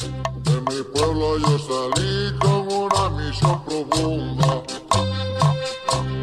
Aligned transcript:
De 0.00 0.52
mi 0.52 0.82
pueblo 0.94 1.36
yo 1.36 1.58
salí 1.58 2.32
con 2.38 2.72
una 2.72 3.10
misión 3.10 3.62
profunda. 3.66 4.62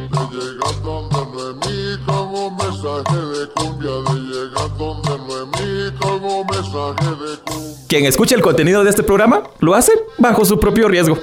De 0.09 0.27
llegar 0.35 0.81
donde 0.83 1.17
Noemí 1.31 2.05
con 2.05 2.27
un 2.33 2.57
mensaje 2.57 3.17
de 3.17 3.47
cumbia. 3.53 3.91
De 3.91 4.19
llegar 4.19 4.77
donde 4.79 5.09
Noemí 5.09 5.97
con 5.99 6.23
un 6.23 6.47
mensaje 6.47 7.09
de 7.23 7.37
cumbia. 7.45 7.77
Quien 7.87 8.05
escuche 8.05 8.33
el 8.33 8.41
contenido 8.41 8.83
de 8.83 8.89
este 8.89 9.03
programa 9.03 9.43
lo 9.59 9.75
hace 9.75 9.91
bajo 10.17 10.43
su 10.43 10.59
propio 10.59 10.87
riesgo. 10.87 11.19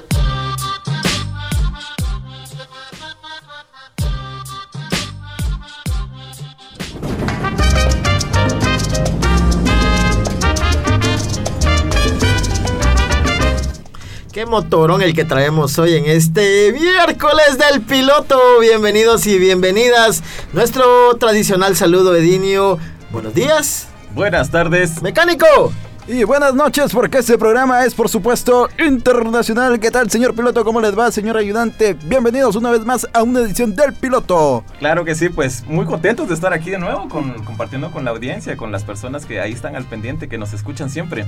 Motorón 14.55 15.03
el 15.03 15.17
que 15.17 15.25
traemos 15.25 15.81
hoy 15.81 15.95
en 15.95 16.05
este 16.07 16.71
miércoles 16.71 17.59
del 17.59 17.83
piloto. 17.83 18.39
Bienvenidos 18.61 19.27
y 19.27 19.37
bienvenidas. 19.37 20.23
Nuestro 20.53 21.17
tradicional 21.19 21.75
saludo, 21.75 22.15
Edinio. 22.15 22.79
Buenos 23.11 23.35
días. 23.35 23.89
Buenas 24.15 24.53
tardes. 24.53 25.03
Mecánico. 25.03 25.73
Y 26.07 26.23
buenas 26.25 26.55
noches, 26.55 26.93
porque 26.93 27.17
este 27.17 27.39
programa 27.39 27.87
es, 27.87 27.95
por 27.95 28.11
supuesto, 28.11 28.69
internacional. 28.79 29.81
¿Qué 29.81 29.91
tal, 29.91 30.11
señor 30.11 30.35
piloto? 30.35 30.63
¿Cómo 30.63 30.79
les 30.83 30.97
va, 30.97 31.11
señor 31.11 31.39
ayudante? 31.39 31.95
Bienvenidos 31.95 32.57
una 32.57 32.71
vez 32.71 32.85
más 32.85 33.09
a 33.15 33.23
una 33.23 33.41
edición 33.41 33.75
del 33.75 33.95
piloto. 33.95 34.63
Claro 34.79 35.07
que 35.07 35.15
sí, 35.15 35.30
pues 35.30 35.65
muy 35.67 35.87
contentos 35.87 36.29
de 36.29 36.35
estar 36.35 36.53
aquí 36.53 36.69
de 36.69 36.79
nuevo, 36.79 37.09
con, 37.09 37.43
compartiendo 37.45 37.91
con 37.91 38.05
la 38.05 38.11
audiencia, 38.11 38.55
con 38.55 38.71
las 38.71 38.85
personas 38.85 39.25
que 39.25 39.41
ahí 39.41 39.53
están 39.53 39.77
al 39.77 39.87
pendiente, 39.87 40.29
que 40.29 40.37
nos 40.37 40.53
escuchan 40.53 40.91
siempre. 40.91 41.25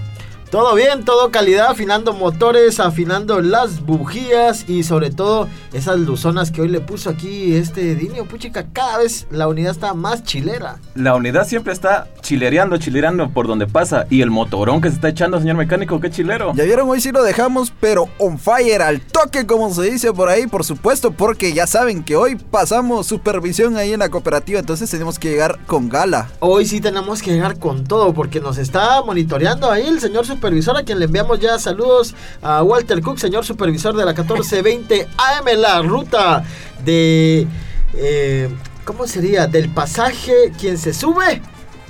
Todo 0.51 0.75
bien, 0.75 1.05
todo 1.05 1.31
calidad, 1.31 1.71
afinando 1.71 2.13
motores, 2.13 2.79
afinando 2.79 3.41
las 3.41 3.81
bujías 3.81 4.69
y 4.69 4.85
sobre 4.85 5.11
todo 5.11 5.49
esas 5.73 5.99
luzonas 5.99 6.53
que 6.53 6.61
hoy 6.61 6.69
le 6.69 6.81
puso 6.81 7.11
aquí 7.11 7.57
este 7.57 7.93
Edinio. 7.93 8.27
Puchica, 8.27 8.67
cada 8.73 8.99
vez 8.99 9.27
la 9.31 9.49
unidad 9.49 9.73
está 9.73 9.95
más 9.95 10.23
chilera. 10.23 10.77
La 10.95 11.17
unidad 11.17 11.49
siempre 11.49 11.73
está 11.73 12.09
chilereando, 12.21 12.77
chilereando 12.77 13.31
por 13.31 13.49
donde 13.49 13.67
pasa. 13.67 14.07
Y 14.09 14.23
el 14.23 14.31
que 14.67 14.89
se 14.89 14.97
está 14.97 15.09
echando, 15.09 15.39
señor 15.39 15.57
mecánico, 15.57 16.01
qué 16.01 16.11
chilero. 16.11 16.53
Ya 16.55 16.65
vieron, 16.65 16.89
hoy 16.91 17.01
sí 17.01 17.13
lo 17.13 17.23
dejamos, 17.23 17.73
pero 17.81 18.09
on 18.19 18.37
fire, 18.39 18.83
al 18.83 19.01
toque, 19.01 19.47
como 19.47 19.73
se 19.73 19.83
dice 19.83 20.13
por 20.13 20.29
ahí, 20.29 20.47
por 20.49 20.65
supuesto, 20.65 21.13
porque 21.13 21.53
ya 21.53 21.67
saben 21.69 22.03
que 22.03 22.17
hoy 22.17 22.35
pasamos 22.35 23.07
supervisión 23.07 23.77
ahí 23.77 23.93
en 23.93 24.01
la 24.01 24.09
cooperativa, 24.09 24.59
entonces 24.59 24.91
tenemos 24.91 25.19
que 25.21 25.31
llegar 25.31 25.61
con 25.67 25.89
gala. 25.89 26.29
Hoy 26.41 26.67
sí 26.67 26.81
tenemos 26.81 27.23
que 27.23 27.33
llegar 27.33 27.59
con 27.61 27.85
todo 27.85 28.13
porque 28.13 28.41
nos 28.41 28.59
está 28.59 29.03
monitoreando 29.03 29.71
ahí 29.71 29.87
el 29.87 30.01
señor 30.01 30.27
supervisor 30.27 30.77
a 30.77 30.83
quien 30.83 30.99
le 30.99 31.05
enviamos 31.05 31.39
ya 31.39 31.59
saludos 31.61 32.15
a 32.43 32.63
Walter 32.65 33.01
Cook, 33.01 33.19
señor 33.19 33.45
supervisor 33.45 33.95
de 33.97 34.05
la 34.05 34.13
1420 34.13 35.07
AM, 35.17 35.61
la 35.61 35.81
ruta 35.83 36.43
de... 36.85 37.47
eh, 37.95 38.49
¿Cómo 38.85 39.07
sería? 39.07 39.47
Del 39.47 39.69
pasaje, 39.69 40.53
quien 40.61 40.77
se 40.79 40.93
sube. 40.93 41.41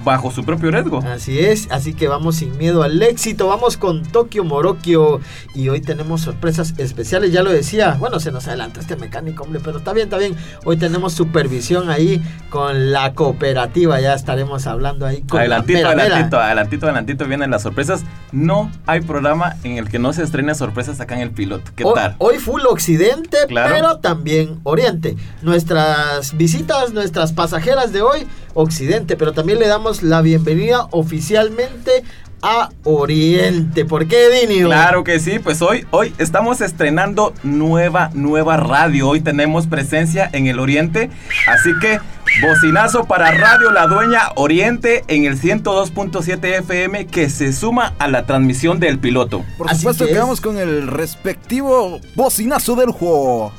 Bajo 0.06 0.30
su 0.30 0.44
propio 0.44 0.70
riesgo. 0.70 1.00
Así 1.00 1.40
es, 1.40 1.66
así 1.72 1.92
que 1.92 2.06
vamos 2.06 2.36
sin 2.36 2.56
miedo 2.58 2.84
al 2.84 3.02
éxito, 3.02 3.48
vamos 3.48 3.76
con 3.76 4.04
Tokio 4.04 4.44
Morokio 4.44 5.20
y 5.52 5.68
hoy 5.68 5.80
tenemos 5.80 6.20
sorpresas 6.20 6.74
especiales, 6.78 7.32
ya 7.32 7.42
lo 7.42 7.50
decía, 7.50 7.96
bueno, 7.98 8.20
se 8.20 8.30
nos 8.30 8.46
adelanta 8.46 8.78
este 8.78 8.94
mecánico, 8.94 9.42
hombre, 9.42 9.60
pero 9.64 9.78
está 9.78 9.92
bien, 9.92 10.06
está 10.06 10.18
bien, 10.18 10.36
hoy 10.64 10.76
tenemos 10.76 11.12
supervisión 11.12 11.90
ahí 11.90 12.22
con 12.50 12.92
la 12.92 13.14
cooperativa, 13.14 14.00
ya 14.00 14.14
estaremos 14.14 14.68
hablando 14.68 15.06
ahí 15.06 15.22
con 15.22 15.40
Adelantito, 15.40 15.80
la 15.82 15.88
mera, 15.88 15.96
mera. 15.96 16.04
adelantito, 16.14 16.40
adelantito, 16.40 16.86
adelantito 16.86 17.24
vienen 17.24 17.50
las 17.50 17.62
sorpresas. 17.62 18.04
No 18.30 18.70
hay 18.86 19.00
programa 19.00 19.56
en 19.64 19.76
el 19.78 19.88
que 19.88 19.98
no 19.98 20.12
se 20.12 20.22
estrenen 20.22 20.54
sorpresas 20.54 21.00
acá 21.00 21.16
en 21.16 21.22
el 21.22 21.30
piloto. 21.32 21.72
¿Qué 21.74 21.82
Hoy, 21.82 21.94
tal? 21.96 22.14
hoy 22.18 22.38
full 22.38 22.62
occidente, 22.68 23.38
Claro. 23.48 23.74
pero 23.74 23.98
también 23.98 24.60
oriente. 24.62 25.16
Nuestras 25.42 26.36
visitas, 26.36 26.92
nuestras 26.92 27.32
pasajeras 27.32 27.92
de 27.92 28.02
hoy, 28.02 28.26
occidente, 28.56 29.16
pero 29.16 29.32
también 29.32 29.58
le 29.60 29.68
damos 29.68 30.02
la 30.02 30.22
bienvenida 30.22 30.88
oficialmente 30.90 32.02
a 32.42 32.70
Oriente. 32.84 33.84
¿Por 33.84 34.06
qué, 34.08 34.28
Dinio? 34.30 34.66
Claro 34.68 35.04
que 35.04 35.20
sí, 35.20 35.38
pues 35.38 35.62
hoy, 35.62 35.86
hoy 35.90 36.14
estamos 36.18 36.60
estrenando 36.60 37.32
nueva, 37.42 38.10
nueva 38.14 38.56
radio. 38.56 39.08
Hoy 39.08 39.20
tenemos 39.20 39.66
presencia 39.66 40.28
en 40.32 40.46
el 40.46 40.58
Oriente, 40.58 41.10
así 41.48 41.70
que 41.80 41.98
bocinazo 42.46 43.04
para 43.04 43.30
Radio 43.32 43.70
La 43.70 43.86
Dueña 43.86 44.20
Oriente 44.36 45.04
en 45.08 45.24
el 45.24 45.40
102.7 45.40 46.58
FM 46.60 47.06
que 47.06 47.30
se 47.30 47.52
suma 47.52 47.94
a 47.98 48.08
la 48.08 48.26
transmisión 48.26 48.80
del 48.80 48.98
piloto. 48.98 49.44
Por 49.56 49.70
Así 49.70 49.78
supuesto 49.80 50.04
que 50.04 50.10
que 50.10 50.16
es. 50.16 50.22
vamos 50.22 50.40
con 50.40 50.58
el 50.58 50.86
respectivo 50.88 52.00
bocinazo 52.14 52.76
del 52.76 52.90
juego. 52.90 53.52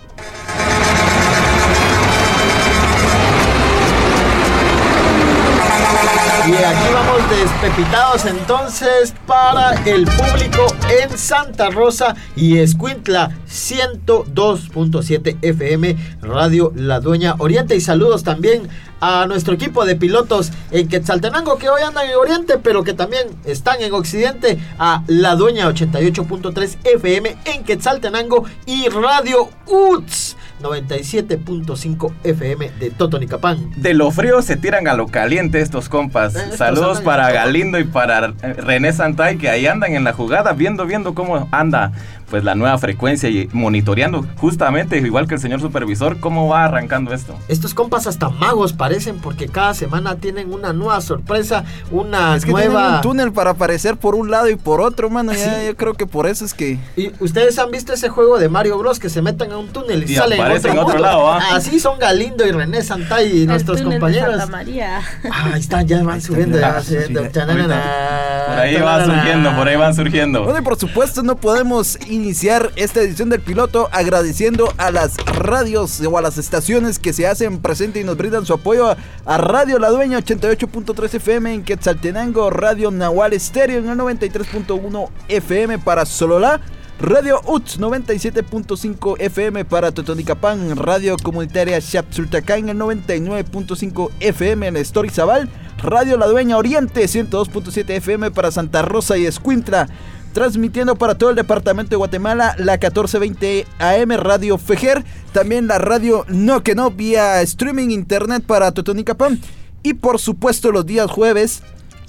Y 6.47 6.53
aquí 6.53 6.93
vamos 6.93 7.29
despepitados 7.29 8.25
entonces 8.25 9.13
para 9.25 9.73
el 9.83 10.05
público 10.05 10.65
en 10.89 11.17
Santa 11.17 11.69
Rosa 11.69 12.15
y 12.37 12.59
Escuintla 12.59 13.31
102.7 13.49 15.39
FM 15.41 15.97
Radio 16.21 16.71
La 16.73 17.01
Dueña 17.01 17.35
Oriente. 17.39 17.75
Y 17.75 17.81
saludos 17.81 18.23
también 18.23 18.69
a 18.99 19.25
nuestro 19.27 19.53
equipo 19.53 19.85
de 19.85 19.95
pilotos 19.95 20.51
en 20.71 20.87
Quetzaltenango 20.87 21.57
que 21.57 21.69
hoy 21.69 21.81
andan 21.81 22.07
en 22.09 22.15
Oriente 22.15 22.57
pero 22.57 22.83
que 22.83 22.93
también 22.93 23.27
están 23.45 23.81
en 23.81 23.93
Occidente 23.93 24.57
a 24.79 25.03
La 25.07 25.35
Dueña 25.35 25.69
88.3 25.69 26.77
FM 26.83 27.37
en 27.45 27.63
Quetzaltenango 27.63 28.45
y 28.65 28.87
Radio 28.89 29.49
UTS 29.65 30.35
97.5 30.61 32.13
FM 32.23 32.71
de 32.79 32.89
Totonicapán. 32.89 33.71
De 33.75 33.93
lo 33.93 34.11
frío 34.11 34.41
se 34.41 34.57
tiran 34.57 34.87
a 34.87 34.95
lo 34.95 35.07
caliente 35.07 35.61
estos 35.61 35.89
compas. 35.89 36.35
Eh, 36.35 36.39
estos 36.43 36.57
Saludos 36.57 37.01
para 37.01 37.31
Galindo 37.31 37.79
y 37.79 37.83
para 37.83 38.33
eh, 38.41 38.53
René 38.53 38.91
Santay 38.93 39.37
que 39.37 39.49
ahí 39.49 39.67
andan 39.67 39.93
en 39.93 40.03
la 40.03 40.13
jugada 40.13 40.53
viendo, 40.53 40.85
viendo 40.85 41.13
cómo 41.13 41.47
anda 41.51 41.91
pues 42.29 42.43
la 42.43 42.55
nueva 42.55 42.77
frecuencia 42.77 43.29
y 43.29 43.47
monitoreando 43.53 44.25
justamente 44.37 44.97
igual 44.97 45.27
que 45.27 45.35
el 45.35 45.39
señor 45.41 45.61
supervisor 45.61 46.19
cómo 46.19 46.47
va 46.49 46.65
arrancando 46.65 47.13
esto. 47.13 47.35
Estos 47.47 47.73
compas 47.73 48.07
hasta 48.07 48.29
magos 48.29 48.73
parecen 48.73 49.19
porque 49.19 49.47
cada 49.47 49.73
semana 49.73 50.15
tienen 50.15 50.51
una 50.53 50.73
nueva 50.73 50.99
sorpresa, 51.01 51.63
una 51.91 52.35
Es 52.35 52.43
que 52.45 52.51
tienen 52.53 52.73
nueva... 52.73 52.95
un 52.97 53.01
túnel 53.01 53.31
para 53.31 53.51
aparecer 53.51 53.95
por 53.97 54.15
un 54.15 54.29
lado 54.31 54.49
y 54.49 54.55
por 54.55 54.81
otro, 54.81 55.09
mano. 55.09 55.31
Ya, 55.33 55.37
Sí. 55.37 55.65
yo 55.67 55.75
creo 55.77 55.93
que 55.93 56.05
por 56.07 56.27
eso 56.27 56.43
es 56.45 56.53
que. 56.53 56.79
Y 56.95 57.11
ustedes 57.19 57.57
han 57.59 57.71
visto 57.71 57.93
ese 57.93 58.09
juego 58.09 58.37
de 58.39 58.49
Mario 58.49 58.77
Bros 58.77 58.99
que 58.99 59.09
se 59.09 59.21
meten 59.21 59.51
a 59.51 59.57
un 59.57 59.67
túnel 59.69 60.03
y, 60.07 60.11
Y 60.11 60.15
salen 60.15 60.39
aparecen 60.39 60.71
en 60.71 60.77
otro 60.79 60.87
otro 60.89 60.99
lado, 60.99 61.31
¿ah? 61.31 61.39
Así 61.53 61.79
son 61.79 61.97
Galindo 61.99 62.45
y 62.45 62.51
René 62.51 62.81
Santay 62.81 63.37
y 63.37 63.41
El 63.41 63.47
nuestros 63.47 63.77
de 63.79 63.83
compañeros. 63.85 64.35
Santa 64.37 64.47
María. 64.47 64.99
Ah, 65.31 65.51
ahí 65.53 65.59
están, 65.59 65.87
ya 65.87 66.03
van 66.03 66.21
subiendo, 66.21 66.59
ya 66.59 66.73
van 66.73 66.83
Por 66.83 68.59
ahí 68.59 68.75
va 68.75 68.97
tananana. 68.97 69.05
surgiendo, 69.05 69.55
por 69.55 69.67
ahí 69.67 69.75
van 69.75 69.95
surgiendo. 69.95 70.43
Bueno, 70.43 70.59
y 70.59 70.61
por 70.61 70.77
supuesto 70.77 71.23
no 71.23 71.35
podemos 71.37 71.97
iniciar 72.17 72.71
esta 72.75 73.01
edición 73.01 73.29
del 73.29 73.41
piloto 73.41 73.87
agradeciendo 73.91 74.73
a 74.77 74.91
las 74.91 75.15
radios 75.17 76.01
o 76.01 76.17
a 76.17 76.21
las 76.21 76.37
estaciones 76.37 76.99
que 76.99 77.13
se 77.13 77.27
hacen 77.27 77.59
presente 77.59 77.99
y 77.99 78.03
nos 78.03 78.17
brindan 78.17 78.45
su 78.45 78.53
apoyo 78.53 78.95
a, 79.25 79.37
Radio 79.37 79.79
La 79.79 79.89
Dueña 79.89 80.19
88.3 80.19 81.13
FM 81.13 81.53
en 81.53 81.63
Quetzaltenango, 81.63 82.49
Radio 82.49 82.91
Nahual 82.91 83.33
Estéreo 83.33 83.79
en 83.79 83.89
el 83.89 83.97
93.1 83.97 85.09
FM 85.29 85.79
para 85.79 86.05
Sololá. 86.05 86.59
Radio 86.99 87.41
UTS 87.45 87.79
97.5 87.79 89.17
FM 89.19 89.65
para 89.65 89.91
Totonicapán, 89.91 90.75
Radio 90.75 91.15
Comunitaria 91.21 91.79
Xapsultacán 91.79 92.57
en 92.57 92.69
el 92.69 92.79
99.5 92.79 94.09
FM 94.19 94.65
en 94.65 94.77
Estorizabal, 94.77 95.47
Radio 95.77 96.17
La 96.17 96.25
Dueña 96.25 96.57
Oriente 96.57 97.03
102.7 97.03 97.87
FM 97.91 98.31
para 98.31 98.51
Santa 98.51 98.81
Rosa 98.81 99.15
y 99.15 99.27
Escuintla, 99.27 99.87
transmitiendo 100.33 100.95
para 100.95 101.17
todo 101.17 101.29
el 101.29 101.35
departamento 101.35 101.91
de 101.91 101.95
Guatemala 101.97 102.55
la 102.57 102.73
1420 102.73 103.65
AM 103.79 104.11
Radio 104.17 104.57
Fejer, 104.57 105.03
también 105.31 105.67
la 105.67 105.77
radio 105.77 106.25
No 106.27 106.63
que 106.63 106.75
No 106.75 106.91
vía 106.91 107.41
streaming 107.41 107.89
internet 107.89 108.43
para 108.45 108.71
Totonicapán 108.71 109.39
y 109.83 109.93
por 109.93 110.19
supuesto 110.19 110.71
los 110.71 110.85
días 110.85 111.09
jueves 111.09 111.61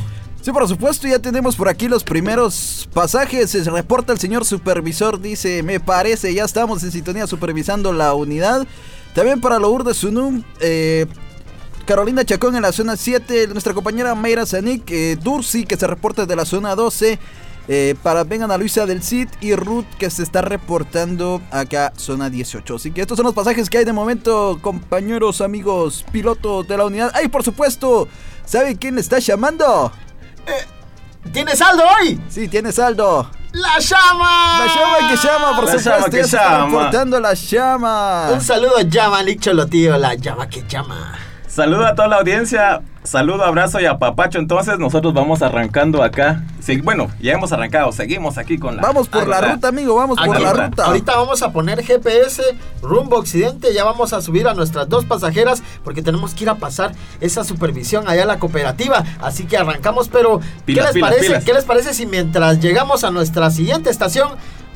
Sí, 0.46 0.52
por 0.52 0.68
supuesto, 0.68 1.08
ya 1.08 1.18
tenemos 1.18 1.56
por 1.56 1.68
aquí 1.68 1.88
los 1.88 2.04
primeros 2.04 2.88
pasajes. 2.94 3.50
Se 3.50 3.64
reporta 3.64 4.12
el 4.12 4.20
señor 4.20 4.44
supervisor, 4.44 5.20
dice, 5.20 5.64
me 5.64 5.80
parece, 5.80 6.32
ya 6.32 6.44
estamos 6.44 6.84
en 6.84 6.92
sintonía 6.92 7.26
supervisando 7.26 7.92
la 7.92 8.14
unidad. 8.14 8.64
También 9.12 9.40
para 9.40 9.58
Lourdes 9.58 9.96
Sunum, 9.96 10.44
eh, 10.60 11.06
Carolina 11.84 12.24
Chacón 12.24 12.54
en 12.54 12.62
la 12.62 12.70
zona 12.70 12.96
7, 12.96 13.48
nuestra 13.48 13.74
compañera 13.74 14.14
Mayra 14.14 14.46
Zanik, 14.46 14.88
eh, 14.92 15.18
Dursi 15.20 15.64
que 15.64 15.76
se 15.76 15.84
reporta 15.88 16.26
de 16.26 16.36
la 16.36 16.44
zona 16.44 16.76
12. 16.76 17.18
Eh, 17.68 17.96
para 18.04 18.22
Ben 18.22 18.44
Ana 18.44 18.56
Luisa 18.56 18.86
del 18.86 19.02
CID 19.02 19.26
y 19.40 19.56
Ruth 19.56 19.86
que 19.98 20.08
se 20.08 20.22
está 20.22 20.42
reportando 20.42 21.42
acá 21.50 21.92
zona 21.96 22.30
18. 22.30 22.76
Así 22.76 22.92
que 22.92 23.00
estos 23.00 23.16
son 23.16 23.26
los 23.26 23.34
pasajes 23.34 23.68
que 23.68 23.78
hay 23.78 23.84
de 23.84 23.92
momento, 23.92 24.60
compañeros, 24.62 25.40
amigos, 25.40 26.06
pilotos 26.12 26.68
de 26.68 26.76
la 26.76 26.84
unidad. 26.86 27.10
¡Ay, 27.14 27.26
por 27.26 27.42
supuesto! 27.42 28.06
¿Sabe 28.44 28.76
quién 28.76 28.94
le 28.94 29.00
está 29.00 29.18
llamando? 29.18 29.90
¿Tiene 31.32 31.56
saldo 31.56 31.82
hoy? 32.00 32.20
Sí, 32.28 32.48
tiene 32.48 32.72
saldo. 32.72 33.30
¡La 33.52 33.78
llama! 33.78 34.60
La 34.60 34.66
llama 34.66 35.08
que 35.08 35.16
llama, 35.26 35.56
por 35.56 35.64
La 35.64 35.72
supuesto. 35.72 35.90
llama 35.90 36.10
que 36.10 36.22
ya 36.24 36.58
llama. 36.58 37.20
la 37.20 37.34
llama. 37.34 38.28
Un 38.32 38.40
saludo 38.40 38.76
a 38.78 38.82
llama, 38.82 39.22
Licholo, 39.22 39.66
tío. 39.66 39.96
La 39.96 40.14
llama 40.14 40.48
que 40.48 40.62
llama. 40.68 41.14
Saludo 41.48 41.86
a 41.86 41.94
toda 41.94 42.08
la 42.08 42.16
audiencia, 42.16 42.80
saludo, 43.06 43.44
abrazo 43.44 43.80
y 43.80 43.86
apapacho. 43.86 44.38
Entonces 44.38 44.78
nosotros 44.78 45.14
vamos 45.14 45.42
arrancando 45.42 46.02
acá. 46.02 46.42
Sí, 46.60 46.80
bueno, 46.80 47.08
ya 47.20 47.32
hemos 47.32 47.52
arrancado, 47.52 47.92
seguimos 47.92 48.38
aquí 48.38 48.58
con 48.58 48.76
la... 48.76 48.82
Vamos 48.82 49.08
por 49.08 49.26
la 49.28 49.36
Ahí 49.36 49.42
está. 49.42 49.54
ruta, 49.54 49.68
amigo, 49.68 49.94
vamos 49.94 50.18
por 50.18 50.34
Aquí 50.34 50.42
la 50.42 50.52
ruta. 50.52 50.84
Ahorita 50.86 51.16
vamos 51.16 51.42
a 51.42 51.52
poner 51.52 51.82
GPS 51.84 52.42
rumbo 52.82 53.16
occidente. 53.16 53.72
Ya 53.72 53.84
vamos 53.84 54.12
a 54.12 54.20
subir 54.20 54.48
a 54.48 54.54
nuestras 54.54 54.88
dos 54.88 55.04
pasajeras 55.04 55.62
porque 55.84 56.02
tenemos 56.02 56.34
que 56.34 56.44
ir 56.44 56.50
a 56.50 56.56
pasar 56.56 56.92
esa 57.20 57.44
supervisión 57.44 58.08
allá 58.08 58.24
a 58.24 58.26
la 58.26 58.38
cooperativa. 58.38 59.04
Así 59.20 59.44
que 59.44 59.56
arrancamos, 59.56 60.08
pero 60.08 60.40
Pilas, 60.64 60.64
¿qué 60.64 60.72
les 60.86 60.92
pilas, 60.94 61.10
parece? 61.10 61.26
pilas. 61.26 61.44
¿Qué 61.44 61.52
les 61.54 61.64
parece 61.64 61.94
si 61.94 62.06
mientras 62.06 62.60
llegamos 62.60 63.04
a 63.04 63.10
nuestra 63.10 63.50
siguiente 63.50 63.90
estación 63.90 64.30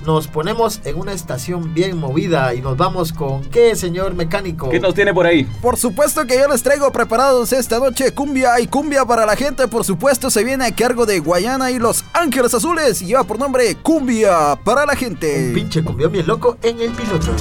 nos 0.05 0.29
ponemos 0.29 0.81
en 0.85 0.99
una 0.99 1.13
estación 1.13 1.75
bien 1.75 1.99
movida 1.99 2.55
y 2.55 2.61
nos 2.61 2.77
vamos 2.77 3.13
con 3.13 3.43
qué, 3.43 3.77
señor 3.77 4.15
mecánico? 4.15 4.69
¿Qué 4.69 4.81
nos 4.81 4.95
tiene 4.95 5.13
por 5.13 5.27
ahí? 5.27 5.45
Por 5.61 5.77
supuesto 5.77 6.27
que 6.27 6.39
yo 6.39 6.49
les 6.49 6.63
traigo 6.63 6.91
preparados 6.93 7.53
esta 7.53 7.79
noche 7.79 8.13
cumbia 8.13 8.59
y 8.61 8.67
cumbia 8.67 9.05
para 9.05 9.27
la 9.27 9.37
gente. 9.37 9.69
Por 9.69 9.85
supuesto 9.85 10.31
se 10.31 10.45
viene 10.45 10.67
a 10.67 10.75
cargo 10.75 11.07
de 11.07 11.21
Guayana 11.21 11.71
y 11.71 11.79
Los 11.79 12.05
Ángeles 12.13 12.55
Azules 12.55 13.03
y 13.03 13.07
lleva 13.07 13.25
por 13.25 13.39
nombre 13.39 13.77
cumbia 13.77 14.57
para 14.65 14.87
la 14.87 14.97
gente. 14.97 15.49
Un 15.49 15.55
pinche 15.55 15.83
cumbión 15.83 16.13
bien 16.13 16.27
loco 16.27 16.57
en 16.63 16.81
el 16.81 16.93
piloto. 16.93 17.35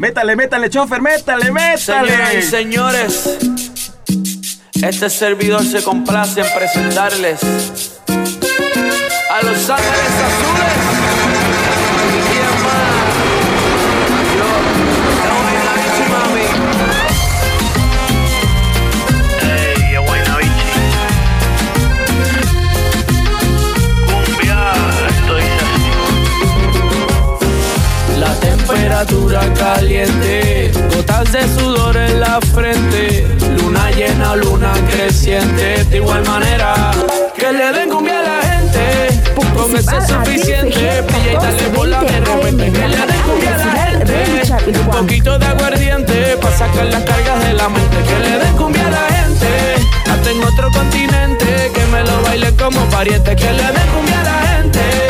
Métale, 0.00 0.34
métale, 0.34 0.70
chofer, 0.70 1.02
métale, 1.02 1.52
métale. 1.52 2.42
señores, 2.42 3.36
este 4.82 5.10
servidor 5.10 5.62
se 5.62 5.82
complace 5.82 6.40
en 6.40 6.46
presentarles 6.54 7.38
a 9.30 9.44
los 9.44 9.68
ángeles 9.68 10.12
azules. 10.24 10.89
Temperatura 29.06 29.40
caliente, 29.54 30.70
gotas 30.94 31.32
de 31.32 31.42
sudor 31.58 31.96
en 31.96 32.20
la 32.20 32.38
frente, 32.52 33.26
luna 33.56 33.90
llena, 33.92 34.36
luna 34.36 34.72
creciente, 34.90 35.84
de 35.84 35.96
igual 35.96 36.22
manera 36.26 36.90
que 37.34 37.50
le 37.50 37.72
den 37.72 37.88
cumbia 37.88 38.20
a 38.20 38.22
la 38.22 38.42
gente, 38.42 39.22
con 39.34 39.74
eso 39.74 39.96
es 39.96 40.06
suficiente, 40.06 41.02
pilla 41.04 41.32
y 41.32 41.36
dale 41.36 41.68
bola 41.74 42.00
de 42.02 42.20
repente, 42.20 42.72
que 42.72 42.88
le 42.88 42.96
den 42.96 43.22
cumbia 43.22 43.54
a 43.54 43.58
la 43.58 43.86
gente, 43.86 44.78
un 44.80 44.86
poquito 44.90 45.38
de 45.38 45.46
aguardiente, 45.46 46.36
para 46.36 46.58
sacar 46.58 46.84
las 46.86 47.02
cargas 47.04 47.42
de 47.44 47.54
la 47.54 47.68
mente, 47.70 47.96
que 48.02 48.18
le 48.18 48.38
den 48.38 48.56
cumbia 48.56 48.86
a 48.86 48.90
la 48.90 49.16
gente, 49.16 50.10
hasta 50.10 50.30
en 50.30 50.44
otro 50.44 50.70
continente, 50.72 51.70
que 51.74 51.86
me 51.86 52.02
lo 52.02 52.22
baile 52.22 52.54
como 52.54 52.84
pariente, 52.90 53.34
que 53.34 53.50
le 53.50 53.62
den 53.62 53.88
cumbia 53.94 54.20
a 54.20 54.24
la 54.24 54.48
gente. 54.48 55.09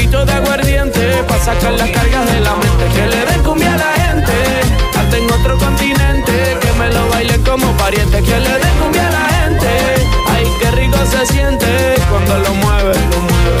Poquito 0.00 0.24
de 0.24 0.32
aguardiente 0.32 1.24
para 1.28 1.44
sacar 1.44 1.72
las 1.72 1.90
cargas 1.90 2.32
de 2.32 2.40
la 2.40 2.54
mente. 2.54 2.84
Que 2.94 3.06
le 3.06 3.26
den 3.26 3.42
cumbia 3.42 3.74
a 3.74 3.76
la 3.76 3.92
gente. 4.02 4.32
Hasta 4.98 5.16
en 5.18 5.30
otro 5.30 5.58
continente. 5.58 6.56
Que 6.58 6.72
me 6.78 6.88
lo 6.90 7.06
bailen 7.10 7.42
como 7.44 7.70
pariente. 7.76 8.22
Que 8.22 8.40
le 8.40 8.48
den 8.48 8.78
cumbia 8.80 9.06
a 9.06 9.10
la 9.10 9.28
gente. 9.40 9.68
Ay, 10.32 10.46
qué 10.58 10.70
rico 10.70 10.96
se 11.04 11.26
siente 11.26 11.96
cuando 12.10 12.38
lo 12.38 12.54
mueve. 12.54 12.94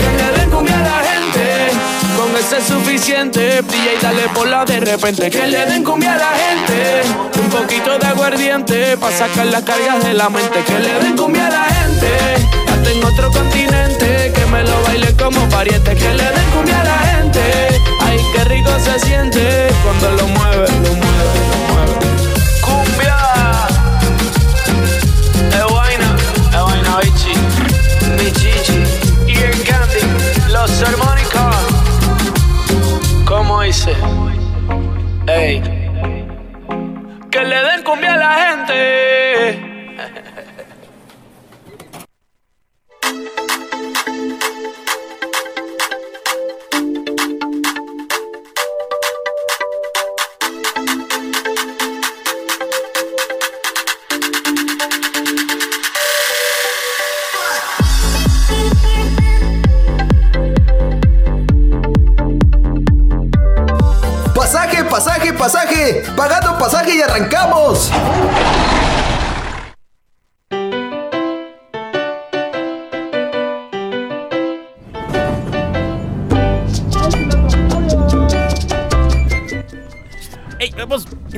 Que 0.00 0.10
le 0.16 0.38
den 0.38 0.50
cumbia 0.50 0.78
a 0.78 0.82
la 0.82 0.98
gente. 1.10 1.72
Con 2.16 2.34
eso 2.34 2.56
es 2.56 2.64
suficiente, 2.64 3.62
y 3.62 4.02
dale 4.02 4.22
por 4.34 4.48
de 4.66 4.80
repente. 4.80 5.30
Que 5.30 5.46
le 5.46 5.66
den 5.66 5.84
cumbia 5.84 6.14
a 6.14 6.18
la 6.18 6.32
gente. 6.42 7.02
Un 7.38 7.50
poquito 7.50 7.98
de 7.98 8.06
aguardiente 8.06 8.96
para 8.96 9.14
sacar 9.14 9.46
las 9.46 9.62
cargas 9.62 10.02
de 10.02 10.14
la 10.14 10.30
mente. 10.30 10.64
Que 10.64 10.78
le 10.78 11.00
den 11.00 11.16
cumbia 11.18 11.48
a 11.48 11.50
la 11.50 11.64
gente. 11.64 12.69
En 12.88 13.04
otro 13.04 13.30
continente. 13.30 14.32
Que 14.34 14.46
me 14.46 14.62
lo 14.62 14.82
baile 14.82 15.14
como 15.16 15.48
pariente, 15.48 15.94
que 15.94 16.14
le 16.14 16.24
den 16.24 16.50
cumbia 16.52 16.80
a 16.80 16.84
la 16.84 16.98
gente. 16.98 17.40
Ay, 18.00 18.18
qué 18.34 18.44
rico 18.44 18.70
se 18.78 18.98
siente 19.00 19.68
cuando 19.82 20.10
lo 20.12 20.26
mueve, 20.28 20.66
lo 20.68 20.94
mueve, 21.02 21.40
lo 21.50 21.56
mueve. 21.68 21.94
Cumbia. 22.66 23.18
Es 25.52 25.66
vaina, 25.74 26.16
es 26.50 26.62
vaina, 26.62 26.98
bichi. 27.02 27.34
Mi. 28.16 29.32
Y 29.32 29.36
el 29.36 29.62
candy. 29.64 30.02
Los 30.52 30.82
armónicos. 30.82 31.56
¿Cómo 33.24 33.64
hice? 33.64 33.94
Ey. 35.26 35.62
Que 37.30 37.44
le 37.44 37.62
den 37.62 37.82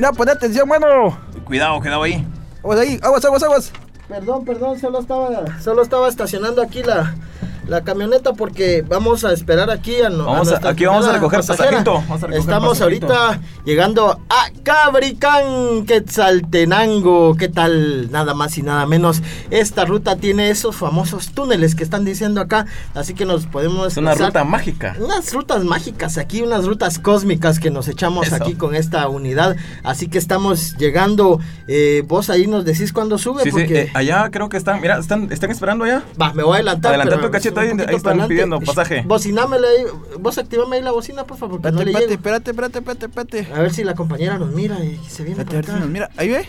Mira, 0.03 0.11
pon 0.11 0.27
atención, 0.27 0.67
mano. 0.67 1.17
Cuidado, 1.45 1.79
cuidado 1.79 2.03
ahí. 2.03 2.27
Vamos 2.61 2.77
ahí, 2.77 2.99
aguas, 3.01 3.23
aguas, 3.23 3.43
aguas. 3.43 3.71
Perdón, 4.09 4.43
perdón, 4.43 4.77
solo 4.77 4.99
estaba, 4.99 5.45
solo 5.61 5.81
estaba 5.81 6.09
estacionando 6.09 6.61
aquí 6.61 6.83
la, 6.83 7.15
la 7.73 7.83
camioneta 7.83 8.33
porque 8.33 8.83
vamos 8.87 9.25
a 9.25 9.33
esperar 9.33 9.69
aquí 9.71 9.99
a, 10.01 10.09
no- 10.09 10.25
Vamos 10.25 10.47
a- 10.47 10.51
nuestra 10.51 10.69
aquí 10.71 10.85
vamos 10.85 11.05
a 11.07 11.13
recoger 11.13 11.41
recoger 11.41 12.33
Estamos 12.33 12.81
ahorita 12.81 13.41
llegando 13.65 14.11
a 14.29 14.51
Cabricán, 14.63 15.85
Quetzaltenango. 15.85 17.35
¿Qué 17.35 17.49
tal? 17.49 18.11
Nada 18.11 18.33
más 18.33 18.57
y 18.57 18.61
nada 18.63 18.85
menos. 18.85 19.21
Esta 19.49 19.85
ruta 19.85 20.15
tiene 20.17 20.49
esos 20.49 20.75
famosos 20.75 21.31
túneles 21.31 21.73
que 21.75 21.83
están 21.83 22.05
diciendo 22.05 22.41
acá, 22.41 22.65
así 22.93 23.13
que 23.13 23.25
nos 23.25 23.45
podemos 23.47 23.93
Es 23.93 23.97
una 23.97 24.13
ruta 24.13 24.43
mágica. 24.43 24.95
unas 24.99 25.33
rutas 25.33 25.63
mágicas 25.63 26.17
aquí, 26.17 26.41
unas 26.41 26.65
rutas 26.65 26.99
cósmicas 26.99 27.59
que 27.59 27.71
nos 27.71 27.87
echamos 27.87 28.27
Eso. 28.27 28.35
aquí 28.35 28.53
con 28.55 28.75
esta 28.75 29.07
unidad. 29.07 29.55
Así 29.83 30.07
que 30.07 30.17
estamos 30.19 30.77
llegando. 30.77 31.39
eh, 31.67 32.03
vos 32.05 32.29
ahí 32.29 32.45
nos 32.45 32.65
decís 32.65 32.91
cuándo 32.93 33.17
sube. 33.17 33.43
Sí, 33.43 33.51
sí, 33.51 33.61
eh, 33.69 33.89
allá 33.93 34.29
creo 34.31 34.49
que 34.49 34.57
están, 34.57 34.81
mira, 34.81 34.99
están, 34.99 35.31
están 35.31 35.49
esperando 35.49 35.85
allá. 35.85 36.03
Va, 36.21 36.33
me 36.33 36.43
voy 36.43 36.53
a 36.53 36.55
adelantar. 36.55 36.93
Adelantar 36.93 37.21
tu 37.21 37.27
ahí, 37.63 37.69
poquito 37.71 37.89
ahí 37.89 37.95
están 37.95 38.27
pidiendo 38.27 38.59
pasaje. 38.59 39.03
Bocinámele 39.05 39.67
ahí, 39.67 39.85
vos 40.19 40.37
activame 40.37 40.77
ahí 40.77 40.81
la 40.83 40.91
bocina, 40.91 41.23
por 41.25 41.37
favor, 41.37 41.61
porque 41.61 41.71
no 41.75 41.81
Espérate, 41.81 42.13
espérate, 42.13 42.51
espérate, 42.51 42.79
espérate, 42.79 43.05
espérate, 43.05 43.37
espérate. 43.39 43.59
A 43.59 43.61
ver 43.61 43.73
si 43.73 43.83
la 43.83 43.95
compañera 43.95 44.37
nos 44.37 44.51
mira 44.51 44.79
y 44.83 44.97
se 45.07 45.23
viene 45.23 45.41
Espérate, 45.41 45.55
a 45.55 45.55
ver 45.55 45.65
para 45.65 45.65
si 45.65 45.71
acá. 45.71 45.79
nos 45.79 45.89
mira. 45.89 46.09
Ahí 46.17 46.29
ve. 46.29 46.47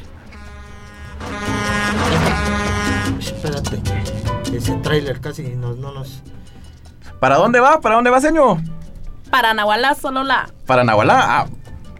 Espérate. 3.19 3.81
Ese 4.55 4.75
tráiler 4.77 5.21
casi 5.21 5.43
no, 5.43 5.75
no 5.75 5.93
nos... 5.93 6.23
¿Para 7.19 7.37
dónde 7.37 7.61
va? 7.61 7.81
¿Para 7.81 7.97
dónde 7.97 8.11
va, 8.11 8.21
señor? 8.21 8.59
Para 9.31 9.55
Nahualá, 9.55 9.95
solo 9.95 10.23
la. 10.23 10.49
Para 10.67 10.85
Nahualá. 10.85 11.41
Ah, 11.41 11.47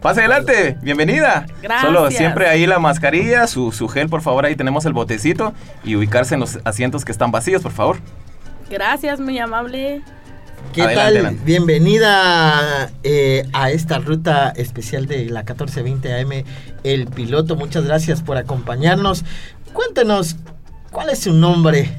pase 0.01 0.21
adelante, 0.21 0.77
bienvenida. 0.81 1.47
Gracias. 1.61 1.81
Solo 1.91 2.11
siempre 2.11 2.47
ahí 2.47 2.65
la 2.65 2.79
mascarilla, 2.79 3.47
su, 3.47 3.71
su 3.71 3.87
gel, 3.89 4.07
por 4.07 4.21
favor, 4.21 4.45
ahí 4.45 4.55
tenemos 4.55 4.85
el 4.85 4.93
botecito 4.93 5.53
y 5.83 5.95
ubicarse 5.95 6.35
en 6.35 6.41
los 6.41 6.59
asientos 6.63 7.03
que 7.03 7.11
están 7.11 7.31
vacíos, 7.31 7.61
por 7.63 7.71
favor. 7.71 7.97
Gracias, 8.69 9.19
muy 9.19 9.37
amable. 9.39 10.01
¿Qué 10.73 10.81
Adelante, 10.81 10.95
tal? 10.95 11.13
adelante. 11.13 11.41
Bienvenida 11.45 12.91
eh, 13.03 13.47
a 13.53 13.71
esta 13.71 13.99
ruta 13.99 14.49
especial 14.49 15.05
de 15.05 15.25
la 15.25 15.41
1420 15.41 16.13
AM, 16.21 16.43
El 16.83 17.07
Piloto. 17.07 17.55
Muchas 17.55 17.85
gracias 17.85 18.21
por 18.21 18.37
acompañarnos. 18.37 19.23
Cuéntenos, 19.73 20.37
¿cuál 20.91 21.09
es 21.09 21.19
su 21.19 21.33
nombre? 21.33 21.89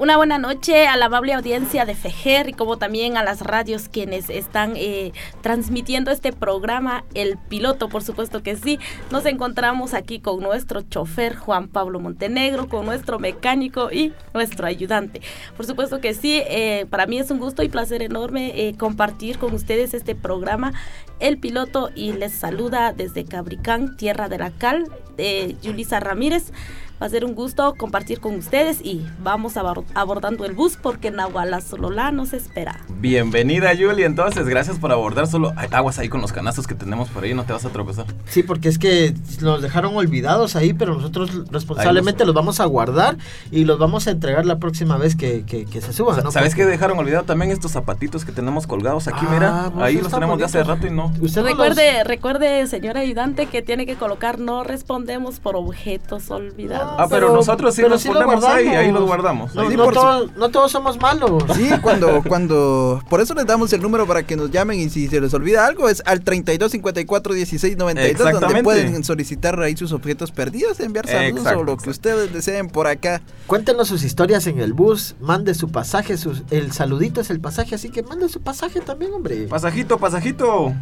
Una 0.00 0.16
buena 0.16 0.38
noche 0.38 0.86
a 0.86 0.96
la 0.96 1.06
amable 1.06 1.34
audiencia 1.34 1.84
de 1.84 1.94
Fejer 1.94 2.48
y 2.48 2.52
como 2.54 2.78
también 2.78 3.18
a 3.18 3.22
las 3.22 3.42
radios 3.42 3.90
quienes 3.90 4.30
están 4.30 4.72
eh, 4.74 5.12
transmitiendo 5.42 6.10
este 6.10 6.32
programa, 6.32 7.04
El 7.12 7.36
Piloto, 7.36 7.90
por 7.90 8.02
supuesto 8.02 8.42
que 8.42 8.56
sí. 8.56 8.78
Nos 9.10 9.26
encontramos 9.26 9.92
aquí 9.92 10.18
con 10.18 10.40
nuestro 10.40 10.80
chofer 10.80 11.36
Juan 11.36 11.68
Pablo 11.68 12.00
Montenegro, 12.00 12.66
con 12.66 12.86
nuestro 12.86 13.18
mecánico 13.18 13.92
y 13.92 14.14
nuestro 14.32 14.66
ayudante. 14.66 15.20
Por 15.54 15.66
supuesto 15.66 16.00
que 16.00 16.14
sí, 16.14 16.40
eh, 16.46 16.86
para 16.88 17.04
mí 17.04 17.18
es 17.18 17.30
un 17.30 17.38
gusto 17.38 17.62
y 17.62 17.68
placer 17.68 18.00
enorme 18.00 18.52
eh, 18.54 18.78
compartir 18.78 19.36
con 19.36 19.52
ustedes 19.52 19.92
este 19.92 20.14
programa, 20.14 20.72
El 21.18 21.36
Piloto, 21.36 21.90
y 21.94 22.14
les 22.14 22.32
saluda 22.32 22.94
desde 22.94 23.26
Cabricán, 23.26 23.98
Tierra 23.98 24.30
de 24.30 24.38
la 24.38 24.50
Cal, 24.50 24.90
de 25.18 25.56
Yulisa 25.60 26.00
Ramírez. 26.00 26.52
Va 27.00 27.06
a 27.06 27.08
ser 27.08 27.24
un 27.24 27.34
gusto 27.34 27.74
compartir 27.78 28.20
con 28.20 28.34
ustedes 28.34 28.80
y 28.84 29.06
vamos 29.22 29.56
abor- 29.56 29.84
abordando 29.94 30.44
el 30.44 30.52
bus 30.52 30.76
porque 30.76 31.10
Nahuala 31.10 31.62
Sololá 31.62 32.10
nos 32.12 32.34
espera. 32.34 32.80
Bienvenida, 32.88 33.72
Yuli. 33.72 34.02
Entonces, 34.04 34.46
gracias 34.46 34.78
por 34.78 34.92
abordar. 34.92 35.26
Solo 35.26 35.54
aguas 35.72 35.98
ahí 35.98 36.10
con 36.10 36.20
los 36.20 36.30
canastos 36.32 36.66
que 36.66 36.74
tenemos 36.74 37.08
por 37.08 37.24
ahí, 37.24 37.32
no 37.32 37.44
te 37.44 37.54
vas 37.54 37.64
a 37.64 37.70
tropezar. 37.70 38.04
Sí, 38.26 38.42
porque 38.42 38.68
es 38.68 38.78
que 38.78 39.14
los 39.40 39.62
dejaron 39.62 39.96
olvidados 39.96 40.56
ahí, 40.56 40.74
pero 40.74 40.94
nosotros 40.94 41.50
responsablemente 41.50 42.26
los 42.26 42.34
vamos 42.34 42.60
a 42.60 42.66
guardar 42.66 43.16
y 43.50 43.64
los 43.64 43.78
vamos 43.78 44.06
a 44.06 44.10
entregar 44.10 44.44
la 44.44 44.58
próxima 44.58 44.98
vez 44.98 45.16
que, 45.16 45.44
que- 45.46 45.64
que 45.64 45.80
se 45.80 45.94
suban. 45.94 46.22
¿no? 46.22 46.30
¿Sabes 46.30 46.54
qué 46.54 46.66
dejaron 46.66 46.98
olvidado 46.98 47.24
también 47.24 47.50
estos 47.50 47.72
zapatitos 47.72 48.26
que 48.26 48.32
tenemos 48.32 48.66
colgados 48.66 49.08
aquí? 49.08 49.24
Ah, 49.26 49.30
mira, 49.32 49.70
pues 49.72 49.84
ahí 49.86 49.96
los 50.02 50.12
tenemos 50.12 50.38
de 50.38 50.44
hace 50.44 50.62
rato 50.62 50.86
y 50.86 50.90
no. 50.90 51.12
Usted 51.20 51.40
no 51.42 51.48
los- 51.48 51.58
Recuerde, 51.58 52.04
recuerde, 52.04 52.66
señor 52.66 52.98
ayudante, 52.98 53.46
que 53.46 53.62
tiene 53.62 53.86
que 53.86 53.94
colocar 53.96 54.38
no 54.38 54.64
respondemos 54.64 55.40
por 55.40 55.56
objetos 55.56 56.30
olvidados. 56.30 56.89
Ah, 56.98 57.06
pero 57.08 57.32
nosotros 57.32 57.74
sí 57.74 57.82
los 57.82 58.04
lo 58.04 58.12
ponemos 58.12 58.44
ahí, 58.44 58.64
guardamos. 58.64 58.76
ahí 58.86 58.92
los 58.92 59.04
guardamos. 59.06 59.54
No, 59.54 59.70
Sí, 59.70 59.76
no 59.76 59.84
su- 59.86 59.92
todos, 59.92 60.36
no 60.36 60.48
todos 60.50 60.70
somos 60.72 61.00
malos. 61.00 61.42
Sí, 61.56 61.70
cuando, 61.82 62.22
cuando, 62.26 63.02
por 63.08 63.20
eso 63.20 63.32
les 63.34 63.46
damos 63.46 63.72
el 63.72 63.80
número 63.80 64.06
para 64.06 64.22
que 64.22 64.36
nos 64.36 64.50
llamen 64.50 64.78
y 64.80 64.90
si 64.90 65.08
se 65.08 65.20
les 65.20 65.32
olvida 65.32 65.64
algo 65.66 65.88
es 65.88 66.02
al 66.04 66.20
32 66.20 66.70
54 66.72 67.32
16 67.34 67.76
92 67.78 68.40
donde 68.40 68.62
pueden 68.62 69.02
solicitar 69.04 69.58
ahí 69.60 69.76
sus 69.76 69.92
objetos 69.92 70.30
perdidos, 70.30 70.78
enviar 70.80 71.06
saludos 71.06 71.38
Exacto, 71.38 71.60
o 71.60 71.64
lo 71.64 71.76
que 71.78 71.90
ustedes 71.90 72.32
deseen 72.32 72.68
por 72.68 72.86
acá. 72.86 73.22
Cuéntenos 73.46 73.88
sus 73.88 74.02
historias 74.04 74.46
en 74.46 74.60
el 74.60 74.72
bus, 74.74 75.14
mande 75.20 75.54
su 75.54 75.70
pasaje, 75.70 76.16
sus- 76.18 76.42
el 76.50 76.72
saludito 76.72 77.20
es 77.22 77.30
el 77.30 77.40
pasaje, 77.40 77.74
así 77.76 77.90
que 77.90 78.02
mande 78.02 78.28
su 78.28 78.40
pasaje 78.42 78.80
también, 78.80 79.12
hombre. 79.14 79.46
Pasajito, 79.48 79.98
pasajito. 79.98 80.74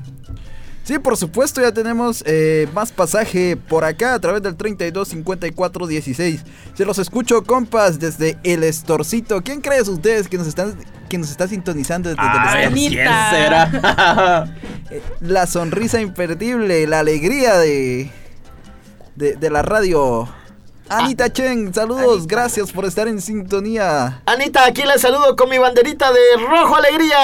Sí, 0.88 0.98
por 0.98 1.18
supuesto, 1.18 1.60
ya 1.60 1.70
tenemos 1.70 2.24
eh, 2.24 2.66
más 2.72 2.92
pasaje 2.92 3.58
por 3.58 3.84
acá 3.84 4.14
a 4.14 4.18
través 4.20 4.42
del 4.42 4.56
32 4.56 5.06
54 5.08 5.86
16. 5.86 6.40
Se 6.72 6.84
los 6.86 6.98
escucho, 6.98 7.44
compas, 7.44 7.98
desde 7.98 8.38
el 8.42 8.64
Estorcito. 8.64 9.42
¿Quién 9.42 9.60
crees 9.60 9.86
ustedes 9.88 10.28
que 10.28 10.38
nos 10.38 10.46
están 10.46 10.78
que 11.10 11.18
nos 11.18 11.30
está 11.30 11.46
sintonizando 11.46 12.08
desde 12.08 12.22
Ay, 12.22 12.64
el 12.64 12.72
¿quién 12.72 13.06
será? 13.30 14.50
Eh, 14.90 15.02
La 15.20 15.46
sonrisa 15.46 16.00
imperdible, 16.00 16.86
la 16.86 17.00
alegría 17.00 17.58
de, 17.58 18.10
de, 19.14 19.36
de 19.36 19.50
la 19.50 19.60
radio. 19.60 20.26
Anita 20.90 21.30
Chen, 21.30 21.74
saludos, 21.74 22.26
gracias 22.26 22.72
por 22.72 22.86
estar 22.86 23.08
en 23.08 23.20
sintonía. 23.20 24.22
Anita, 24.24 24.64
aquí 24.64 24.82
les 24.82 25.02
saludo 25.02 25.36
con 25.36 25.50
mi 25.50 25.58
banderita 25.58 26.10
de 26.10 26.20
Rojo 26.38 26.76
Alegría. 26.76 27.18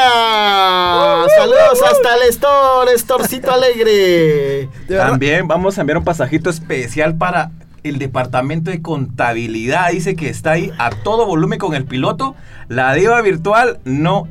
Saludos 1.35 1.83
hasta 1.83 2.16
el 2.16 2.28
Estor, 2.28 2.88
Estorcito 2.90 3.50
Alegre. 3.50 4.68
También 4.88 5.49
vamos 5.49 5.78
a 5.78 5.80
enviar 5.80 5.97
un 5.97 6.04
pasajito 6.04 6.50
especial 6.50 7.16
para 7.16 7.52
el 7.83 7.99
departamento 7.99 8.71
de 8.71 8.83
contabilidad. 8.83 9.90
Dice 9.92 10.14
que 10.14 10.28
está 10.28 10.52
ahí 10.52 10.71
a 10.78 10.90
todo 10.90 11.25
volumen 11.25 11.59
con 11.59 11.75
el 11.75 11.87
piloto. 11.87 12.35
La 12.68 12.92
diva 12.92 13.21
virtual 13.23 13.80
no, 13.85 14.28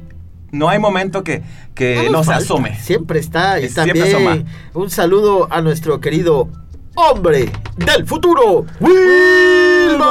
no 0.51 0.69
hay 0.69 0.77
momento 0.77 1.23
que, 1.23 1.41
que 1.73 2.03
no, 2.05 2.19
nos 2.19 2.27
se 2.27 2.33
asome. 2.33 2.77
Siempre 2.79 3.19
está. 3.19 3.59
Y 3.59 3.69
siempre 3.69 3.99
también 3.99 4.15
asoma. 4.15 4.51
un 4.75 4.91
saludo 4.91 5.47
a 5.49 5.61
nuestro 5.61 5.99
querido 6.01 6.49
hombre 6.95 7.51
del 7.77 8.05
futuro, 8.05 8.65
Wilman. 8.79 10.03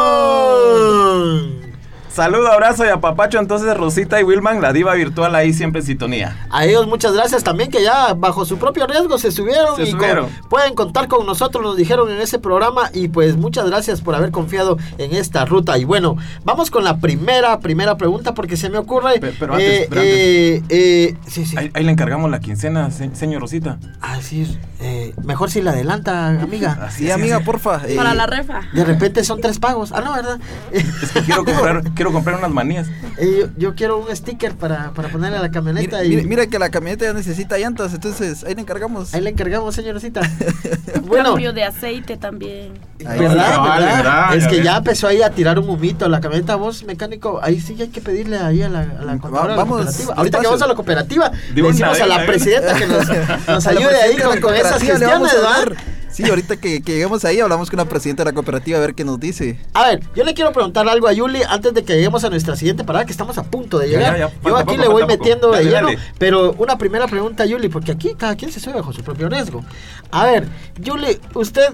Saludo, 2.14 2.52
abrazo 2.52 2.84
y 2.84 2.88
apapacho 2.88 3.38
entonces 3.38 3.74
Rosita 3.74 4.20
y 4.20 4.24
Wilman, 4.24 4.60
la 4.60 4.74
diva 4.74 4.92
virtual 4.94 5.34
ahí 5.34 5.54
siempre 5.54 5.80
en 5.80 5.86
sintonía. 5.86 6.46
A 6.50 6.66
ellos 6.66 6.86
muchas 6.86 7.14
gracias 7.14 7.42
también 7.42 7.70
que 7.70 7.82
ya 7.82 8.12
bajo 8.12 8.44
su 8.44 8.58
propio 8.58 8.86
riesgo 8.86 9.16
se 9.16 9.30
subieron 9.32 9.76
Se 9.76 9.84
y 9.84 9.90
subieron. 9.92 10.26
con- 10.28 10.48
pueden 10.50 10.74
contar 10.74 11.08
con 11.08 11.24
nosotros, 11.24 11.64
nos 11.64 11.76
dijeron 11.76 12.10
en 12.10 12.20
ese 12.20 12.38
programa 12.38 12.90
y 12.92 13.08
pues 13.08 13.36
muchas 13.36 13.66
gracias 13.66 14.02
por 14.02 14.14
haber 14.14 14.30
confiado 14.30 14.76
en 14.98 15.14
esta 15.14 15.46
ruta. 15.46 15.78
Y 15.78 15.84
bueno, 15.84 16.16
vamos 16.44 16.70
con 16.70 16.84
la 16.84 16.98
primera, 16.98 17.60
primera 17.60 17.96
pregunta 17.96 18.34
porque 18.34 18.58
se 18.58 18.68
me 18.68 18.76
ocurre... 18.76 19.18
Pe- 19.18 19.32
pero 19.40 19.54
antes, 19.54 19.68
eh, 19.80 19.86
pero 19.88 20.02
eh, 20.04 20.62
eh, 20.68 21.16
sí, 21.26 21.46
sí. 21.46 21.56
Ahí, 21.56 21.70
ahí 21.72 21.82
le 21.82 21.92
encargamos 21.92 22.30
la 22.30 22.40
quincena, 22.40 22.90
se- 22.90 23.14
señor 23.14 23.40
Rosita. 23.40 23.78
Así 24.02 24.42
es. 24.42 24.58
eh, 24.80 25.14
mejor 25.24 25.50
si 25.50 25.62
la 25.62 25.70
adelanta, 25.70 26.28
amiga. 26.28 26.78
Así 26.86 27.04
Sí, 27.06 27.10
amiga, 27.10 27.40
porfa. 27.40 27.80
eh, 27.88 27.96
Para 27.96 28.12
la 28.14 28.26
refa. 28.26 28.60
De 28.74 28.84
repente 28.84 29.24
son 29.24 29.40
tres 29.40 29.58
pagos. 29.58 29.92
Ah, 29.92 30.02
no, 30.04 30.12
¿verdad? 30.12 30.38
Es 30.72 31.10
que 31.12 31.20
quiero 31.22 31.44
comprar, 31.46 31.82
quiero 32.02 32.12
comprar 32.12 32.38
unas 32.38 32.50
manías. 32.50 32.88
Yo, 33.20 33.46
yo 33.56 33.74
quiero 33.76 33.98
un 33.98 34.14
sticker 34.14 34.54
para, 34.56 34.90
para 34.90 35.08
ponerle 35.08 35.38
a 35.38 35.40
la 35.42 35.50
camioneta 35.52 35.98
Mira, 35.98 36.04
y 36.04 36.08
mira- 36.16 36.28
mira 36.28 36.46
que 36.48 36.58
la 36.58 36.68
camioneta 36.70 37.04
ya 37.04 37.12
necesita 37.12 37.56
llantas, 37.58 37.94
entonces 37.94 38.42
ahí 38.42 38.54
le 38.56 38.62
encargamos. 38.62 39.14
ahí 39.14 39.20
le 39.20 39.30
encargamos, 39.30 39.74
señorcita. 39.74 40.20
bueno, 41.04 41.30
Cambio 41.30 41.52
de 41.52 41.62
aceite 41.62 42.16
también. 42.16 42.72
Ahí 43.06 43.20
¿verdad? 43.20 43.52
sí, 43.54 43.58
vale, 43.60 43.86
¿verdad? 43.86 43.96
¿verdad? 44.02 44.36
Es 44.36 44.46
que 44.48 44.62
ya 44.64 44.78
empezó 44.78 45.06
ahí 45.06 45.22
a 45.22 45.30
tirar 45.30 45.60
un 45.60 45.68
humito 45.68 46.08
la 46.08 46.20
camioneta. 46.20 46.56
Vos, 46.56 46.82
mecánico, 46.84 47.38
ahí 47.40 47.60
sí 47.60 47.76
hay 47.80 47.88
que 47.88 48.00
pedirle 48.00 48.38
ahí 48.38 48.62
a 48.62 48.68
la, 48.68 48.80
a 48.80 49.04
cooperativa. 49.18 50.14
Ahorita 50.14 50.40
que 50.40 50.46
vamos 50.46 50.62
a 50.62 50.66
la 50.66 50.74
cooperativa, 50.74 51.30
le 51.54 51.62
decimos 51.62 51.96
de 51.96 52.02
a 52.02 52.06
la 52.06 52.26
presidenta 52.26 52.74
que 52.74 52.86
nos, 52.86 53.06
nos 53.46 53.66
ayude 53.68 53.96
ahí 54.02 54.16
con, 54.16 54.40
con 54.40 54.54
esas 54.54 54.72
cooperativa 54.82 54.98
le 54.98 55.06
vamos 55.06 55.30
gestiones, 55.30 55.66
¿verdad? 55.66 55.91
Sí, 56.12 56.28
ahorita 56.28 56.58
que, 56.58 56.82
que 56.82 56.92
lleguemos 56.92 57.24
ahí 57.24 57.40
hablamos 57.40 57.70
con 57.70 57.78
la 57.78 57.86
presidenta 57.86 58.22
de 58.22 58.30
la 58.30 58.34
cooperativa 58.34 58.76
a 58.76 58.80
ver 58.82 58.94
qué 58.94 59.02
nos 59.04 59.18
dice. 59.18 59.58
A 59.72 59.86
ver, 59.88 60.02
yo 60.14 60.24
le 60.24 60.34
quiero 60.34 60.52
preguntar 60.52 60.86
algo 60.88 61.08
a 61.08 61.12
Yuli 61.12 61.40
antes 61.48 61.72
de 61.72 61.84
que 61.84 61.94
lleguemos 61.94 62.22
a 62.24 62.28
nuestra 62.30 62.54
siguiente 62.54 62.84
parada, 62.84 63.06
que 63.06 63.12
estamos 63.12 63.38
a 63.38 63.44
punto 63.44 63.78
de 63.78 63.88
llegar. 63.88 64.18
ya, 64.18 64.28
ya, 64.28 64.32
yo 64.44 64.56
aquí 64.56 64.66
poco, 64.76 64.82
le 64.82 64.88
voy 64.88 65.02
poco. 65.02 65.12
metiendo 65.14 65.50
de 65.50 65.58
Dale, 65.58 65.70
lleno, 65.70 65.86
dale. 65.88 65.98
pero 66.18 66.52
una 66.58 66.76
primera 66.76 67.06
pregunta, 67.08 67.46
Yuli, 67.46 67.68
porque 67.70 67.92
aquí 67.92 68.14
cada 68.16 68.36
quien 68.36 68.52
se 68.52 68.60
sube 68.60 68.74
bajo 68.74 68.92
su 68.92 69.02
propio 69.02 69.28
riesgo. 69.30 69.64
A 70.10 70.26
ver, 70.26 70.48
Yuli, 70.80 71.18
usted, 71.34 71.68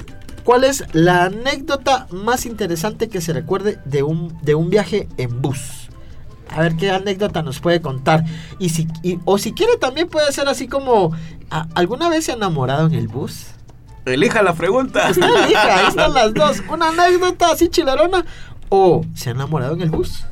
¿cuál 0.45 0.63
es 0.63 0.85
la 0.93 1.25
anécdota 1.25 2.07
más 2.13 2.47
interesante 2.47 3.09
que 3.09 3.21
se 3.21 3.33
recuerde 3.33 3.79
de 3.87 4.05
un, 4.05 4.39
de 4.43 4.55
un 4.55 4.71
viaje 4.71 5.09
en 5.17 5.43
bus? 5.43 5.89
A 6.51 6.63
ver 6.63 6.77
qué 6.77 6.91
anécdota 6.93 7.43
nos 7.43 7.59
puede 7.61 7.81
contar. 7.83 8.25
Y 8.61 8.69
si, 8.71 8.87
y- 9.03 9.19
o 9.25 9.37
si 9.37 9.53
quiere 9.53 9.77
también 9.79 10.09
puede 10.09 10.31
ser 10.33 10.49
así 10.49 10.69
como, 10.69 11.13
¿a- 11.51 11.67
¿alguna 11.75 12.09
vez 12.09 12.25
se 12.27 12.33
ha 12.33 12.37
enamorado 12.37 12.87
en 12.87 12.95
el 12.95 13.09
bus? 13.09 13.49
Elija 14.15 14.43
la 14.43 14.55
pregunta. 14.55 15.09
Usted 15.11 15.23
elija, 15.45 15.79
ahí 15.81 15.87
están 15.89 16.15
las 16.15 16.35
dos. 16.35 16.63
Una 16.69 16.89
anécdota 16.89 17.53
así 17.53 17.69
chilarona. 17.69 18.25
O 18.69 19.05
se 19.15 19.31
ha 19.31 19.33
enamorado 19.33 19.75
en 19.75 19.83
el 19.83 19.91
bus. 19.91 20.25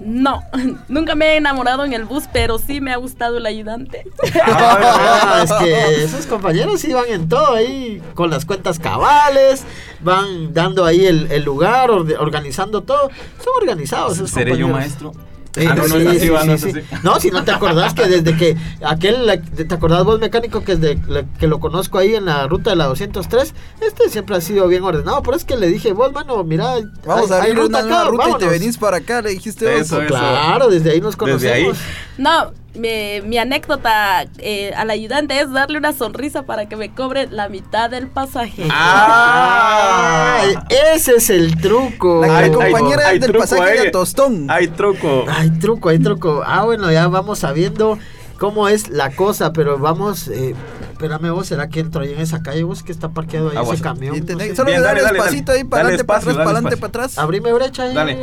No, 0.00 0.42
nunca 0.88 1.14
me 1.14 1.34
he 1.34 1.36
enamorado 1.36 1.84
en 1.84 1.92
el 1.92 2.04
bus, 2.06 2.24
pero 2.32 2.58
sí 2.58 2.80
me 2.80 2.92
ha 2.92 2.96
gustado 2.96 3.36
el 3.36 3.44
ayudante. 3.46 4.06
Ah, 4.44 5.42
es 5.44 5.52
que 5.52 6.04
esos 6.04 6.26
compañeros 6.26 6.80
sí 6.80 6.92
van 6.94 7.04
en 7.08 7.28
todo 7.28 7.54
ahí, 7.54 8.00
con 8.14 8.30
las 8.30 8.46
cuentas 8.46 8.78
cabales, 8.78 9.64
van 10.00 10.54
dando 10.54 10.86
ahí 10.86 11.04
el, 11.04 11.30
el 11.30 11.42
lugar, 11.44 11.90
organizando 11.90 12.82
todo. 12.82 13.10
Son 13.44 13.52
organizados 13.60 14.14
esos 14.14 14.30
¿Seré 14.30 14.56
yo 14.56 14.66
compañeros. 14.68 15.02
maestro? 15.02 15.29
Eh, 15.56 15.66
Ah, 15.68 15.74
no, 15.74 15.82
no 15.82 15.88
sí, 15.98 16.04
no 16.04 16.10
sí, 16.12 16.16
es 16.16 16.60
sí. 16.60 16.68
así. 16.70 16.72
No, 17.02 17.18
si 17.18 17.30
no 17.30 17.42
te 17.44 17.50
acordás 17.50 17.92
que 17.92 18.06
desde 18.06 18.36
que 18.36 18.56
aquel, 18.84 19.42
¿te 19.68 19.74
acordás 19.74 20.04
vos 20.04 20.20
mecánico 20.20 20.62
que 20.62 20.76
desde 20.76 21.26
que 21.40 21.48
lo 21.48 21.58
conozco 21.58 21.98
ahí 21.98 22.14
en 22.14 22.26
la 22.26 22.46
ruta 22.46 22.70
de 22.70 22.76
la 22.76 22.86
203? 22.86 23.52
Este 23.80 24.08
siempre 24.10 24.36
ha 24.36 24.40
sido 24.40 24.68
bien 24.68 24.84
ordenado, 24.84 25.22
pero 25.24 25.36
es 25.36 25.44
que 25.44 25.56
le 25.56 25.66
dije, 25.68 25.92
vos, 25.92 26.12
mano, 26.12 26.44
mira, 26.44 26.74
Vamos 27.04 27.30
hay- 27.32 27.38
a 27.38 27.42
abrir 27.42 27.58
una 27.58 27.82
nueva 27.82 28.04
ruta 28.04 28.22
y 28.22 28.26
te 28.26 28.32
vámonos". 28.32 28.50
venís 28.50 28.78
para 28.78 28.98
acá, 28.98 29.22
le 29.22 29.30
dijiste. 29.30 29.76
Eso, 29.78 30.00
eso. 30.00 30.06
Claro, 30.06 30.68
desde 30.68 30.92
ahí 30.92 31.00
nos 31.00 31.16
conocemos. 31.16 31.42
Desde 31.42 31.52
ahí. 31.54 31.72
No, 32.18 32.52
me- 32.74 33.22
mi 33.24 33.38
anécdota 33.38 34.24
eh, 34.38 34.72
al 34.76 34.90
ayudante 34.90 35.38
es 35.40 35.50
darle 35.52 35.78
una 35.78 35.92
sonrisa 35.92 36.42
para 36.44 36.68
que 36.68 36.76
me 36.76 36.94
cobre 36.94 37.26
la 37.28 37.48
mitad 37.48 37.90
del 37.90 38.06
pasaje. 38.08 38.66
Ah, 38.70 40.64
ese 40.94 41.16
es 41.16 41.30
el 41.30 41.56
truco. 41.60 42.24
La 42.24 42.38
Hay- 42.38 42.50
compañera 42.50 43.08
hay 43.08 43.18
del 43.18 43.30
truco 43.32 43.40
pasaje 43.48 43.62
ahí. 43.78 43.78
de 43.86 43.90
Tostón. 43.90 44.50
Hay 44.50 44.68
truco. 44.68 45.24
Hay 45.28 45.50
truco, 45.58 45.88
hay 45.88 45.98
truco. 45.98 46.42
Ah, 46.46 46.64
bueno, 46.64 46.90
ya 46.90 47.08
vamos 47.08 47.40
sabiendo 47.40 47.98
cómo 48.38 48.68
es 48.68 48.88
la 48.88 49.10
cosa, 49.10 49.52
pero 49.52 49.78
vamos, 49.78 50.28
eh, 50.28 50.54
espérame 50.92 51.30
vos, 51.30 51.46
¿será 51.46 51.68
que 51.68 51.80
entro 51.80 52.02
ahí 52.02 52.12
en 52.14 52.20
esa 52.20 52.42
calle? 52.42 52.62
Vos 52.62 52.82
que 52.82 52.92
está 52.92 53.08
parqueado 53.10 53.50
ahí 53.50 53.56
Aguas. 53.56 53.74
ese 53.74 53.82
camión. 53.82 54.18
No 54.18 54.38
sé. 54.38 54.54
solo 54.56 54.70
Bien, 54.70 54.80
le 54.80 54.86
dale, 54.86 55.02
dale, 55.02 55.14
despacito 55.18 55.52
dale. 55.52 55.58
ahí 55.58 55.64
para 55.68 55.82
adelante, 55.82 56.04
para 56.04 56.18
atrás, 56.20 56.34
para 56.36 56.50
adelante, 56.50 56.76
para 56.76 56.88
atrás. 56.88 57.18
Abrime 57.18 57.52
brecha 57.52 57.82
ahí, 57.82 57.94
Dale, 57.94 58.14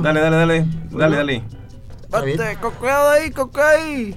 dale, 0.00 0.20
dale, 0.20 0.36
dale. 0.36 0.66
Dale, 0.90 1.44
con 2.60 2.72
cuidado 2.72 3.10
ahí, 3.10 3.30
con 3.30 3.48
cuidado 3.48 3.78
ahí. 3.78 4.16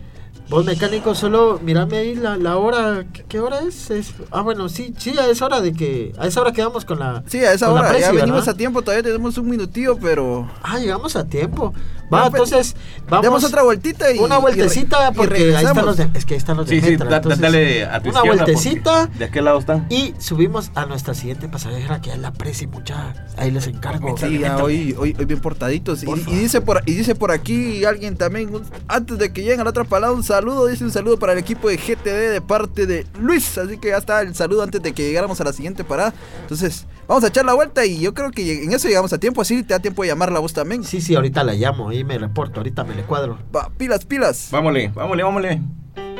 Vos 0.49 0.65
mecánico, 0.65 1.13
solo 1.13 1.60
mírame 1.63 1.97
ahí 1.97 2.15
la, 2.15 2.36
la 2.36 2.58
hora. 2.58 3.06
¿qué, 3.13 3.23
qué 3.25 3.39
hora 3.39 3.60
es? 3.60 3.91
Es- 3.91 4.13
Ah, 4.32 4.41
bueno, 4.41 4.67
sí, 4.67 4.95
sí, 4.97 5.15
a 5.17 5.28
esa 5.28 5.45
hora 5.45 5.62
de 5.62 5.73
que. 5.73 6.12
A 6.17 6.25
esa 6.25 6.41
hora 6.41 6.52
quedamos 6.52 6.86
con 6.86 6.97
la. 6.99 7.23
Sí, 7.28 7.38
a 7.38 7.54
esa 7.54 7.71
hora, 7.71 7.99
ya 7.99 8.12
venimos 8.12 8.39
¿verdad? 8.41 8.56
a 8.56 8.58
tiempo, 8.58 8.82
todavía 8.82 9.04
tenemos 9.04 9.38
un 9.38 9.47
minutillo, 9.47 9.97
pero... 9.99 10.49
Ah, 10.63 10.80
llegamos 10.80 11.15
a 11.15 11.25
tiempo. 11.25 11.71
Va, 12.12 12.30
pues, 12.30 12.52
entonces, 12.52 12.76
vamos. 13.08 13.24
Demos 13.24 13.43
otra 13.43 13.62
vueltita 13.63 14.12
y... 14.12 14.19
Una 14.19 14.38
vueltecita, 14.39 14.98
y 14.98 15.06
re- 15.06 15.12
y 15.12 15.15
porque 15.15 15.56
ahí 15.56 15.65
están 15.65 15.86
los 15.86 15.98
de. 15.98 16.10
Es 16.13 16.26
que 16.26 16.34
ahí 16.34 16.38
están 16.38 16.58
los 16.58 16.67
de 16.67 16.76
Sí, 16.76 16.82
sí, 16.86 16.91
Metra, 16.91 17.06
da- 17.06 17.10
da- 17.12 17.17
entonces, 17.17 17.39
dale 17.41 17.86
a 17.86 18.00
tu 18.02 18.10
Una 18.10 18.24
vueltecita. 18.24 19.02
porque 19.08 19.17
De 19.19 19.26
aquel 19.26 19.45
lado 19.45 19.60
están. 19.60 19.86
Y 19.89 20.13
subimos 20.19 20.72
a 20.76 20.86
nuestra 20.86 21.13
siguiente 21.13 21.48
pasajera, 21.48 22.02
que 22.02 22.12
es 22.12 22.17
la 22.17 22.32
Presi, 22.34 22.67
mucha. 22.67 23.13
Ahí 23.38 23.52
les 23.52 23.67
encargo. 23.67 24.17
Sí, 24.17 24.39
ya 24.39 24.58
hoy, 24.58 24.95
hoy, 24.98 25.15
hoy 25.17 25.26
bien 25.26 25.39
portaditos. 25.39 26.02
Y, 26.04 26.06
Por 26.08 26.17
y 26.17 26.22
favor. 26.22 26.39
dice 26.39 26.62
por, 26.62 26.82
y 26.86 26.93
dice 26.93 27.15
por 27.15 27.32
aquí 27.32 27.86
alguien 27.86 28.17
también, 28.17 28.54
un- 28.56 28.65
antes 28.88 29.17
de 29.17 29.32
que 29.32 29.41
lleguen 29.43 29.60
a 29.62 29.63
la 29.63 29.69
otra 29.69 29.84
palabra, 29.84 30.15
un 30.15 30.24
saludo, 30.24 30.67
dice 30.67 30.84
un 30.84 30.91
saludo 30.91 31.19
para 31.19 31.34
el 31.34 31.39
equipo 31.39 31.69
de 31.69 31.78
GTD 31.78 32.32
de 32.32 32.41
parte 32.41 32.86
de 32.86 33.06
Luis. 33.19 33.58
Así 33.58 33.78
que 33.78 33.89
ya 33.89 33.98
está 33.98 34.22
el 34.22 34.34
saludo 34.36 34.63
antes 34.63 34.82
de 34.82 34.93
que 34.93 35.04
llegáramos 35.04 35.39
a 35.41 35.43
la 35.43 35.54
siguiente 35.54 35.84
parada. 35.84 36.13
Entonces, 36.41 36.86
vamos 37.10 37.24
a 37.24 37.28
echar 37.28 37.43
la 37.43 37.56
vuelta 37.56 37.86
y 37.86 38.00
yo 38.00 38.13
creo 38.13 38.30
que 38.32 38.63
en 38.63 38.72
eso 38.72 38.88
llegamos 38.88 39.12
a 39.12 39.17
tiempo, 39.17 39.41
así 39.41 39.63
te 39.63 39.74
da 39.74 39.80
tiempo 39.80 40.04
de 40.04 40.10
llamarla 40.10 40.39
vos 40.39 40.54
también. 40.54 40.84
Sí, 40.84 41.02
sí, 41.02 41.15
ahorita 41.15 41.43
la 41.43 41.54
llamo 41.54 41.91
y 41.91 42.04
me 42.06 42.17
reporto, 42.17 42.60
ahorita 42.60 42.84
me 42.86 42.95
le 42.95 43.04
cuadro. 43.04 43.38
Va, 43.54 43.69
pilas, 43.78 44.06
pilas. 44.06 44.50
Vámonos, 44.52 44.93
vámonos, 44.93 45.26
vámonos. 45.26 45.58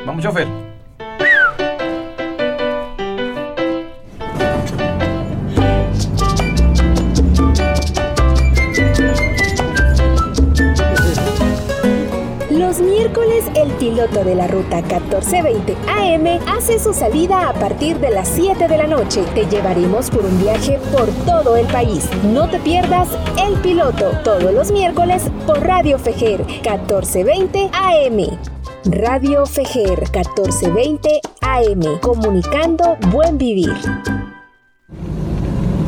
Vamos, 0.04 0.22
chofer. 0.22 0.69
Miércoles 13.00 13.46
el 13.54 13.70
piloto 13.78 14.24
de 14.24 14.34
la 14.34 14.46
ruta 14.46 14.82
1420 14.82 15.74
AM 15.88 16.38
hace 16.46 16.78
su 16.78 16.92
salida 16.92 17.48
a 17.48 17.54
partir 17.54 17.98
de 17.98 18.10
las 18.10 18.28
7 18.28 18.68
de 18.68 18.76
la 18.76 18.86
noche. 18.86 19.24
Te 19.34 19.46
llevaremos 19.46 20.10
por 20.10 20.22
un 20.26 20.38
viaje 20.38 20.78
por 20.92 21.08
todo 21.24 21.56
el 21.56 21.66
país. 21.68 22.10
No 22.24 22.46
te 22.50 22.58
pierdas 22.58 23.08
El 23.42 23.54
Piloto 23.60 24.10
todos 24.22 24.52
los 24.52 24.70
miércoles 24.70 25.22
por 25.46 25.66
Radio 25.66 25.98
Fejer 25.98 26.44
1420 26.44 27.70
AM. 27.72 28.38
Radio 28.84 29.46
Fejer 29.46 30.00
1420 30.00 31.20
AM. 31.40 32.00
Comunicando 32.02 32.98
buen 33.10 33.38
vivir. 33.38 33.72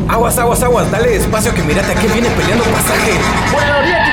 Aguas, 0.09 0.39
aguas, 0.39 0.63
aguas, 0.63 0.91
dale 0.91 1.11
despacio 1.11 1.53
que 1.55 1.63
mirate 1.63 1.93
que 1.95 2.09
viene 2.09 2.31
peleando 2.31 2.65
pasaje. 2.65 3.13
¡Por 3.53 4.12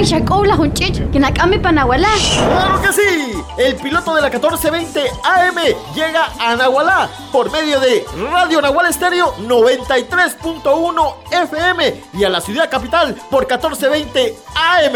la! 0.00 0.06
Ay, 0.06 0.06
Shakobla, 0.06 0.54
Hunchich, 0.56 1.10
que 1.10 1.18
nakame 1.18 1.58
panahuala. 1.58 2.08
¡Claro 2.48 2.80
que 2.82 2.92
sí! 2.92 3.32
El 3.58 3.76
piloto 3.76 4.14
de 4.14 4.22
la 4.22 4.28
1420 4.28 5.00
AM 5.24 5.56
llega 5.94 6.28
a 6.38 6.56
Nahualá 6.56 7.08
por 7.30 7.50
medio 7.52 7.78
de 7.80 8.04
Radio 8.32 8.62
Nahual 8.62 8.86
Estéreo 8.86 9.34
93.1 9.36 11.14
FM 11.30 12.02
y 12.14 12.24
a 12.24 12.30
la 12.30 12.40
ciudad 12.40 12.70
capital 12.70 13.14
por 13.30 13.42
1420 13.42 14.36
AM. 14.54 14.94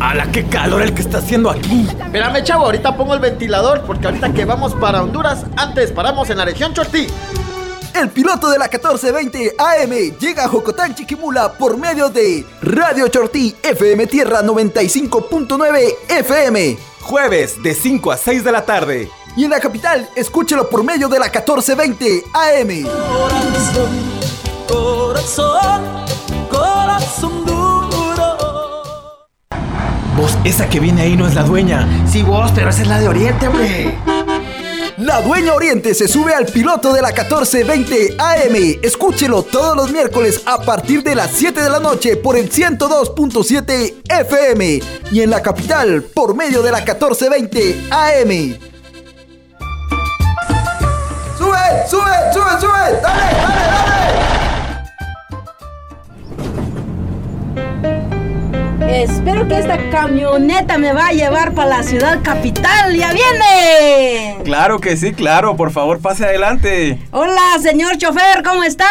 ¡Hala, 0.00 0.26
qué 0.30 0.46
calor 0.46 0.82
el 0.82 0.94
que 0.94 1.02
está 1.02 1.18
haciendo 1.18 1.50
aquí! 1.50 1.88
Espérame, 1.88 2.44
chavo, 2.44 2.66
ahorita 2.66 2.96
pongo 2.96 3.14
el 3.14 3.20
ventilador 3.20 3.82
porque 3.82 4.06
ahorita 4.06 4.32
que 4.32 4.44
vamos 4.44 4.74
para 4.74 5.02
Honduras, 5.02 5.44
antes 5.56 5.90
paramos 5.90 6.30
en 6.30 6.38
la 6.38 6.44
región 6.44 6.72
Chortí. 6.72 7.08
El 7.94 8.10
piloto 8.10 8.48
de 8.48 8.58
la 8.58 8.66
1420 8.66 9.54
AM 9.58 10.18
llega 10.18 10.44
a 10.44 10.48
Jocotán, 10.48 10.94
Chiquimula 10.94 11.52
por 11.52 11.76
medio 11.76 12.08
de 12.08 12.44
Radio 12.62 13.08
Chortí 13.08 13.54
FM 13.62 14.06
Tierra 14.06 14.42
95.9 14.42 15.94
FM. 16.08 16.78
Jueves 17.00 17.62
de 17.62 17.74
5 17.74 18.12
a 18.12 18.16
6 18.16 18.44
de 18.44 18.52
la 18.52 18.64
tarde. 18.64 19.10
Y 19.36 19.44
en 19.44 19.50
la 19.50 19.60
capital, 19.60 20.08
escúchelo 20.14 20.68
por 20.68 20.84
medio 20.84 21.08
de 21.08 21.18
la 21.18 21.26
1420 21.26 22.24
AM. 22.34 22.86
Corazón, 24.68 25.82
corazón 26.50 27.44
duro. 27.44 28.36
Vos, 30.16 30.36
esa 30.44 30.68
que 30.68 30.80
viene 30.80 31.02
ahí 31.02 31.16
no 31.16 31.26
es 31.26 31.34
la 31.34 31.44
dueña. 31.44 31.88
Sí, 32.06 32.22
vos, 32.22 32.50
pero 32.54 32.70
esa 32.70 32.82
es 32.82 32.88
la 32.88 32.98
de 33.00 33.08
Oriente, 33.08 33.48
hombre. 33.48 33.96
La 34.98 35.20
Dueña 35.20 35.54
Oriente 35.54 35.94
se 35.94 36.08
sube 36.08 36.34
al 36.34 36.46
piloto 36.46 36.92
de 36.92 37.00
la 37.00 37.12
1420 37.12 38.16
AM. 38.18 38.80
Escúchelo 38.82 39.44
todos 39.44 39.76
los 39.76 39.92
miércoles 39.92 40.42
a 40.44 40.60
partir 40.60 41.04
de 41.04 41.14
las 41.14 41.30
7 41.30 41.62
de 41.62 41.70
la 41.70 41.78
noche 41.78 42.16
por 42.16 42.36
el 42.36 42.50
102.7 42.50 43.94
FM 44.08 44.80
y 45.12 45.20
en 45.20 45.30
la 45.30 45.40
capital 45.40 46.02
por 46.02 46.34
medio 46.34 46.62
de 46.62 46.72
la 46.72 46.78
1420 46.78 47.86
AM. 47.92 48.58
¡Sube, 51.38 51.58
sube, 51.88 52.32
sube, 52.32 52.60
sube! 52.60 53.00
¡Dale, 53.00 53.00
dale, 53.00 53.66
dale! 53.70 54.37
Espero 58.98 59.46
que 59.46 59.56
esta 59.56 59.78
camioneta 59.90 60.76
me 60.76 60.92
va 60.92 61.06
a 61.06 61.12
llevar 61.12 61.54
para 61.54 61.68
la 61.68 61.82
ciudad 61.84 62.18
capital. 62.20 62.96
¡Ya 62.96 63.12
viene! 63.12 64.38
Claro 64.42 64.80
que 64.80 64.96
sí, 64.96 65.12
claro. 65.12 65.56
Por 65.56 65.70
favor, 65.70 66.00
pase 66.00 66.24
adelante. 66.24 66.98
Hola, 67.12 67.58
señor 67.62 67.96
chofer, 67.96 68.42
¿cómo 68.42 68.64
está? 68.64 68.88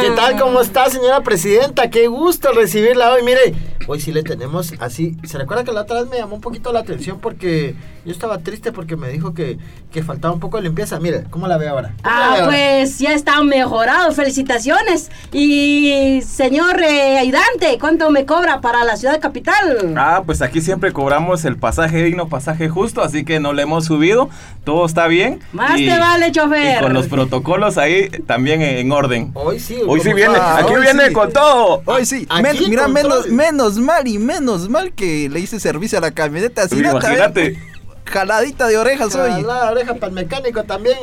¿Qué 0.00 0.08
tal? 0.12 0.40
¿Cómo 0.40 0.62
está, 0.62 0.88
señora 0.88 1.20
presidenta? 1.20 1.90
Qué 1.90 2.06
gusto 2.06 2.52
recibirla 2.52 3.12
hoy. 3.12 3.22
Mire, 3.24 3.52
hoy 3.92 4.00
sí 4.00 4.10
le 4.10 4.22
tenemos 4.22 4.72
así. 4.80 5.16
¿Se 5.24 5.36
recuerda 5.38 5.64
que 5.64 5.72
la 5.72 5.82
otra 5.82 6.00
vez 6.00 6.10
me 6.10 6.16
llamó 6.16 6.34
un 6.36 6.40
poquito 6.40 6.72
la 6.72 6.80
atención 6.80 7.18
porque 7.20 7.74
yo 8.04 8.10
estaba 8.12 8.38
triste 8.38 8.72
porque 8.72 8.96
me 8.96 9.08
dijo 9.10 9.34
que, 9.34 9.58
que 9.92 10.02
faltaba 10.02 10.32
un 10.32 10.40
poco 10.40 10.56
de 10.56 10.62
limpieza? 10.64 10.98
Mire, 10.98 11.24
¿cómo 11.30 11.46
la 11.46 11.58
ve 11.58 11.68
ahora? 11.68 11.92
¿Cómo 12.02 12.10
la 12.16 12.18
ve 12.18 12.24
Ah, 12.24 12.34
ahora? 12.34 12.46
pues 12.46 12.98
ya 12.98 13.12
está 13.12 13.42
mejorado. 13.42 14.12
Felicitaciones. 14.12 15.10
Y 15.32 16.20
señor 16.26 16.80
eh, 16.82 17.18
Aidante, 17.18 17.78
¿cuánto 17.80 18.10
me 18.10 18.24
cobra 18.24 18.60
para 18.60 18.84
la 18.84 18.96
ciudad 18.96 19.20
capital? 19.20 19.94
Ah, 19.96 20.22
pues 20.24 20.40
aquí 20.42 20.60
siempre 20.60 20.92
cobramos 20.92 21.44
el 21.44 21.56
pasaje 21.56 22.02
digno, 22.02 22.28
pasaje 22.28 22.68
justo, 22.68 23.02
así 23.02 23.24
que 23.24 23.40
no 23.40 23.52
le 23.52 23.62
hemos 23.62 23.84
subido. 23.84 24.30
Todo 24.64 24.86
está 24.86 25.06
bien. 25.08 25.40
Más 25.52 25.76
te 25.76 25.98
vale, 25.98 26.32
chofer. 26.32 26.78
Y 26.78 26.80
con 26.82 26.94
los 26.94 27.08
protocolos 27.08 27.76
ahí 27.78 28.08
también 28.26 28.62
en, 28.62 28.78
en 28.78 28.92
orden. 28.92 29.30
Hoy 29.34 29.58
sí. 29.60 29.76
Hoy 29.86 29.98
sí 30.00 30.04
¿cómo 30.06 30.16
viene, 30.16 30.36
aquí 30.38 30.72
Hoy 30.74 30.80
viene 30.82 31.08
sí. 31.08 31.12
con 31.12 31.32
todo. 31.32 31.82
Hoy 31.84 32.06
sí, 32.06 32.26
Aquí 32.30 32.42
men- 32.42 32.56
mira, 32.70 32.88
menos, 32.88 33.26
menos 33.28 33.76
mal 33.82 34.06
y 34.08 34.18
menos 34.18 34.68
mal 34.68 34.92
que 34.92 35.28
le 35.28 35.40
hice 35.40 35.60
servicio 35.60 35.98
a 35.98 36.00
la 36.00 36.10
camioneta. 36.12 36.68
Si 36.68 36.76
Sí, 36.76 36.82
no, 36.82 36.98
también- 36.98 37.12
imagínate. 37.14 37.58
Jaladita 38.04 38.66
de 38.68 38.78
orejas 38.78 39.14
hoy. 39.14 39.42
La 39.42 39.70
oreja 39.70 39.94
para 39.94 40.08
el 40.08 40.14
mecánico 40.14 40.64
también. 40.64 40.96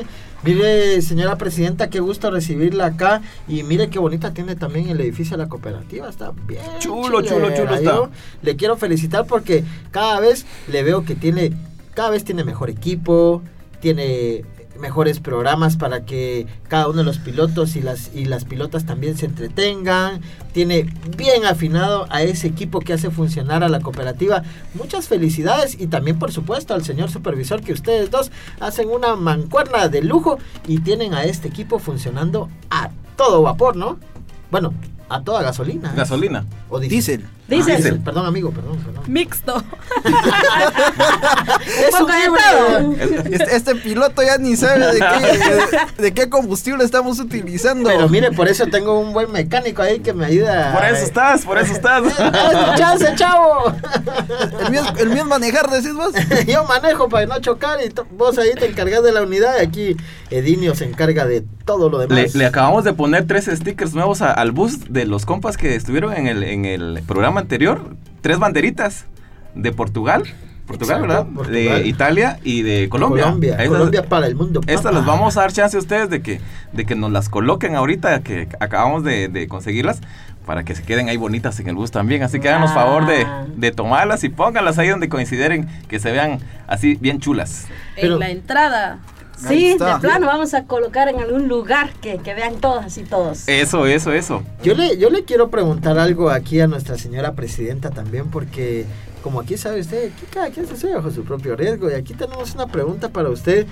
Mire, 0.43 1.01
señora 1.01 1.37
presidenta, 1.37 1.89
qué 1.89 1.99
gusto 1.99 2.29
recibirla 2.31 2.87
acá. 2.87 3.21
Y 3.47 3.63
mire 3.63 3.89
qué 3.89 3.99
bonita 3.99 4.33
tiene 4.33 4.55
también 4.55 4.89
el 4.89 4.99
edificio 5.01 5.35
de 5.37 5.43
la 5.43 5.49
cooperativa. 5.49 6.09
Está 6.09 6.31
bien. 6.47 6.61
Chulo, 6.79 7.21
chulo, 7.21 7.53
chulo 7.55 7.75
está. 7.75 7.91
Yo 7.95 8.09
le 8.41 8.55
quiero 8.55 8.77
felicitar 8.77 9.25
porque 9.25 9.63
cada 9.91 10.19
vez 10.19 10.45
le 10.67 10.83
veo 10.83 11.03
que 11.03 11.15
tiene, 11.15 11.51
cada 11.93 12.09
vez 12.11 12.23
tiene 12.23 12.43
mejor 12.43 12.69
equipo, 12.69 13.41
tiene 13.81 14.43
mejores 14.79 15.19
programas 15.19 15.77
para 15.77 16.05
que 16.05 16.47
cada 16.67 16.87
uno 16.87 16.99
de 16.99 17.03
los 17.03 17.19
pilotos 17.19 17.75
y 17.75 17.81
las 17.81 18.11
y 18.13 18.25
las 18.25 18.45
pilotas 18.45 18.85
también 18.85 19.17
se 19.17 19.25
entretengan. 19.25 20.21
Tiene 20.53 20.87
bien 21.17 21.45
afinado 21.45 22.07
a 22.09 22.23
ese 22.23 22.47
equipo 22.47 22.79
que 22.79 22.93
hace 22.93 23.11
funcionar 23.11 23.63
a 23.63 23.69
la 23.69 23.81
cooperativa. 23.81 24.43
Muchas 24.73 25.07
felicidades 25.07 25.79
y 25.79 25.87
también 25.87 26.17
por 26.17 26.31
supuesto 26.31 26.73
al 26.73 26.83
señor 26.83 27.09
supervisor 27.09 27.61
que 27.61 27.73
ustedes 27.73 28.09
dos 28.11 28.31
hacen 28.59 28.89
una 28.89 29.15
mancuerna 29.15 29.87
de 29.87 30.01
lujo 30.01 30.37
y 30.67 30.79
tienen 30.79 31.13
a 31.13 31.23
este 31.23 31.47
equipo 31.47 31.79
funcionando 31.79 32.49
a 32.69 32.89
todo 33.15 33.41
vapor, 33.41 33.75
¿no? 33.75 33.97
Bueno, 34.51 34.73
a 35.09 35.21
toda 35.21 35.41
gasolina. 35.43 35.89
¿eh? 35.91 35.95
Gasolina. 35.95 36.45
O 36.69 36.79
Diésel. 36.79 37.25
Diésel. 37.49 37.73
Ah, 37.73 37.75
diésel. 37.77 37.99
Perdón, 37.99 38.25
amigo, 38.25 38.51
perdón, 38.51 38.77
perdón. 38.77 39.03
Mixto. 39.07 39.63
Es 41.79 41.91
poco 41.91 42.05
un 42.05 42.11
de 42.11 42.25
híbrido. 42.25 43.23
Este, 43.31 43.55
este 43.55 43.75
piloto 43.75 44.21
ya 44.21 44.37
ni 44.37 44.55
sabe 44.55 44.93
de 44.93 44.99
qué, 44.99 46.01
de 46.01 46.13
qué 46.13 46.29
combustible 46.29 46.83
estamos 46.83 47.19
utilizando. 47.19 47.89
Pero 47.89 48.09
mire, 48.09 48.31
por 48.31 48.47
eso 48.47 48.65
tengo 48.67 48.99
un 48.99 49.13
buen 49.13 49.31
mecánico 49.31 49.81
ahí 49.81 49.99
que 49.99 50.13
me 50.13 50.25
ayuda. 50.25 50.73
Por 50.73 50.85
eso 50.85 51.03
estás, 51.05 51.45
por 51.45 51.57
eso 51.57 51.73
estás. 51.73 52.03
¡Es 52.07 52.15
tu 52.15 52.75
chance, 52.77 53.07
chavo! 53.15 53.73
el, 54.65 54.71
mío, 54.71 54.81
es- 54.81 55.01
el 55.01 55.09
mío 55.09 55.21
es 55.23 55.27
manejar, 55.27 55.69
decís 55.69 55.93
vos. 55.93 56.13
Yo 56.47 56.63
manejo 56.65 57.09
para 57.09 57.25
no 57.25 57.39
chocar 57.39 57.79
y 57.83 57.91
vos 58.15 58.37
ahí 58.37 58.51
te 58.55 58.65
encargas 58.67 59.03
de 59.03 59.11
la 59.11 59.21
unidad 59.23 59.55
y 59.59 59.65
aquí 59.65 59.97
Edinio 60.29 60.75
se 60.75 60.85
encarga 60.85 61.25
de 61.25 61.43
todo 61.65 61.89
lo 61.89 61.99
Le, 62.07 62.07
demás. 62.15 62.35
le 62.35 62.45
acabamos 62.45 62.83
de 62.83 62.93
poner 62.93 63.25
tres 63.27 63.45
stickers 63.45 63.93
nuevos 63.93 64.21
a- 64.21 64.31
al 64.33 64.51
bus 64.51 64.91
de 64.91 65.05
los 65.05 65.25
compas 65.25 65.57
que 65.57 65.75
estuvieron 65.75 66.13
en 66.13 66.27
el, 66.27 66.43
en 66.43 66.65
el 66.65 67.03
programa 67.07 67.38
anterior. 67.39 67.95
Tres 68.21 68.37
banderitas 68.39 69.05
de 69.55 69.71
Portugal. 69.71 70.23
Portugal, 70.67 70.97
Exacto, 71.03 71.07
¿verdad? 71.25 71.33
Portugal. 71.33 71.81
De 71.81 71.87
Italia 71.87 72.39
y 72.43 72.61
de 72.61 72.89
Colombia. 72.89 73.23
Colombia, 73.23 73.53
Estas- 73.53 73.67
Colombia 73.69 74.03
para 74.07 74.27
el 74.27 74.35
mundo. 74.35 74.61
Estas 74.67 74.83
papá. 74.83 74.97
les 74.97 75.05
vamos 75.05 75.35
a 75.35 75.41
dar 75.41 75.51
chance 75.51 75.75
a 75.75 75.79
ustedes 75.79 76.09
de 76.11 76.21
que, 76.21 76.39
de 76.73 76.85
que 76.85 76.93
nos 76.95 77.11
las 77.11 77.27
coloquen 77.29 77.75
ahorita, 77.75 78.19
que 78.21 78.47
acabamos 78.59 79.03
de, 79.03 79.29
de 79.29 79.47
conseguirlas, 79.47 79.99
para 80.45 80.63
que 80.63 80.75
se 80.75 80.83
queden 80.83 81.09
ahí 81.09 81.17
bonitas 81.17 81.59
en 81.59 81.69
el 81.69 81.75
bus 81.75 81.89
también. 81.89 82.21
Así 82.21 82.39
que 82.39 82.49
háganos 82.49 82.71
favor 82.73 83.07
de, 83.07 83.23
Ah. 83.23 83.45
de 83.55 83.71
tomarlas 83.71 84.23
y 84.23 84.29
pónganlas 84.29 84.77
ahí 84.77 84.89
donde 84.89 85.09
consideren 85.09 85.67
que 85.87 85.99
se 85.99 86.11
vean 86.11 86.39
así 86.67 86.95
bien 87.01 87.19
chulas. 87.19 87.65
Pero- 87.95 88.13
en 88.15 88.19
la 88.19 88.29
entrada. 88.29 88.99
Sí, 89.47 89.77
de 89.77 89.99
plano 90.01 90.27
vamos 90.27 90.53
a 90.53 90.65
colocar 90.65 91.07
en 91.07 91.19
algún 91.19 91.47
lugar 91.47 91.91
que, 92.01 92.17
que 92.17 92.33
vean 92.33 92.55
todas 92.55 92.97
y 92.97 93.03
todos. 93.03 93.47
Eso, 93.47 93.85
eso, 93.85 94.11
eso. 94.11 94.43
Yo 94.63 94.75
le, 94.75 94.97
yo 94.97 95.09
le 95.09 95.23
quiero 95.23 95.49
preguntar 95.49 95.97
algo 95.97 96.29
aquí 96.29 96.59
a 96.59 96.67
nuestra 96.67 96.97
señora 96.97 97.33
presidenta 97.33 97.89
también, 97.89 98.29
porque 98.29 98.85
como 99.23 99.41
aquí 99.41 99.57
sabe 99.57 99.81
usted, 99.81 100.11
aquí 100.11 100.25
cada 100.31 100.49
quien 100.49 100.67
se 100.67 100.77
sube 100.77 100.93
bajo 100.95 101.11
su 101.11 101.23
propio 101.23 101.55
riesgo. 101.55 101.89
Y 101.89 101.93
aquí 101.93 102.13
tenemos 102.13 102.53
una 102.55 102.67
pregunta 102.67 103.09
para 103.09 103.29
usted. 103.29 103.67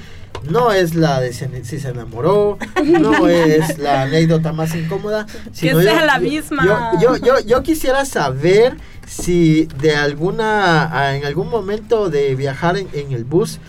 No 0.50 0.72
es 0.72 0.96
la 0.96 1.20
de 1.20 1.34
si 1.34 1.80
se 1.80 1.90
enamoró, 1.90 2.58
no 2.84 3.28
es 3.30 3.78
la 3.78 4.04
anécdota 4.04 4.54
más 4.54 4.76
incómoda. 4.76 5.26
sino 5.52 5.82
sea 5.82 6.06
la 6.06 6.20
misma. 6.20 6.64
Yo, 7.02 7.16
yo, 7.16 7.26
yo, 7.26 7.40
yo 7.40 7.64
quisiera 7.64 8.06
saber 8.06 8.78
si 9.08 9.66
de 9.82 9.96
alguna, 9.96 11.16
en 11.16 11.26
algún 11.26 11.50
momento 11.50 12.10
de 12.10 12.36
viajar 12.36 12.78
en, 12.78 12.88
en 12.94 13.14
el 13.14 13.24
bus, 13.24 13.60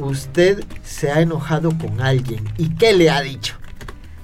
usted 0.00 0.64
se 0.84 1.10
ha 1.10 1.20
enojado 1.20 1.70
con 1.78 2.00
alguien. 2.00 2.48
¿Y 2.56 2.70
qué 2.74 2.92
le 2.92 3.10
ha 3.10 3.20
dicho? 3.20 3.56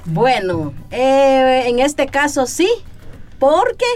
Bueno, 0.04 0.74
eh, 0.90 1.64
en 1.66 1.78
este 1.78 2.06
caso 2.06 2.46
sí, 2.46 2.68
porque 3.38 3.86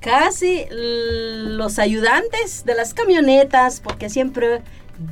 casi 0.00 0.66
los 0.70 1.78
ayudantes 1.78 2.64
de 2.64 2.74
las 2.74 2.94
camionetas, 2.94 3.80
porque 3.80 4.08
siempre 4.08 4.62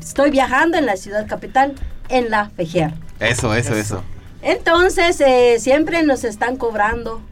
estoy 0.01 0.31
viajando 0.31 0.79
en 0.79 0.87
la 0.87 0.97
ciudad 0.97 1.27
capital, 1.27 1.75
en 2.09 2.31
la 2.31 2.51
Fejer. 2.51 2.93
Eso, 3.21 3.55
eso, 3.55 3.75
eso. 3.75 4.03
Entonces, 4.43 5.21
eh, 5.21 5.57
siempre 5.59 6.03
nos 6.03 6.25
están 6.25 6.57
cobrando 6.57 7.23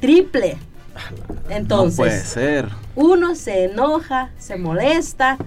triple. 0.00 0.56
Entonces, 1.48 1.98
no 1.98 2.04
puede 2.04 2.24
ser. 2.24 2.68
uno 2.94 3.34
se 3.34 3.64
enoja, 3.64 4.30
se 4.38 4.56
molesta 4.56 5.38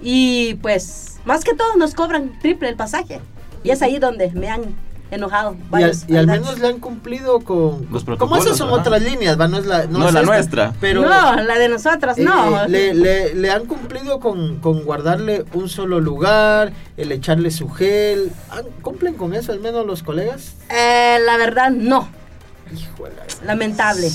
y 0.00 0.54
pues 0.54 1.13
más 1.24 1.44
que 1.44 1.54
todo 1.54 1.76
nos 1.76 1.94
cobran 1.94 2.38
triple 2.40 2.68
el 2.68 2.76
pasaje. 2.76 3.20
Y 3.62 3.70
es 3.70 3.80
ahí 3.82 3.98
donde 3.98 4.30
me 4.32 4.48
han 4.48 4.62
enojado. 5.10 5.56
Y 5.78 5.82
al, 5.82 5.92
y 6.08 6.16
al 6.16 6.26
menos 6.26 6.58
le 6.58 6.66
han 6.66 6.80
cumplido 6.80 7.40
con... 7.40 7.86
Los 7.90 8.02
como 8.04 8.16
protocolos, 8.16 8.44
esas 8.46 8.58
son 8.58 8.68
¿verdad? 8.70 8.86
otras 8.86 9.02
líneas, 9.02 9.40
¿va? 9.40 9.46
No 9.48 9.58
es 9.58 9.66
la, 9.66 9.86
No 9.86 10.06
es 10.08 10.12
la 10.14 10.20
esta, 10.20 10.32
nuestra. 10.32 10.72
Pero 10.80 11.02
no, 11.02 11.36
la 11.36 11.58
de 11.58 11.68
nosotras, 11.68 12.18
eh, 12.18 12.24
no. 12.24 12.66
le, 12.66 12.94
le- 12.94 13.34
le 13.34 13.50
han 13.50 13.64
cumplido 13.66 14.18
con, 14.20 14.58
con 14.60 14.84
guardarle 14.84 15.44
un 15.54 15.68
solo 15.68 16.00
lugar, 16.00 16.72
el 16.96 17.12
echarle 17.12 17.50
su 17.52 17.68
gel. 17.70 18.32
¿Han- 18.50 18.66
¿Cumplen 18.82 19.14
con 19.14 19.34
eso 19.34 19.52
al 19.52 19.60
menos 19.60 19.86
los 19.86 20.02
colegas? 20.02 20.54
Eh, 20.68 21.18
la 21.24 21.36
verdad, 21.36 21.70
no. 21.70 22.08
Híjole, 22.76 23.14
Lamentable. 23.46 24.08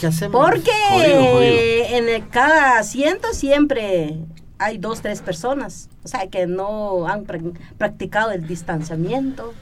¿qué 0.00 0.06
hacemos? 0.06 0.42
Porque 0.48 0.70
Jodido, 0.88 1.32
jodido. 1.32 1.96
en 1.96 2.08
el- 2.08 2.28
cada 2.30 2.78
asiento 2.78 3.28
siempre 3.34 4.16
hay 4.60 4.78
dos, 4.78 5.00
tres 5.02 5.20
personas. 5.22 5.88
O 6.04 6.08
sea, 6.08 6.28
que 6.28 6.46
no 6.46 7.08
han 7.08 7.26
prac- 7.26 7.58
practicado 7.78 8.30
el 8.30 8.46
distanciamiento, 8.46 9.52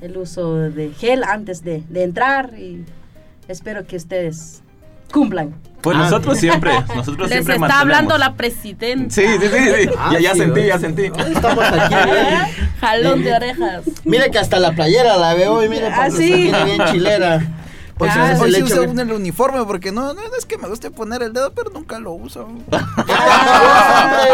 el 0.00 0.16
uso 0.16 0.54
de 0.54 0.90
gel 0.92 1.24
antes 1.24 1.64
de, 1.64 1.82
de 1.88 2.02
entrar. 2.04 2.52
Y 2.58 2.84
espero 3.48 3.86
que 3.86 3.96
ustedes 3.96 4.62
cumplan. 5.12 5.54
Pues 5.80 5.96
Ah, 5.96 6.04
nosotros 6.04 6.40
bien. 6.40 6.52
siempre, 6.52 6.72
nosotros 6.96 7.28
Les 7.28 7.44
siempre 7.44 7.54
está 7.54 7.58
mantenemos. 7.58 7.80
hablando 7.80 8.18
la 8.18 8.34
presidenta. 8.34 9.14
Sí, 9.14 9.22
sí, 9.26 9.46
sí, 9.48 9.82
sí. 9.84 9.90
Ah, 9.98 10.10
ya, 10.14 10.20
ya 10.20 10.32
sí, 10.32 10.38
sentí, 10.38 10.62
ya 10.66 10.78
sentí. 10.78 11.02
Hoy 11.02 11.32
Estamos 11.34 11.64
aquí. 11.64 11.94
¿eh? 11.94 12.38
Jalón 12.80 13.22
de 13.24 13.32
orejas. 13.34 13.82
Mire 14.04 14.30
que 14.30 14.38
hasta 14.38 14.58
la 14.60 14.72
playera 14.72 15.16
la 15.16 15.34
veo 15.34 15.62
y 15.64 15.68
mire, 15.68 15.88
Ah, 15.88 16.06
que 16.06 16.10
sí. 16.12 16.32
bien 16.64 16.82
chilera. 16.90 17.40
Hoy 17.98 18.08
Ah, 18.10 18.34
se 18.36 18.42
Hoy 18.42 18.52
sí 18.52 18.62
usa 18.64 18.80
uno 18.82 19.02
el 19.02 19.12
uniforme 19.12 19.64
porque 19.64 19.92
no, 19.92 20.14
no, 20.14 20.20
es 20.36 20.44
que 20.46 20.58
me 20.58 20.68
guste 20.68 20.90
poner 20.90 21.22
el 21.22 21.32
dedo, 21.32 21.52
pero 21.52 21.70
nunca 21.70 21.98
lo 22.00 22.12
uso. 22.12 22.48
¡Ay! 22.72 24.30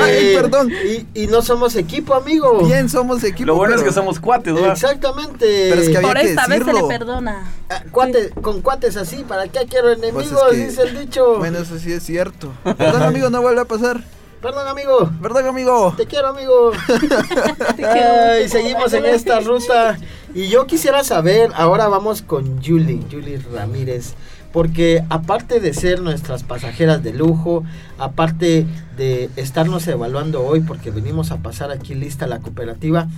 Ay, 0.00 0.36
perdón. 0.36 0.70
Y, 0.70 1.06
y 1.22 1.26
no 1.26 1.42
somos 1.42 1.74
equipo, 1.76 2.14
amigo. 2.14 2.62
Bien, 2.64 2.88
somos 2.88 3.24
equipo. 3.24 3.46
Lo 3.46 3.54
bueno 3.56 3.74
es 3.76 3.82
que 3.82 3.92
somos 3.92 4.20
cuates, 4.20 4.54
¿verdad? 4.54 4.72
Exactamente. 4.72 5.68
Pero 5.70 5.80
es 5.80 5.88
que 5.88 5.96
había 5.96 6.08
Por 6.08 6.20
que 6.20 6.28
esta 6.28 6.46
vez 6.46 6.64
se 6.64 6.72
le 6.72 6.82
perdona. 6.84 7.50
Ah, 7.70 7.82
cuate- 7.90 8.30
con 8.40 8.60
cuates 8.60 8.96
así, 8.96 9.24
¿para 9.26 9.48
qué 9.48 9.66
quiero 9.68 9.90
enemigos? 9.92 10.28
Pues 10.30 10.52
es 10.52 10.58
que- 10.58 10.66
dice 10.66 10.82
el 10.82 10.98
dicho. 11.00 11.38
Bueno, 11.38 11.58
eso 11.58 11.78
sí 11.78 11.92
es 11.92 12.02
cierto. 12.02 12.52
Perdón, 12.62 13.02
amigo, 13.02 13.30
no 13.30 13.40
vuelve 13.40 13.62
a 13.62 13.64
pasar. 13.64 14.02
Perdón, 14.42 14.68
amigo. 14.68 15.10
Perdón, 15.20 15.46
amigo. 15.48 15.94
Te 15.96 16.06
quiero, 16.06 16.28
amigo. 16.28 16.70
Ay, 17.88 18.48
seguimos 18.48 18.92
en 18.92 19.06
esta 19.06 19.40
ruta. 19.40 19.98
Y 20.34 20.48
yo 20.48 20.66
quisiera 20.66 21.04
saber, 21.04 21.50
ahora 21.54 21.88
vamos 21.88 22.22
con 22.22 22.62
Julie, 22.62 23.02
Julie 23.10 23.38
Ramírez. 23.52 24.14
Porque 24.52 25.04
aparte 25.10 25.60
de 25.60 25.74
ser 25.74 26.00
nuestras 26.00 26.42
pasajeras 26.42 27.02
de 27.02 27.12
lujo, 27.12 27.64
aparte 27.98 28.66
de 28.96 29.28
estarnos 29.36 29.86
evaluando 29.88 30.42
hoy, 30.42 30.60
porque 30.60 30.90
venimos 30.90 31.30
a 31.30 31.38
pasar 31.38 31.70
aquí 31.70 31.94
lista 31.94 32.26
la 32.26 32.40
cooperativa, 32.40 33.08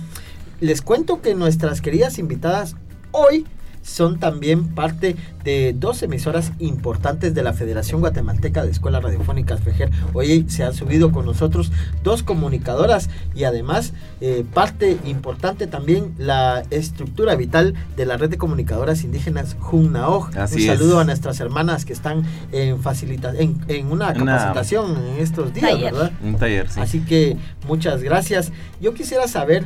les 0.59 0.81
cuento 0.81 1.21
que 1.21 1.33
nuestras 1.33 1.81
queridas 1.81 2.19
invitadas 2.19 2.75
hoy 3.11 3.45
son 3.81 4.19
también 4.19 4.67
parte 4.69 5.15
de 5.43 5.73
dos 5.77 6.03
emisoras 6.03 6.51
importantes 6.59 7.33
de 7.33 7.41
la 7.43 7.53
Federación 7.53 7.99
Guatemalteca 8.01 8.63
de 8.63 8.71
Escuelas 8.71 9.01
Radiofónicas 9.03 9.59
FEJER. 9.61 9.89
Hoy 10.13 10.45
se 10.49 10.63
han 10.63 10.73
subido 10.73 11.11
con 11.11 11.25
nosotros 11.25 11.71
dos 12.03 12.21
comunicadoras 12.23 13.09
y 13.35 13.43
además 13.45 13.93
eh, 14.21 14.45
parte 14.53 14.97
importante 15.05 15.65
también 15.67 16.13
la 16.17 16.63
estructura 16.69 17.35
vital 17.35 17.73
de 17.97 18.05
la 18.05 18.17
red 18.17 18.29
de 18.29 18.37
comunicadoras 18.37 19.03
indígenas 19.03 19.55
Junnaoj. 19.59 20.29
Así 20.37 20.55
Un 20.55 20.61
es. 20.61 20.67
saludo 20.79 20.99
a 20.99 21.03
nuestras 21.03 21.39
hermanas 21.39 21.85
que 21.85 21.93
están 21.93 22.23
en 22.51 22.79
facilita 22.81 23.33
en, 23.35 23.59
en 23.67 23.87
una 23.91 24.11
Una- 24.11 24.37
capacitación 24.37 24.95
en 25.07 25.17
estos 25.23 25.53
días, 25.53 25.71
Taller. 25.71 25.93
¿verdad? 25.93 26.11
Un 26.23 26.35
taller, 26.37 26.69
sí. 26.69 26.79
Así 26.79 26.99
que 26.99 27.37
muchas 27.67 28.03
gracias. 28.03 28.51
Yo 28.79 28.93
quisiera 28.93 29.27
saber 29.27 29.65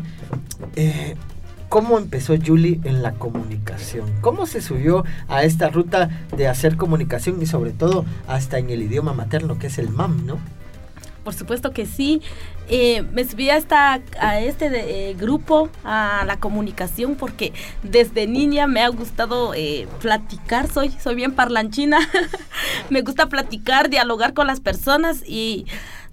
eh, 0.75 1.15
cómo 1.75 1.97
empezó 1.97 2.35
Julie 2.38 2.79
en 2.85 3.03
la 3.03 3.15
comunicación. 3.15 4.09
¿Cómo 4.21 4.45
se 4.45 4.61
subió 4.61 5.03
a 5.27 5.43
esta 5.43 5.67
ruta 5.67 6.09
de 6.38 6.47
hacer 6.47 6.77
comunicación 6.77 7.41
y 7.41 7.47
sobre 7.47 7.71
todo 7.71 8.05
hasta 8.29 8.59
en 8.59 8.69
el 8.69 8.81
idioma 8.81 9.11
materno 9.11 9.59
que 9.59 9.67
es 9.67 9.77
el 9.77 9.89
MAM, 9.89 10.25
¿no? 10.25 10.39
Por 11.25 11.33
supuesto 11.33 11.71
que 11.71 11.85
sí. 11.85 12.21
Eh, 12.69 13.01
me 13.11 13.25
subí 13.25 13.49
a, 13.49 13.59
a 14.21 14.39
este 14.39 15.09
eh, 15.09 15.15
grupo, 15.15 15.69
a 15.83 16.23
la 16.25 16.39
comunicación, 16.39 17.15
porque 17.15 17.51
desde 17.83 18.25
niña 18.25 18.67
me 18.67 18.81
ha 18.81 18.88
gustado 18.88 19.53
eh, 19.53 19.85
platicar. 19.99 20.71
Soy, 20.71 20.91
soy 20.91 21.15
bien 21.15 21.33
parlanchina. 21.33 21.99
me 22.89 23.01
gusta 23.01 23.27
platicar, 23.27 23.89
dialogar 23.89 24.33
con 24.33 24.47
las 24.47 24.61
personas 24.61 25.23
y 25.27 25.65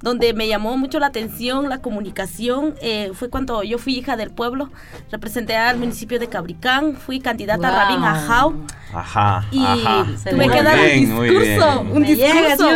donde 0.03 0.35
me 0.35 0.49
llamó 0.49 0.77
mucho 0.77 0.99
la 0.99 1.07
atención 1.07 1.69
la 1.69 1.79
comunicación 1.79 2.75
eh, 2.83 3.13
fue 3.15 3.31
cuando 3.31 3.63
yo 3.63 3.79
fui 3.79 3.97
hija 3.97 4.17
del 4.17 4.31
pueblo. 4.31 4.71
Representé 5.11 5.57
al 5.57 5.79
municipio 5.79 6.19
de 6.19 6.29
Cabricán, 6.29 6.97
fui 6.97 7.21
candidata 7.21 7.69
a 7.69 7.71
Wow. 7.73 7.81
Rabín 7.81 8.05
Ajao. 8.05 8.55
Ajá, 8.95 9.47
Y 9.51 9.65
ajá. 9.65 10.07
Tuve 10.23 10.35
Muy 10.35 10.49
que 10.49 10.63
dar 10.63 10.77
bien, 10.79 11.13
un 11.13 11.23
discurso, 11.23 11.81
un 11.81 12.03
discurso, 12.03 12.69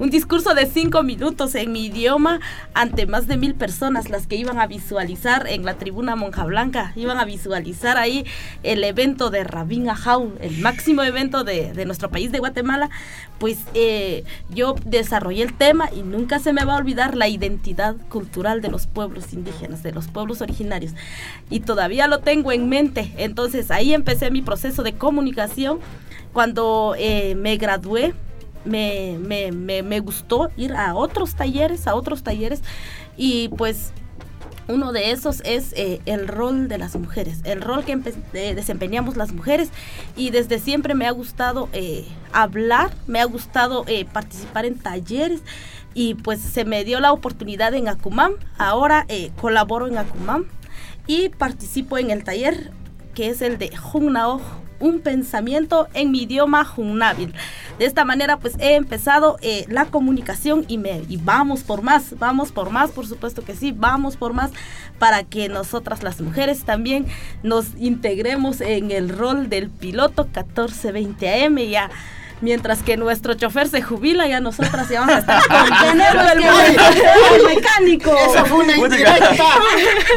un 0.00 0.10
discurso 0.10 0.54
de 0.54 0.64
cinco 0.66 1.02
minutos 1.02 1.54
en 1.54 1.72
mi 1.72 1.86
idioma 1.86 2.40
ante 2.72 3.06
más 3.06 3.26
de 3.26 3.36
mil 3.36 3.54
personas, 3.54 4.08
las 4.08 4.26
que 4.26 4.36
iban 4.36 4.58
a 4.58 4.66
visualizar 4.66 5.46
en 5.46 5.66
la 5.66 5.74
tribuna 5.74 6.16
Monja 6.16 6.44
Blanca, 6.44 6.92
iban 6.96 7.18
a 7.18 7.26
visualizar 7.26 7.98
ahí 7.98 8.24
el 8.62 8.82
evento 8.82 9.28
de 9.28 9.44
Rabín 9.44 9.90
Ajau, 9.90 10.32
el 10.40 10.56
máximo 10.58 11.02
evento 11.02 11.44
de, 11.44 11.72
de 11.74 11.84
nuestro 11.84 12.08
país 12.10 12.32
de 12.32 12.38
Guatemala. 12.38 12.88
Pues 13.38 13.58
eh, 13.74 14.24
yo 14.50 14.74
desarrollé 14.84 15.42
el 15.42 15.54
tema 15.54 15.90
y 15.94 16.02
nunca 16.02 16.38
se 16.38 16.52
me 16.52 16.64
va 16.64 16.74
a 16.74 16.78
olvidar 16.78 17.16
la 17.16 17.28
identidad 17.28 17.96
cultural 18.08 18.60
de 18.60 18.68
los 18.68 18.86
pueblos 18.86 19.32
indígenas, 19.32 19.82
de 19.82 19.92
los 19.92 20.08
pueblos 20.08 20.40
originarios. 20.40 20.92
Y 21.50 21.60
todavía 21.60 22.08
lo 22.08 22.18
tengo 22.18 22.52
en 22.52 22.68
mente. 22.68 23.12
Entonces 23.16 23.70
ahí 23.70 23.94
empecé 23.94 24.30
mi 24.30 24.42
proceso 24.42 24.82
de 24.82 24.94
comunicación. 24.94 25.78
Cuando 26.32 26.94
eh, 26.98 27.34
me 27.36 27.56
gradué, 27.56 28.14
me, 28.64 29.16
me, 29.20 29.52
me, 29.52 29.82
me 29.82 30.00
gustó 30.00 30.50
ir 30.56 30.72
a 30.74 30.94
otros 30.94 31.34
talleres, 31.34 31.86
a 31.86 31.94
otros 31.94 32.22
talleres. 32.22 32.62
Y 33.16 33.48
pues 33.50 33.92
uno 34.68 34.92
de 34.92 35.10
esos 35.10 35.40
es 35.44 35.72
eh, 35.76 36.00
el 36.06 36.28
rol 36.28 36.68
de 36.68 36.78
las 36.78 36.94
mujeres, 36.96 37.40
el 37.44 37.62
rol 37.62 37.84
que 37.84 37.96
empe- 37.96 38.14
desempeñamos 38.54 39.16
las 39.16 39.32
mujeres. 39.32 39.70
Y 40.16 40.30
desde 40.30 40.58
siempre 40.58 40.94
me 40.94 41.06
ha 41.06 41.10
gustado 41.10 41.68
eh, 41.72 42.06
hablar, 42.32 42.90
me 43.06 43.20
ha 43.20 43.24
gustado 43.24 43.84
eh, 43.88 44.04
participar 44.04 44.64
en 44.66 44.78
talleres. 44.78 45.40
Y 45.94 46.14
pues 46.14 46.40
se 46.40 46.64
me 46.64 46.84
dio 46.84 47.00
la 47.00 47.12
oportunidad 47.12 47.74
en 47.74 47.88
Acumam, 47.88 48.34
ahora 48.58 49.06
colaboro 49.40 49.88
en 49.88 49.98
Acumam 49.98 50.44
y 51.06 51.30
participo 51.30 51.98
en 51.98 52.10
el 52.10 52.22
taller 52.22 52.70
que 53.14 53.30
es 53.30 53.42
el 53.42 53.58
de 53.58 53.76
Junnao, 53.76 54.40
un 54.80 55.00
pensamiento 55.00 55.88
en 55.94 56.10
mi 56.10 56.22
idioma 56.22 56.64
junnábil. 56.64 57.34
De 57.78 57.84
esta 57.84 58.04
manera 58.04 58.38
pues 58.38 58.54
he 58.58 58.74
empezado 58.74 59.38
eh, 59.40 59.64
la 59.68 59.86
comunicación 59.86 60.64
y, 60.68 60.78
me, 60.78 61.02
y 61.08 61.16
vamos 61.16 61.62
por 61.62 61.82
más, 61.82 62.18
vamos 62.18 62.52
por 62.52 62.70
más, 62.70 62.90
por 62.90 63.06
supuesto 63.06 63.44
que 63.44 63.54
sí, 63.54 63.72
vamos 63.72 64.16
por 64.16 64.32
más 64.32 64.50
para 64.98 65.24
que 65.24 65.48
nosotras 65.48 66.02
las 66.02 66.20
mujeres 66.20 66.64
también 66.64 67.06
nos 67.42 67.66
integremos 67.78 68.60
en 68.60 68.90
el 68.90 69.08
rol 69.08 69.48
del 69.48 69.70
piloto 69.70 70.24
1420 70.24 71.44
AM. 71.44 71.58
Mientras 72.40 72.84
que 72.84 72.96
nuestro 72.96 73.34
chofer 73.34 73.68
se 73.68 73.82
jubila, 73.82 74.28
ya 74.28 74.38
nosotras 74.40 74.88
ya 74.88 75.00
vamos 75.00 75.16
a 75.16 75.18
estar 75.18 75.42
conduciendo 75.48 76.04
el 76.04 76.44
el 77.34 77.54
mecánico. 77.56 78.16
Esa 78.30 78.44
fue 78.44 78.58
una 78.64 78.76
indirecta. 78.76 79.30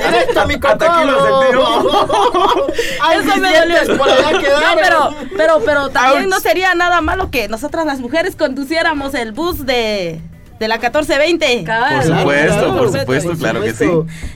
Directa, 0.05 0.45
mi 0.45 0.53
Hasta 0.53 0.71
aquí 0.99 1.07
lo 1.07 1.17
cocoro. 1.17 2.67
Ay, 3.01 3.19
Eso 3.19 3.38
me 3.38 3.60
dolió. 3.60 3.97
por 3.97 4.10
allá. 4.10 4.31
No, 4.31 4.75
pero, 4.75 5.15
pero, 5.36 5.62
pero 5.65 5.89
también 5.89 6.25
Ouch. 6.25 6.29
no 6.29 6.39
sería 6.39 6.75
nada 6.75 7.01
malo 7.01 7.31
que 7.31 7.47
nosotras 7.47 7.88
las 7.88 7.99
mujeres 7.99 8.36
conduciéramos 8.36 9.15
el 9.15 9.31
bus 9.31 9.65
de, 9.65 10.21
de 10.60 10.67
la 10.67 10.75
1420. 10.75 11.63
Cabal. 11.63 11.95
Por 12.07 12.17
supuesto, 12.19 12.53
claro, 12.53 12.77
por 12.77 12.99
supuesto, 12.99 13.34
claro 13.38 13.62
que 13.62 13.73
sí. 13.73 13.89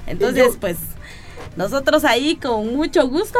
Entonces, 0.07 0.57
pues, 0.59 0.77
nosotros 1.55 2.03
ahí 2.03 2.35
con 2.35 2.75
mucho 2.75 3.07
gusto 3.07 3.37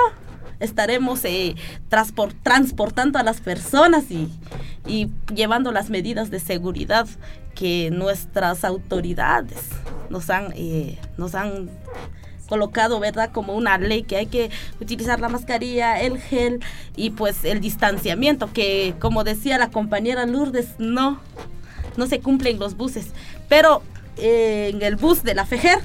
estaremos 0.60 1.24
eh, 1.26 1.56
transpor- 1.90 2.36
transportando 2.44 3.20
a 3.20 3.24
las 3.24 3.42
personas 3.42 4.10
y, 4.10 4.30
y 4.88 5.10
llevando 5.34 5.72
las 5.72 5.90
medidas 5.90 6.32
de 6.32 6.40
seguridad 6.40 7.08
que 7.54 7.90
nuestras 7.92 8.64
autoridades 8.66 9.60
nos 10.10 10.30
han, 10.30 10.54
eh, 10.56 11.00
nos 11.18 11.36
han 11.36 11.70
colocado, 12.48 13.00
¿verdad? 13.00 13.32
Como 13.32 13.56
una 13.56 13.78
ley 13.78 14.04
que 14.04 14.18
hay 14.18 14.28
que 14.28 14.52
utilizar 14.80 15.20
la 15.20 15.30
mascarilla, 15.30 16.00
el 16.00 16.20
gel 16.20 16.60
y 16.96 17.10
pues 17.10 17.44
el 17.44 17.60
distanciamiento, 17.60 18.52
que 18.54 18.94
como 19.00 19.24
decía 19.24 19.58
la 19.58 19.72
compañera 19.72 20.26
Lourdes, 20.26 20.76
no, 20.78 21.20
no 21.98 22.06
se 22.08 22.20
cumplen 22.20 22.60
los 22.60 22.78
buses. 22.78 23.08
Pero 23.50 23.82
eh, 24.18 24.72
en 24.74 24.82
el 24.84 24.96
bus 24.96 25.24
de 25.24 25.34
la 25.34 25.46
FEJER 25.46 25.80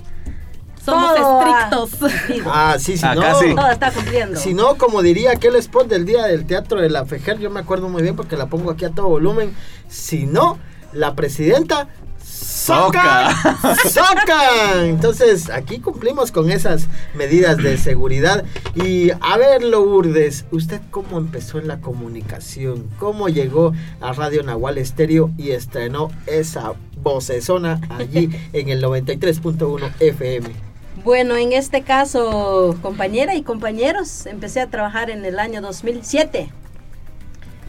somos 0.84 1.14
Todo, 1.14 1.40
ah, 1.40 1.86
estrictos. 1.88 2.10
Ah, 2.46 2.76
sí, 2.78 2.96
si 2.96 3.04
Acá 3.04 3.14
no. 3.32 3.38
sí. 3.38 3.54
Todo 3.54 3.70
está 3.70 3.90
cumpliendo. 3.90 4.38
Si 4.40 4.54
no, 4.54 4.76
como 4.76 5.02
diría 5.02 5.32
aquel 5.32 5.56
spot 5.56 5.88
del 5.88 6.06
día 6.06 6.26
del 6.26 6.46
teatro 6.46 6.80
de 6.80 6.90
la 6.90 7.04
Fejer, 7.04 7.38
yo 7.38 7.50
me 7.50 7.60
acuerdo 7.60 7.88
muy 7.88 8.02
bien 8.02 8.16
porque 8.16 8.36
la 8.36 8.46
pongo 8.46 8.70
aquí 8.70 8.84
a 8.84 8.90
todo 8.90 9.08
volumen. 9.08 9.54
Si 9.88 10.26
no, 10.26 10.58
la 10.92 11.14
presidenta 11.14 11.88
soca. 12.24 13.30
Soca. 13.88 14.84
Entonces, 14.84 15.50
aquí 15.50 15.78
cumplimos 15.78 16.32
con 16.32 16.50
esas 16.50 16.88
medidas 17.14 17.56
de 17.58 17.76
seguridad. 17.78 18.44
Y 18.74 19.10
a 19.20 19.36
ver, 19.38 19.62
Lourdes, 19.62 20.44
¿usted 20.50 20.80
cómo 20.90 21.18
empezó 21.18 21.58
en 21.58 21.68
la 21.68 21.80
comunicación? 21.80 22.88
¿Cómo 22.98 23.28
llegó 23.28 23.72
a 24.00 24.12
Radio 24.12 24.42
Nahual 24.42 24.78
Estéreo 24.78 25.30
y 25.36 25.50
estrenó 25.50 26.10
esa 26.26 26.72
vocesona 27.02 27.80
allí 27.90 28.30
en 28.52 28.68
el 28.68 28.82
93.1 28.82 29.92
FM? 30.00 30.69
Bueno, 31.02 31.36
en 31.36 31.54
este 31.54 31.80
caso, 31.80 32.76
compañera 32.82 33.34
y 33.34 33.42
compañeros, 33.42 34.26
empecé 34.26 34.60
a 34.60 34.66
trabajar 34.66 35.08
en 35.08 35.24
el 35.24 35.38
año 35.38 35.62
2007. 35.62 36.50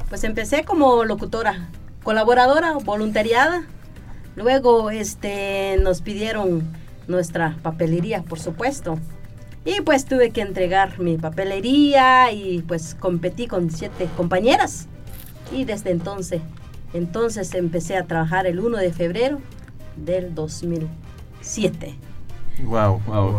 Pues 0.10 0.26
empecé 0.26 0.66
como 0.66 1.06
locutora, 1.06 1.70
colaboradora, 2.04 2.74
voluntariada. 2.74 3.64
Luego 4.36 4.90
este, 4.92 5.78
nos 5.82 6.02
pidieron 6.02 6.68
nuestra 7.08 7.56
papelería, 7.62 8.22
por 8.22 8.38
supuesto. 8.38 9.00
Y 9.64 9.80
pues 9.80 10.04
tuve 10.04 10.32
que 10.32 10.42
entregar 10.42 11.00
mi 11.00 11.18
papelería 11.18 12.34
y 12.34 12.62
pues 12.64 12.96
competí 12.96 13.48
con 13.48 13.72
siete 13.72 14.10
compañeras. 14.18 14.88
Y 15.54 15.64
desde 15.64 15.92
entonces, 15.92 16.42
entonces 16.94 17.54
empecé 17.54 17.96
a 17.96 18.04
trabajar 18.04 18.46
el 18.46 18.60
1 18.60 18.78
de 18.78 18.92
febrero 18.92 19.40
del 19.96 20.36
2007. 20.36 22.11
Wow, 22.64 23.02
wow. 23.06 23.36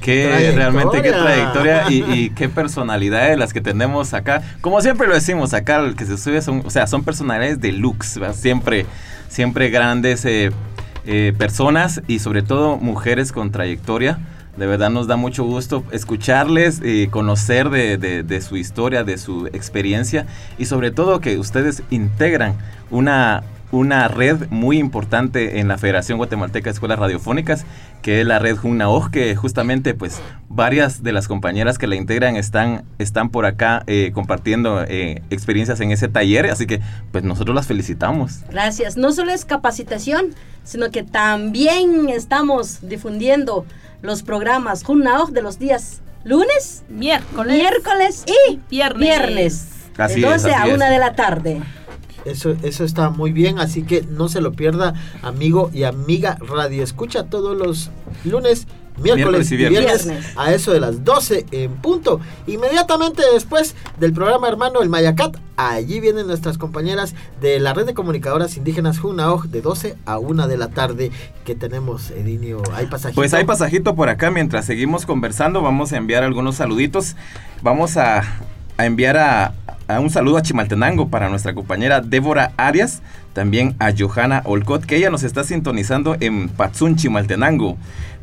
Qué 0.00 0.24
Trayectoria. 0.28 0.56
realmente 0.70 1.02
qué 1.02 1.12
trayectoria 1.12 1.90
y, 1.90 2.04
y 2.10 2.30
qué 2.30 2.48
personalidades 2.48 3.38
las 3.38 3.52
que 3.52 3.60
tenemos 3.60 4.14
acá. 4.14 4.40
Como 4.62 4.80
siempre 4.80 5.06
lo 5.06 5.14
decimos 5.14 5.52
acá, 5.52 5.76
el 5.80 5.94
que 5.94 6.06
se 6.06 6.16
sube 6.16 6.40
son, 6.40 6.62
o 6.64 6.70
sea, 6.70 6.86
son 6.86 7.04
personalidades 7.04 7.60
de 7.60 7.72
¿verdad? 8.18 8.34
siempre, 8.34 8.86
siempre 9.28 9.68
grandes 9.68 10.24
eh, 10.24 10.52
eh, 11.04 11.34
personas 11.36 12.00
y 12.06 12.18
sobre 12.20 12.40
todo 12.42 12.78
mujeres 12.78 13.30
con 13.30 13.50
trayectoria. 13.52 14.18
De 14.56 14.66
verdad 14.66 14.88
nos 14.90 15.06
da 15.06 15.16
mucho 15.16 15.44
gusto 15.44 15.84
escucharles, 15.92 16.80
eh, 16.82 17.08
conocer 17.10 17.68
de, 17.68 17.98
de- 17.98 18.22
de 18.22 18.40
su 18.40 18.56
historia, 18.56 19.04
de 19.04 19.18
su 19.18 19.46
experiencia 19.48 20.26
y 20.58 20.64
sobre 20.64 20.90
todo 20.90 21.20
que 21.20 21.38
ustedes 21.38 21.82
integran 21.90 22.54
una 22.90 23.42
una 23.72 24.08
red 24.08 24.48
muy 24.50 24.78
importante 24.78 25.60
en 25.60 25.68
la 25.68 25.78
Federación 25.78 26.18
Guatemalteca 26.18 26.70
de 26.70 26.74
Escuelas 26.74 26.98
Radiofónicas, 26.98 27.64
que 28.02 28.20
es 28.20 28.26
la 28.26 28.38
red 28.38 28.56
JUNAOJ, 28.56 29.10
que 29.10 29.36
justamente 29.36 29.94
pues 29.94 30.20
varias 30.48 31.02
de 31.02 31.12
las 31.12 31.28
compañeras 31.28 31.78
que 31.78 31.86
la 31.86 31.96
integran 31.96 32.36
están, 32.36 32.84
están 32.98 33.30
por 33.30 33.46
acá 33.46 33.84
eh, 33.86 34.10
compartiendo 34.12 34.82
eh, 34.86 35.22
experiencias 35.30 35.80
en 35.80 35.92
ese 35.92 36.08
taller, 36.08 36.46
así 36.46 36.66
que 36.66 36.80
pues 37.12 37.24
nosotros 37.24 37.54
las 37.54 37.66
felicitamos. 37.66 38.40
Gracias. 38.50 38.96
No 38.96 39.12
solo 39.12 39.32
es 39.32 39.44
capacitación, 39.44 40.34
sino 40.64 40.90
que 40.90 41.02
también 41.02 42.08
estamos 42.08 42.80
difundiendo 42.88 43.64
los 44.02 44.22
programas 44.22 44.82
Junaoj 44.82 45.30
de 45.30 45.42
los 45.42 45.58
días 45.58 46.00
lunes, 46.24 46.82
miércoles, 46.88 47.56
miércoles 47.56 48.24
y 48.26 48.60
viernes. 48.68 49.00
viernes. 49.00 49.66
Así 49.98 50.20
de 50.20 50.34
es, 50.34 50.42
12 50.42 50.54
a 50.54 50.62
así 50.62 50.72
1 50.72 50.84
es. 50.84 50.90
de 50.90 50.98
la 50.98 51.14
tarde. 51.14 51.62
Eso, 52.24 52.54
eso 52.62 52.84
está 52.84 53.10
muy 53.10 53.32
bien, 53.32 53.58
así 53.58 53.82
que 53.82 54.02
no 54.02 54.28
se 54.28 54.40
lo 54.40 54.52
pierda, 54.52 54.94
amigo 55.22 55.70
y 55.72 55.84
amiga 55.84 56.38
Radio 56.40 56.82
Escucha 56.82 57.24
todos 57.24 57.56
los 57.56 57.90
lunes, 58.24 58.66
miércoles, 59.02 59.50
y 59.52 59.56
viernes. 59.56 60.08
a 60.36 60.52
eso 60.52 60.72
de 60.72 60.80
las 60.80 61.04
12 61.04 61.46
en 61.50 61.72
punto. 61.76 62.20
Inmediatamente 62.46 63.22
después 63.32 63.74
del 63.98 64.12
programa 64.12 64.48
hermano 64.48 64.82
El 64.82 64.88
Mayacat, 64.88 65.36
allí 65.56 66.00
vienen 66.00 66.26
nuestras 66.26 66.58
compañeras 66.58 67.14
de 67.40 67.60
la 67.60 67.72
red 67.72 67.86
de 67.86 67.94
comunicadoras 67.94 68.56
indígenas 68.56 68.98
Junaoj 68.98 69.46
de 69.46 69.62
12 69.62 69.96
a 70.04 70.18
1 70.18 70.48
de 70.48 70.56
la 70.56 70.68
tarde 70.68 71.10
que 71.44 71.54
tenemos, 71.54 72.10
Edinio. 72.10 72.62
¿Hay 72.74 72.86
pasajito? 72.86 73.20
Pues 73.20 73.34
hay 73.34 73.44
pasajito 73.44 73.94
por 73.94 74.08
acá 74.08 74.30
mientras 74.30 74.64
seguimos 74.64 75.06
conversando. 75.06 75.62
Vamos 75.62 75.92
a 75.92 75.96
enviar 75.96 76.22
algunos 76.22 76.56
saluditos. 76.56 77.16
Vamos 77.62 77.96
a, 77.96 78.22
a 78.76 78.86
enviar 78.86 79.16
a 79.16 79.54
un 79.98 80.10
saludo 80.10 80.36
a 80.36 80.42
Chimaltenango 80.42 81.08
para 81.08 81.28
nuestra 81.28 81.54
compañera 81.54 82.00
Débora 82.00 82.52
Arias. 82.56 83.02
También 83.32 83.74
a 83.78 83.90
Johanna 83.96 84.42
Olcott, 84.44 84.84
que 84.84 84.96
ella 84.96 85.10
nos 85.10 85.22
está 85.22 85.42
sintonizando 85.42 86.16
en 86.20 86.48
Patsun, 86.48 86.96
Chimaltenango. 86.96 87.76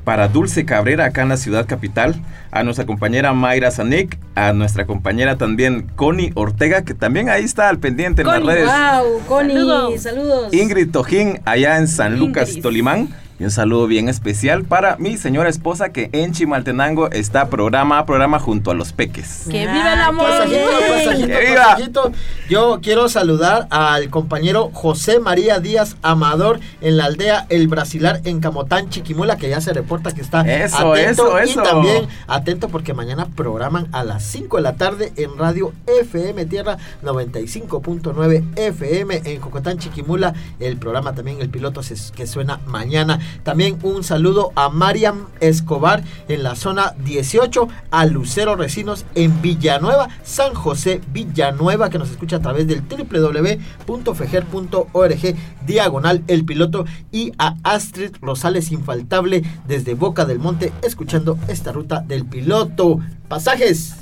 Para 0.03 0.29
Dulce 0.29 0.63
Cabrera, 0.63 1.03
acá 1.05 1.23
en 1.23 1.29
la 1.29 1.35
ciudad 1.37 1.65
capital. 1.65 2.15
A 2.51 2.63
nuestra 2.63 2.85
compañera 2.85 3.33
Mayra 3.33 3.71
Zanik. 3.71 4.17
A 4.35 4.53
nuestra 4.53 4.85
compañera 4.85 5.37
también 5.37 5.87
Connie 5.95 6.31
Ortega, 6.35 6.83
que 6.83 6.93
también 6.93 7.27
ahí 7.29 7.43
está 7.43 7.67
al 7.67 7.79
pendiente 7.79 8.21
en 8.21 8.27
Connie, 8.27 8.45
las 8.45 8.55
redes. 8.55 8.69
wow, 8.69 9.21
Connie, 9.27 9.53
Saludos. 9.55 10.01
saludos. 10.01 10.53
Ingrid 10.53 10.91
Tojín, 10.91 11.41
allá 11.43 11.77
en 11.77 11.89
San 11.89 12.19
Lucas, 12.19 12.49
Ingrid. 12.49 12.63
Tolimán. 12.63 13.09
Y 13.39 13.43
un 13.43 13.51
saludo 13.51 13.85
bien 13.85 14.09
especial 14.09 14.63
para 14.63 14.97
mi 14.97 15.15
señora 15.15 15.47
esposa 15.47 15.89
que 15.89 16.09
en 16.11 16.31
Chimaltenango 16.31 17.11
está 17.11 17.49
programa 17.49 17.99
a 17.99 18.05
programa 18.07 18.39
junto 18.39 18.71
a 18.71 18.73
los 18.73 18.93
peques. 18.93 19.45
Que 19.47 19.67
Ah, 19.67 19.73
viva 19.73 19.93
el 19.93 19.99
amor. 20.01 20.25
Pasajito, 20.27 20.55
Bien. 20.57 20.91
pasajito, 21.05 21.27
¡Que 21.27 21.45
viva! 21.45 21.63
pasajito. 21.63 22.11
Yo 22.49 22.79
quiero 22.81 23.09
saludar 23.09 23.67
al 23.69 24.09
compañero 24.09 24.71
José 24.73 25.19
María 25.19 25.59
Díaz 25.59 25.97
Amador 26.01 26.59
en 26.81 26.97
la 26.97 27.05
aldea 27.05 27.45
El 27.49 27.67
Brasilar 27.67 28.21
en 28.23 28.39
Camotán, 28.39 28.89
Chiquimula, 28.89 29.37
que 29.37 29.49
ya 29.49 29.61
se 29.61 29.71
reporta 29.71 30.13
que 30.13 30.21
está 30.21 30.41
Eso, 30.41 30.93
atento. 30.93 31.37
eso, 31.37 31.39
Y 31.39 31.49
eso. 31.51 31.61
también 31.61 32.07
atento 32.27 32.69
porque 32.69 32.95
mañana 32.95 33.27
programan 33.35 33.87
a 33.91 34.03
las 34.03 34.23
5 34.23 34.57
de 34.57 34.63
la 34.63 34.77
tarde 34.77 35.13
en 35.15 35.37
Radio 35.37 35.73
FM 35.85 36.43
Tierra 36.47 36.77
95.9 37.03 38.43
FM 38.55 39.21
en 39.25 39.39
Cocotán, 39.39 39.77
Chiquimula. 39.77 40.33
El 40.59 40.77
programa 40.77 41.13
también, 41.13 41.39
el 41.39 41.49
piloto 41.49 41.83
se- 41.83 42.11
que 42.15 42.25
suena 42.25 42.61
mañana. 42.65 43.19
También 43.43 43.77
un 43.83 44.03
saludo 44.03 44.51
a 44.55 44.69
Mariam 44.69 45.27
Escobar 45.39 46.03
en 46.27 46.43
la 46.43 46.55
zona 46.55 46.95
18, 47.03 47.67
a 47.91 48.05
Lucero 48.05 48.55
Recinos 48.55 49.05
en 49.15 49.41
Villanueva, 49.41 50.09
San 50.23 50.53
José 50.53 51.01
Villanueva, 51.11 51.89
que 51.89 51.99
nos 51.99 52.11
escucha 52.11 52.37
a 52.37 52.41
través 52.41 52.67
del 52.67 52.81
www.fejer.org, 52.81 55.35
diagonal 55.65 56.23
el 56.27 56.45
piloto, 56.45 56.85
y 57.11 57.33
a 57.37 57.55
Astrid 57.63 58.15
Rosales 58.21 58.71
Infaltable 58.71 59.43
desde 59.67 59.93
Boca 59.93 60.25
del 60.25 60.39
Monte, 60.39 60.71
escuchando 60.83 61.37
esta 61.47 61.71
ruta 61.71 62.01
del 62.01 62.25
piloto. 62.25 62.99
Pasajes. 63.27 63.95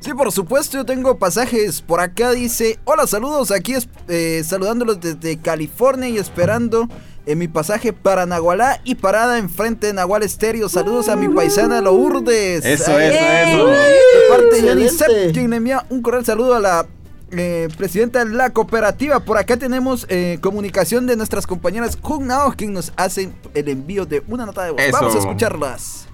Sí, 0.00 0.14
por 0.14 0.32
supuesto, 0.32 0.78
yo 0.78 0.86
tengo 0.86 1.18
pasajes. 1.18 1.82
Por 1.82 2.00
acá 2.00 2.32
dice, 2.32 2.78
hola, 2.84 3.06
saludos, 3.06 3.50
aquí 3.50 3.74
es, 3.74 3.86
eh, 4.08 4.42
saludándolos 4.44 4.98
desde 4.98 5.38
California 5.38 6.08
y 6.08 6.16
esperando 6.16 6.88
en 7.30 7.38
mi 7.38 7.48
pasaje 7.48 7.92
para 7.92 8.26
Nahualá 8.26 8.80
y 8.84 8.96
parada 8.96 9.38
enfrente 9.38 9.86
de 9.86 9.92
Nahual 9.92 10.22
Estéreo. 10.22 10.68
Saludos 10.68 11.08
a 11.08 11.16
mi 11.16 11.28
paisana 11.28 11.80
Lourdes. 11.80 12.64
Eso, 12.64 12.96
Ahí, 12.96 13.08
eso, 13.08 13.18
eso. 13.18 13.66
De 13.68 14.28
parte 14.28 14.62
de 14.62 14.84
Excelente. 14.84 14.90
Sepp, 14.90 15.32
quien 15.32 15.50
le 15.50 15.56
envía 15.56 15.86
un 15.90 16.02
cordial 16.02 16.24
saludo 16.24 16.54
a 16.54 16.60
la 16.60 16.86
eh, 17.30 17.68
presidenta 17.76 18.24
de 18.24 18.34
la 18.34 18.50
cooperativa. 18.50 19.20
Por 19.20 19.38
acá 19.38 19.56
tenemos 19.56 20.06
eh, 20.08 20.38
comunicación 20.40 21.06
de 21.06 21.16
nuestras 21.16 21.46
compañeras 21.46 21.96
Jugnao, 22.00 22.54
quien 22.56 22.72
nos 22.72 22.92
hacen 22.96 23.34
el 23.54 23.68
envío 23.68 24.06
de 24.06 24.22
una 24.26 24.46
nota 24.46 24.64
de 24.64 24.72
voz. 24.72 24.80
Eso. 24.80 24.92
Vamos 24.92 25.14
a 25.14 25.18
escucharlas. 25.18 26.08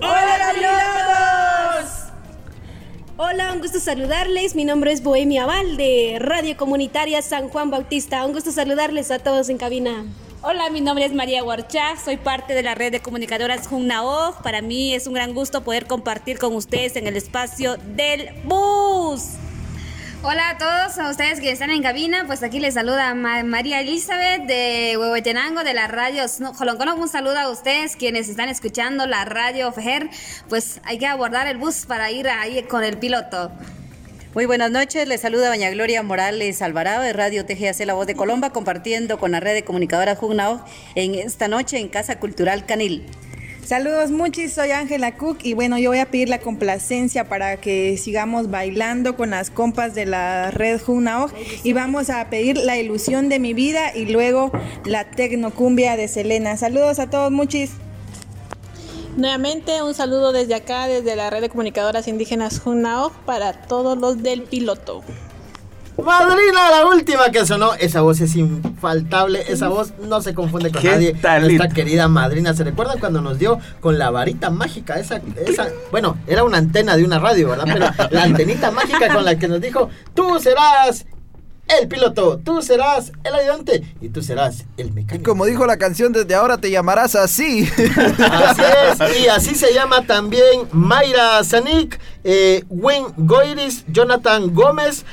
¡Hola, 0.00 0.52
pilotos! 0.54 2.01
Hola, 3.18 3.52
un 3.52 3.60
gusto 3.60 3.78
saludarles. 3.78 4.54
Mi 4.54 4.64
nombre 4.64 4.90
es 4.90 5.02
Bohemia 5.02 5.44
Val 5.44 5.76
de 5.76 6.16
Radio 6.18 6.56
Comunitaria 6.56 7.20
San 7.20 7.50
Juan 7.50 7.70
Bautista. 7.70 8.24
Un 8.24 8.32
gusto 8.32 8.52
saludarles 8.52 9.10
a 9.10 9.18
todos 9.18 9.50
en 9.50 9.58
cabina. 9.58 10.06
Hola, 10.40 10.70
mi 10.70 10.80
nombre 10.80 11.04
es 11.04 11.12
María 11.12 11.44
Huarchá, 11.44 11.94
soy 12.02 12.16
parte 12.16 12.54
de 12.54 12.62
la 12.62 12.74
red 12.74 12.90
de 12.90 13.00
comunicadoras 13.00 13.68
Junnao. 13.68 14.34
Para 14.42 14.62
mí 14.62 14.94
es 14.94 15.06
un 15.06 15.12
gran 15.12 15.34
gusto 15.34 15.62
poder 15.62 15.86
compartir 15.86 16.38
con 16.38 16.54
ustedes 16.54 16.96
en 16.96 17.06
el 17.06 17.16
espacio 17.16 17.76
del 17.76 18.30
bus. 18.44 19.34
Hola 20.24 20.50
a 20.50 20.58
todos, 20.58 20.98
a 20.98 21.10
ustedes 21.10 21.40
que 21.40 21.50
están 21.50 21.70
en 21.70 21.82
cabina, 21.82 22.24
pues 22.28 22.44
aquí 22.44 22.60
les 22.60 22.74
saluda 22.74 23.12
Ma- 23.14 23.42
María 23.42 23.80
Elizabeth 23.80 24.42
de 24.46 24.96
Huehuetenango 24.96 25.64
de 25.64 25.74
la 25.74 25.88
radio 25.88 26.24
Joloncono. 26.56 26.94
Un 26.94 27.08
saludo 27.08 27.38
a 27.38 27.50
ustedes 27.50 27.96
quienes 27.96 28.28
están 28.28 28.48
escuchando 28.48 29.06
la 29.06 29.24
radio 29.24 29.72
Fejer, 29.72 30.08
pues 30.48 30.80
hay 30.84 30.98
que 30.98 31.06
abordar 31.06 31.48
el 31.48 31.56
bus 31.58 31.86
para 31.86 32.10
ir 32.12 32.28
ahí 32.28 32.62
con 32.62 32.84
el 32.84 32.98
piloto. 32.98 33.50
Muy 34.32 34.46
buenas 34.46 34.70
noches, 34.70 35.08
les 35.08 35.20
saluda 35.20 35.48
Doña 35.48 35.70
Gloria 35.70 36.02
Morales 36.04 36.62
Alvarado 36.62 37.02
de 37.02 37.12
Radio 37.12 37.44
TGAC 37.44 37.80
La 37.84 37.94
Voz 37.94 38.06
de 38.06 38.14
Colomba, 38.14 38.50
compartiendo 38.50 39.18
con 39.18 39.32
la 39.32 39.40
red 39.40 39.54
de 39.54 39.64
comunicadoras 39.64 40.18
Jugnao 40.18 40.64
en 40.94 41.16
esta 41.16 41.48
noche 41.48 41.78
en 41.78 41.88
Casa 41.88 42.18
Cultural 42.20 42.64
Canil. 42.64 43.04
Saludos 43.72 44.10
muchis, 44.10 44.52
soy 44.52 44.70
Ángela 44.70 45.16
Cook 45.16 45.38
y 45.44 45.54
bueno, 45.54 45.78
yo 45.78 45.88
voy 45.88 45.98
a 45.98 46.10
pedir 46.10 46.28
la 46.28 46.40
complacencia 46.40 47.26
para 47.30 47.56
que 47.56 47.96
sigamos 47.96 48.50
bailando 48.50 49.16
con 49.16 49.30
las 49.30 49.48
compas 49.48 49.94
de 49.94 50.04
la 50.04 50.50
red 50.50 50.78
Junaoj 50.78 51.32
y 51.64 51.72
vamos 51.72 52.10
a 52.10 52.28
pedir 52.28 52.58
la 52.58 52.76
ilusión 52.76 53.30
de 53.30 53.38
mi 53.38 53.54
vida 53.54 53.96
y 53.96 54.04
luego 54.04 54.52
la 54.84 55.10
tecnocumbia 55.10 55.96
de 55.96 56.06
Selena. 56.06 56.58
Saludos 56.58 56.98
a 56.98 57.08
todos 57.08 57.32
muchis. 57.32 57.70
Nuevamente 59.16 59.82
un 59.82 59.94
saludo 59.94 60.32
desde 60.32 60.54
acá, 60.54 60.86
desde 60.86 61.16
la 61.16 61.30
red 61.30 61.40
de 61.40 61.48
comunicadoras 61.48 62.08
indígenas 62.08 62.60
Junaoj 62.60 63.14
para 63.24 63.54
todos 63.54 63.96
los 63.96 64.22
del 64.22 64.42
piloto. 64.42 65.02
Madrina, 65.98 66.70
la 66.70 66.86
última 66.86 67.30
que 67.30 67.44
sonó. 67.44 67.74
Esa 67.74 68.00
voz 68.00 68.20
es 68.20 68.34
infaltable. 68.36 69.44
Esa 69.48 69.68
voz 69.68 69.92
no 70.08 70.20
se 70.22 70.34
confunde 70.34 70.70
con 70.70 70.80
¿Qué 70.82 70.90
nadie. 70.90 71.14
tal? 71.14 71.42
Nuestra 71.42 71.68
querida 71.68 72.08
madrina. 72.08 72.54
¿Se 72.54 72.64
recuerdan 72.64 72.98
cuando 72.98 73.20
nos 73.20 73.38
dio 73.38 73.58
con 73.80 73.98
la 73.98 74.10
varita 74.10 74.50
mágica? 74.50 74.98
Esa, 74.98 75.20
esa, 75.46 75.68
bueno, 75.90 76.16
era 76.26 76.44
una 76.44 76.58
antena 76.58 76.96
de 76.96 77.04
una 77.04 77.18
radio, 77.18 77.50
¿verdad? 77.50 77.66
Pero 77.72 78.10
la 78.10 78.22
antenita 78.24 78.70
mágica 78.70 79.12
con 79.12 79.24
la 79.24 79.36
que 79.38 79.48
nos 79.48 79.60
dijo: 79.60 79.90
Tú 80.14 80.38
serás 80.40 81.06
el 81.68 81.88
piloto, 81.88 82.38
tú 82.44 82.60
serás 82.62 83.12
el 83.24 83.34
ayudante 83.34 83.82
y 84.00 84.08
tú 84.08 84.22
serás 84.22 84.64
el 84.76 84.92
mecánico. 84.92 85.30
Como 85.30 85.46
dijo 85.46 85.66
la 85.66 85.78
canción, 85.78 86.12
desde 86.12 86.34
ahora 86.34 86.58
te 86.58 86.70
llamarás 86.70 87.14
así. 87.14 87.68
Así 88.18 88.62
es, 88.62 89.22
y 89.22 89.28
así 89.28 89.54
se 89.54 89.72
llama 89.72 90.06
también 90.06 90.68
Mayra 90.72 91.42
Zanik, 91.44 91.98
eh, 92.24 92.64
Wayne 92.68 93.08
Goiris, 93.16 93.84
Jonathan 93.88 94.52
Gómez, 94.52 95.04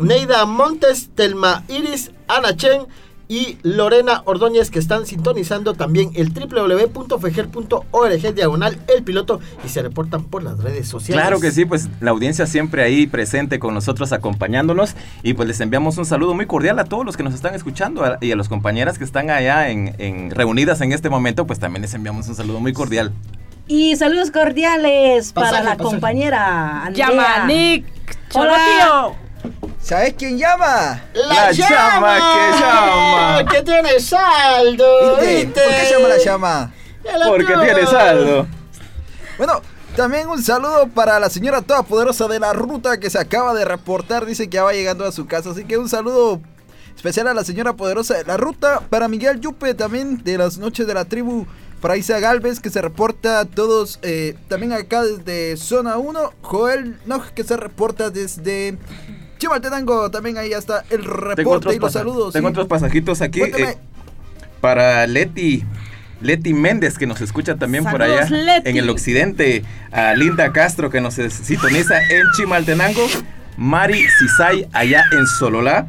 Neida 0.00 0.44
Montes, 0.46 1.08
Telma 1.14 1.64
Iris, 1.68 2.10
Ana 2.28 2.56
Chen 2.56 2.86
y 3.28 3.58
Lorena 3.62 4.22
Ordóñez 4.24 4.70
que 4.70 4.78
están 4.78 5.06
sintonizando 5.06 5.74
también 5.74 6.10
el 6.14 6.32
www.fejer.org 6.32 8.34
diagonal 8.34 8.78
el 8.94 9.02
piloto 9.02 9.40
y 9.64 9.68
se 9.68 9.82
reportan 9.82 10.24
por 10.24 10.42
las 10.42 10.58
redes 10.58 10.88
sociales. 10.88 11.22
Claro 11.22 11.40
que 11.40 11.50
sí, 11.50 11.64
pues 11.64 11.88
la 12.00 12.10
audiencia 12.12 12.46
siempre 12.46 12.82
ahí 12.82 13.06
presente 13.06 13.58
con 13.58 13.74
nosotros 13.74 14.12
acompañándonos 14.12 14.94
y 15.22 15.34
pues 15.34 15.48
les 15.48 15.60
enviamos 15.60 15.98
un 15.98 16.06
saludo 16.06 16.34
muy 16.34 16.46
cordial 16.46 16.78
a 16.78 16.84
todos 16.84 17.04
los 17.04 17.16
que 17.16 17.22
nos 17.22 17.34
están 17.34 17.54
escuchando 17.54 18.04
a- 18.04 18.18
y 18.20 18.32
a 18.32 18.36
las 18.36 18.48
compañeras 18.48 18.98
que 18.98 19.04
están 19.04 19.30
allá 19.30 19.70
en, 19.70 19.94
en- 19.98 20.30
reunidas 20.30 20.80
en 20.80 20.92
este 20.92 21.10
momento, 21.10 21.46
pues 21.46 21.58
también 21.58 21.82
les 21.82 21.94
enviamos 21.94 22.28
un 22.28 22.34
saludo 22.36 22.60
muy 22.60 22.72
cordial. 22.72 23.12
Y 23.68 23.96
saludos 23.96 24.30
cordiales 24.30 25.32
para 25.32 25.50
la 25.50 25.58
pasaje. 25.76 25.82
compañera 25.82 26.84
Andrea. 26.84 27.08
Llama 27.08 27.46
Nick. 27.48 27.84
Hola. 28.34 28.56
Chorotío. 29.02 29.26
¿Sabes 29.86 30.14
quién 30.18 30.36
llama? 30.36 31.00
La, 31.14 31.26
La 31.28 31.52
llama 31.52 32.16
que 32.16 32.58
llama. 32.58 33.44
que 33.52 33.62
tiene 33.62 34.00
saldo. 34.00 35.16
¿Viste? 35.20 35.36
¿viste? 35.36 35.60
¿Por 35.60 35.70
qué 35.70 35.90
llama 35.92 36.08
la 36.08 36.18
llama? 36.18 36.72
Porque 37.28 37.54
tiene 37.54 37.86
saldo. 37.86 38.48
Bueno, 39.38 39.62
también 39.94 40.28
un 40.28 40.42
saludo 40.42 40.88
para 40.88 41.20
la 41.20 41.30
señora 41.30 41.62
todopoderosa 41.62 42.26
de 42.26 42.40
la 42.40 42.52
ruta 42.52 42.98
que 42.98 43.10
se 43.10 43.20
acaba 43.20 43.54
de 43.54 43.64
reportar. 43.64 44.26
Dice 44.26 44.50
que 44.50 44.56
ya 44.56 44.64
va 44.64 44.72
llegando 44.72 45.04
a 45.04 45.12
su 45.12 45.28
casa. 45.28 45.50
Así 45.50 45.64
que 45.64 45.78
un 45.78 45.88
saludo 45.88 46.40
Especial 46.96 47.28
a 47.28 47.34
la 47.34 47.44
señora 47.44 47.74
poderosa 47.74 48.14
de 48.14 48.24
la 48.24 48.36
ruta. 48.36 48.80
Para 48.90 49.06
Miguel 49.06 49.38
Yupe 49.38 49.74
también 49.74 50.24
de 50.24 50.36
las 50.36 50.58
noches 50.58 50.88
de 50.88 50.94
la 50.94 51.04
tribu. 51.04 51.46
Para 51.80 51.96
Isa 51.96 52.18
Galvez 52.18 52.58
que 52.58 52.70
se 52.70 52.82
reporta 52.82 53.38
a 53.38 53.44
todos 53.44 54.00
eh, 54.02 54.34
también 54.48 54.72
acá 54.72 55.04
desde 55.04 55.56
zona 55.56 55.98
1. 55.98 56.32
Joel 56.42 56.98
Noj 57.06 57.28
que 57.28 57.44
se 57.44 57.56
reporta 57.56 58.10
desde 58.10 58.78
Chimaltenango. 59.38 60.10
También 60.10 60.38
ahí 60.38 60.52
está 60.52 60.84
el 60.90 61.04
reporte 61.04 61.74
y 61.74 61.78
los 61.78 61.92
saludos. 61.92 62.32
Tengo 62.32 62.48
sí. 62.48 62.52
otros 62.52 62.66
pasajitos 62.66 63.20
aquí. 63.22 63.42
Eh, 63.42 63.76
para 64.60 65.06
Leti. 65.06 65.64
Leti 66.22 66.54
Méndez, 66.54 66.96
que 66.96 67.06
nos 67.06 67.20
escucha 67.20 67.56
también 67.56 67.84
por 67.84 68.02
allá 68.02 68.28
Leti. 68.28 68.70
en 68.70 68.76
el 68.76 68.88
occidente. 68.88 69.64
A 69.92 70.14
Linda 70.14 70.52
Castro, 70.52 70.90
que 70.90 71.00
nos 71.00 71.14
sintoniza 71.14 72.00
en 72.02 72.22
Chimaltenango. 72.36 73.06
Mari 73.56 74.04
Cisay, 74.18 74.68
allá 74.72 75.04
en 75.12 75.26
Sololá. 75.26 75.88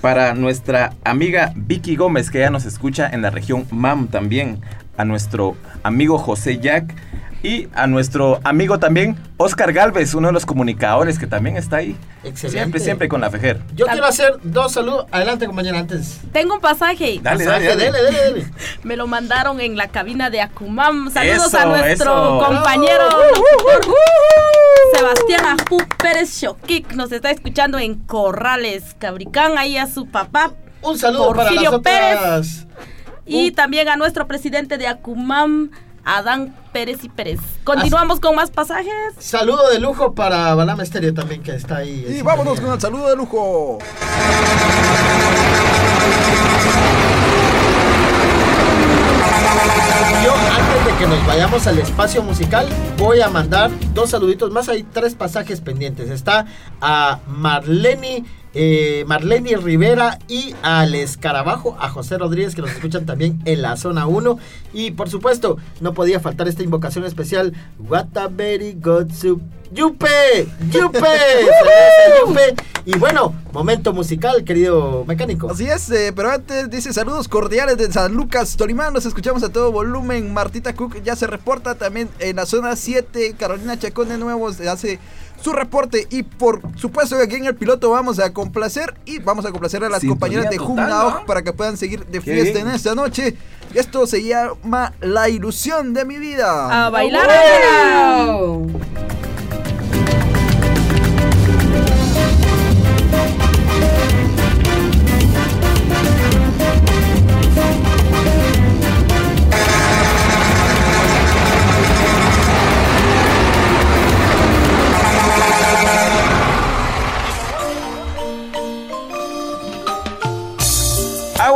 Para 0.00 0.34
nuestra 0.34 0.92
amiga 1.04 1.52
Vicky 1.56 1.96
Gómez, 1.96 2.30
que 2.30 2.38
ya 2.38 2.50
nos 2.50 2.64
escucha 2.64 3.08
en 3.08 3.22
la 3.22 3.30
región 3.30 3.66
MAM 3.70 4.08
también. 4.08 4.60
A 4.96 5.04
nuestro 5.04 5.56
amigo 5.82 6.18
José 6.18 6.58
Jack. 6.58 6.94
Y 7.42 7.68
a 7.74 7.86
nuestro 7.86 8.40
amigo 8.44 8.78
también 8.78 9.16
Oscar 9.36 9.72
Galvez, 9.72 10.14
uno 10.14 10.28
de 10.28 10.32
los 10.32 10.44
comunicadores 10.46 11.18
que 11.18 11.26
también 11.26 11.56
está 11.56 11.76
ahí. 11.76 11.96
Excelente. 12.24 12.48
Siempre, 12.58 12.80
siempre 12.80 13.08
con 13.08 13.20
la 13.20 13.30
Fejer. 13.30 13.60
Yo 13.74 13.86
quiero 13.86 14.06
hacer 14.06 14.38
dos 14.42 14.72
saludos. 14.72 15.06
Adelante, 15.12 15.46
compañera, 15.46 15.78
antes. 15.78 16.20
Tengo 16.32 16.54
un 16.54 16.60
pasaje. 16.60 17.20
Dale, 17.22 17.44
Pasaje, 17.44 17.68
dale, 17.68 17.84
dale. 17.90 18.02
dale, 18.02 18.18
dale. 18.18 18.46
Me 18.82 18.96
lo 18.96 19.06
mandaron 19.06 19.60
en 19.60 19.76
la 19.76 19.88
cabina 19.88 20.28
de 20.30 20.40
Acumam. 20.40 21.10
Saludos 21.12 21.46
Eso, 21.46 21.58
a 21.58 21.64
nuestro 21.66 22.40
eso. 22.40 22.46
compañero 22.46 23.04
Sebastián 24.94 25.44
Ajú 25.46 25.78
Pérez 25.98 26.40
Shokik. 26.40 26.92
Nos 26.94 27.12
está 27.12 27.30
escuchando 27.30 27.78
en 27.78 27.94
Corrales, 27.96 28.96
Cabricán. 28.98 29.58
Ahí 29.58 29.76
a 29.76 29.86
su 29.86 30.06
papá. 30.06 30.52
Un 30.82 30.98
saludo 30.98 31.32
para 31.34 31.50
las 31.50 31.64
Porfirio 31.64 31.82
Pérez. 31.82 32.66
Y 33.26 33.50
también 33.52 33.88
a 33.88 33.96
nuestro 33.96 34.26
presidente 34.26 34.78
de 34.78 34.86
Acumam, 34.86 35.70
Adán 36.06 36.54
Pérez 36.72 37.02
y 37.02 37.08
Pérez. 37.08 37.40
Continuamos 37.64 38.20
con 38.20 38.36
más 38.36 38.52
pasajes. 38.52 38.92
Saludo 39.18 39.68
de 39.70 39.80
lujo 39.80 40.14
para 40.14 40.54
Balama 40.54 40.84
Estéreo 40.84 41.12
también, 41.12 41.42
que 41.42 41.56
está 41.56 41.78
ahí. 41.78 42.06
Y 42.08 42.22
vámonos 42.22 42.60
con 42.60 42.72
el 42.72 42.80
saludo 42.80 43.08
de 43.08 43.16
lujo. 43.16 43.78
Yo, 50.24 50.32
antes 50.32 50.86
de 50.86 50.98
que 50.98 51.06
nos 51.08 51.26
vayamos 51.26 51.66
al 51.66 51.78
espacio 51.80 52.22
musical, 52.22 52.68
voy 52.96 53.20
a 53.20 53.28
mandar 53.28 53.72
dos 53.92 54.10
saluditos 54.10 54.52
más. 54.52 54.68
Hay 54.68 54.84
tres 54.84 55.16
pasajes 55.16 55.60
pendientes. 55.60 56.08
Está 56.10 56.46
a 56.80 57.18
Marlene, 57.26 58.24
eh, 58.58 59.04
Marlene 59.06 59.56
Rivera 59.58 60.18
y 60.28 60.54
al 60.62 60.94
Escarabajo, 60.94 61.76
a 61.78 61.90
José 61.90 62.16
Rodríguez, 62.16 62.54
que 62.54 62.62
nos 62.62 62.70
escuchan 62.70 63.04
también 63.04 63.38
en 63.44 63.60
la 63.60 63.76
zona 63.76 64.06
1. 64.06 64.38
Y 64.72 64.92
por 64.92 65.10
supuesto, 65.10 65.58
no 65.82 65.92
podía 65.92 66.20
faltar 66.20 66.48
esta 66.48 66.62
invocación 66.62 67.04
especial. 67.04 67.52
What 67.78 68.16
a 68.16 68.28
very 68.28 68.72
good 68.72 69.10
soup. 69.12 69.42
¡Yupe! 69.72 70.46
¡Yupe! 70.70 71.00
¡Yupe! 72.26 72.54
Y 72.84 72.96
bueno, 72.98 73.34
momento 73.52 73.92
musical, 73.92 74.44
querido 74.44 75.04
mecánico. 75.06 75.50
Así 75.50 75.66
es, 75.66 75.90
eh, 75.90 76.12
pero 76.14 76.30
antes 76.30 76.70
dice 76.70 76.92
saludos 76.92 77.26
cordiales 77.26 77.76
de 77.76 77.92
San 77.92 78.14
Lucas, 78.14 78.56
Tolimán. 78.56 78.92
Nos 78.92 79.06
escuchamos 79.06 79.42
a 79.42 79.48
todo 79.48 79.72
volumen. 79.72 80.32
Martita 80.32 80.72
Cook 80.72 81.02
ya 81.02 81.16
se 81.16 81.26
reporta 81.26 81.74
también 81.74 82.08
en 82.20 82.36
la 82.36 82.46
zona 82.46 82.76
7. 82.76 83.34
Carolina 83.36 83.76
Chacón 83.76 84.08
de 84.08 84.18
nuevo 84.18 84.46
hace 84.46 85.00
su 85.42 85.52
reporte. 85.52 86.06
Y 86.10 86.22
por 86.22 86.60
supuesto 86.76 87.16
que 87.16 87.24
aquí 87.24 87.34
en 87.34 87.46
el 87.46 87.56
piloto 87.56 87.90
vamos 87.90 88.20
a 88.20 88.32
complacer 88.32 88.94
y 89.04 89.18
vamos 89.18 89.44
a 89.46 89.50
complacer 89.50 89.82
a 89.82 89.88
las 89.88 90.02
Sintonía 90.02 90.44
compañeras 90.44 90.50
de 90.50 90.58
¿no? 90.58 91.26
para 91.26 91.42
que 91.42 91.52
puedan 91.52 91.76
seguir 91.76 92.06
de 92.06 92.20
fiesta 92.20 92.60
en 92.60 92.68
esta 92.68 92.94
noche. 92.94 93.36
Esto 93.74 94.06
se 94.06 94.22
llama 94.22 94.92
La 95.00 95.28
ilusión 95.28 95.92
de 95.92 96.04
mi 96.04 96.18
vida. 96.18 96.86
A 96.86 96.90
bailar. 96.90 97.28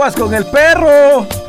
Con 0.00 0.32
el 0.32 0.46
perro. 0.46 1.39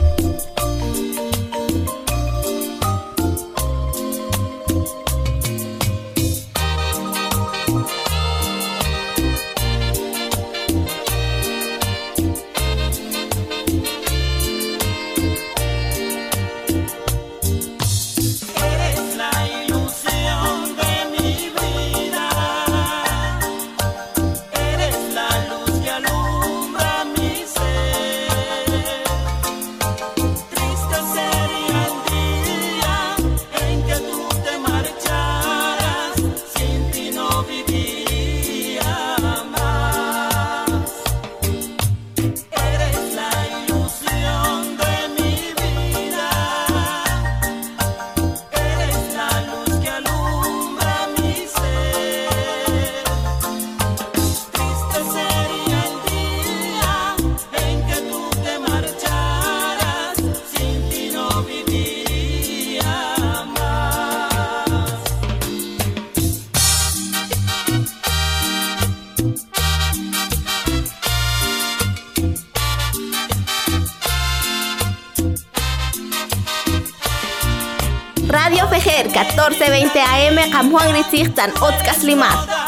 1420 79.41 79.97
AM 79.97 80.37
Kamhuang 80.53 80.93
Risihtan 80.93 81.49
Otkas 81.65 82.05
Limat. 82.05 82.60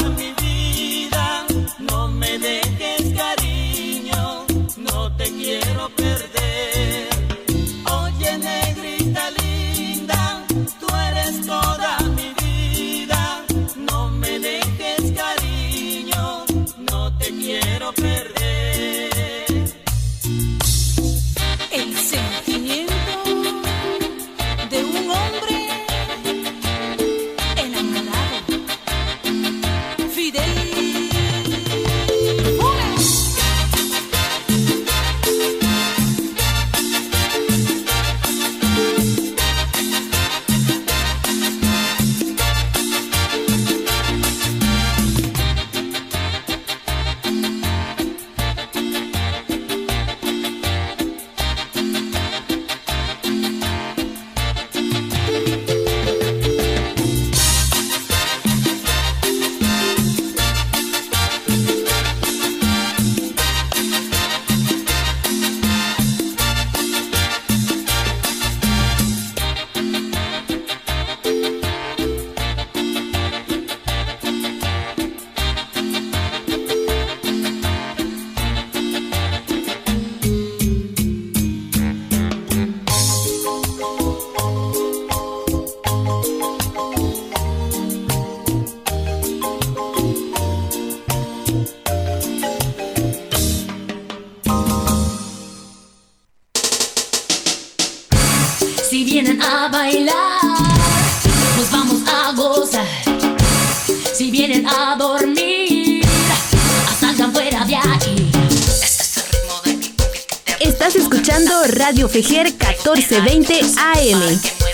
Radio 111.83 112.07
Fejer 112.07 112.45
1420 112.45 113.75
AM. 113.77 114.72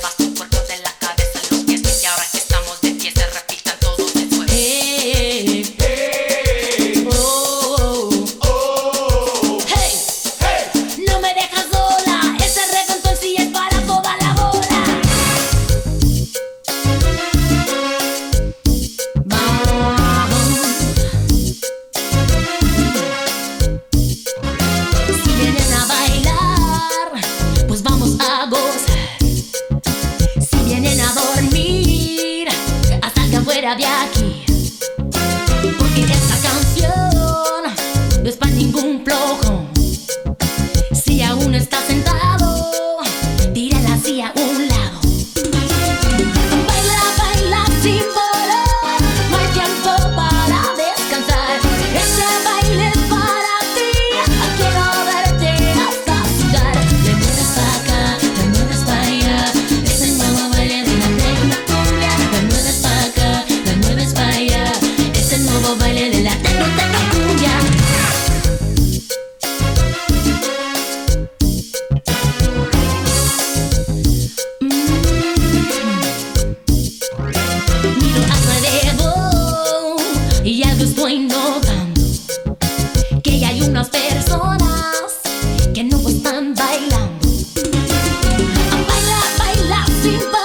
sin 90.01 90.38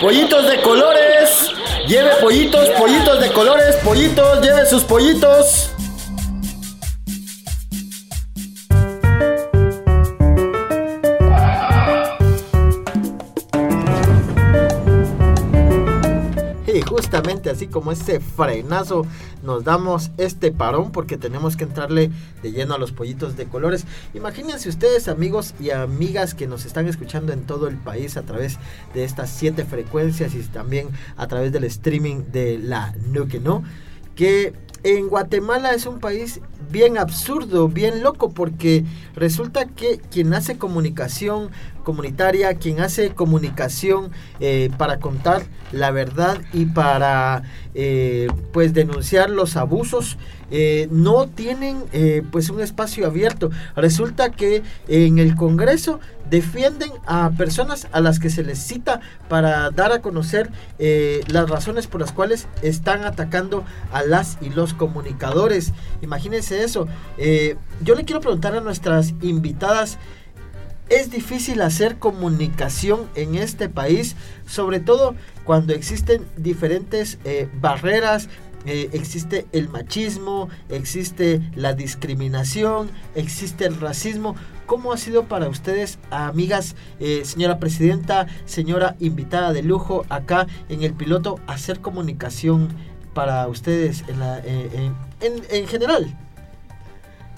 Pollitos 0.00 0.48
de 0.48 0.62
colores. 0.62 1.50
Lleve 1.88 2.10
pollitos, 2.20 2.68
pollitos 2.78 3.20
de 3.20 3.32
colores, 3.32 3.74
pollitos, 3.84 4.40
lleve 4.40 4.64
sus 4.66 4.84
pollitos. 4.84 5.72
Y 16.72 16.80
justamente 16.82 17.50
así 17.50 17.66
como 17.66 17.90
ese 17.90 18.20
frenazo 18.20 19.04
nos 19.42 19.64
damos 19.64 20.10
este 20.18 20.52
parón 20.52 20.92
porque 20.92 21.16
tenemos 21.16 21.56
que 21.56 21.64
entrarle 21.64 22.10
de 22.42 22.52
lleno 22.52 22.74
a 22.74 22.78
los 22.78 22.92
pollitos 22.92 23.36
de 23.36 23.46
colores. 23.46 23.84
Imagínense 24.14 24.68
ustedes, 24.68 25.08
amigos 25.08 25.54
y 25.60 25.70
amigas 25.70 26.34
que 26.34 26.46
nos 26.46 26.64
están 26.64 26.86
escuchando 26.86 27.32
en 27.32 27.44
todo 27.44 27.68
el 27.68 27.76
país 27.76 28.16
a 28.16 28.22
través 28.22 28.58
de 28.94 29.04
estas 29.04 29.30
siete 29.30 29.64
frecuencias 29.64 30.34
y 30.34 30.42
también 30.42 30.88
a 31.16 31.26
través 31.26 31.52
del 31.52 31.64
streaming 31.64 32.24
de 32.32 32.58
la 32.58 32.94
Nuke, 33.10 33.40
¿no? 33.40 33.62
Que 34.14 34.52
en 34.82 35.08
Guatemala 35.08 35.72
es 35.72 35.86
un 35.86 35.98
país 35.98 36.40
bien 36.70 36.98
absurdo, 36.98 37.68
bien 37.68 38.02
loco, 38.02 38.30
porque 38.30 38.84
resulta 39.14 39.66
que 39.66 39.98
quien 39.98 40.34
hace 40.34 40.58
comunicación 40.58 41.50
comunitaria, 41.82 42.54
quien 42.54 42.80
hace 42.80 43.10
comunicación 43.14 44.10
eh, 44.40 44.70
para 44.76 44.98
contar 44.98 45.42
la 45.72 45.90
verdad 45.90 46.38
y 46.52 46.66
para 46.66 47.42
eh, 47.74 48.28
pues 48.52 48.74
denunciar 48.74 49.30
los 49.30 49.56
abusos, 49.56 50.18
eh, 50.50 50.88
no 50.90 51.28
tienen 51.28 51.84
eh, 51.92 52.22
pues 52.30 52.50
un 52.50 52.60
espacio 52.60 53.06
abierto. 53.06 53.50
Resulta 53.76 54.30
que 54.30 54.56
eh, 54.56 54.62
en 54.88 55.18
el 55.18 55.34
Congreso 55.36 56.00
defienden 56.30 56.90
a 57.06 57.30
personas 57.30 57.88
a 57.92 58.00
las 58.00 58.18
que 58.18 58.30
se 58.30 58.42
les 58.42 58.58
cita 58.58 59.00
para 59.28 59.70
dar 59.70 59.92
a 59.92 60.02
conocer 60.02 60.50
las 60.78 61.48
razones 61.48 61.86
por 61.86 62.02
las 62.02 62.12
cuales 62.12 62.48
están 62.60 63.04
atacando 63.04 63.64
a 63.92 64.02
las 64.02 64.36
y 64.42 64.50
los 64.50 64.74
comunicadores. 64.74 65.72
Imagínense 66.02 66.62
eso. 66.62 66.86
yo 67.82 67.94
le 67.94 68.04
quiero 68.04 68.20
preguntar 68.20 68.54
a 68.54 68.60
nuestras 68.60 69.14
invitadas. 69.22 69.96
Es 70.90 71.10
difícil 71.10 71.62
hacer 71.62 71.98
comunicación 71.98 73.08
en 73.14 73.34
este 73.34 73.70
país, 73.70 74.14
sobre 74.46 74.80
todo 74.80 75.14
cuando 75.44 75.72
existen 75.72 76.26
diferentes 76.36 77.18
barreras, 77.58 78.28
eh, 78.66 78.90
existe 78.92 79.46
el 79.52 79.68
machismo, 79.68 80.48
existe 80.68 81.40
la 81.54 81.72
discriminación, 81.74 82.90
existe 83.14 83.64
el 83.66 83.80
racismo. 83.80 84.34
¿Cómo 84.66 84.92
ha 84.92 84.98
sido 84.98 85.24
para 85.24 85.48
ustedes, 85.48 85.98
amigas, 86.10 86.76
eh, 87.00 87.22
señora 87.24 87.58
presidenta, 87.58 88.26
señora 88.44 88.96
invitada 89.00 89.52
de 89.54 89.62
lujo 89.62 90.04
acá 90.10 90.46
en 90.68 90.82
el 90.82 90.92
piloto, 90.92 91.40
hacer 91.46 91.80
comunicación 91.80 92.68
para 93.14 93.48
ustedes 93.48 94.04
en, 94.08 94.20
la, 94.20 94.38
eh, 94.40 94.70
en, 94.74 94.94
en- 95.34 95.42
en 95.50 95.66
general? 95.66 96.14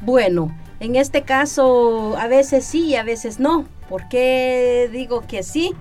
Bueno, 0.03 0.57
en 0.81 0.97
este 0.97 1.23
caso 1.23 2.17
a 2.19 2.27
veces 2.27 2.65
sí 2.65 2.87
y 2.89 2.97
a 2.97 3.03
veces 3.05 3.39
no. 3.39 3.67
¿Por 3.89 4.09
qué 4.09 4.89
digo 4.93 5.23
que 5.27 5.43
sí? 5.43 5.73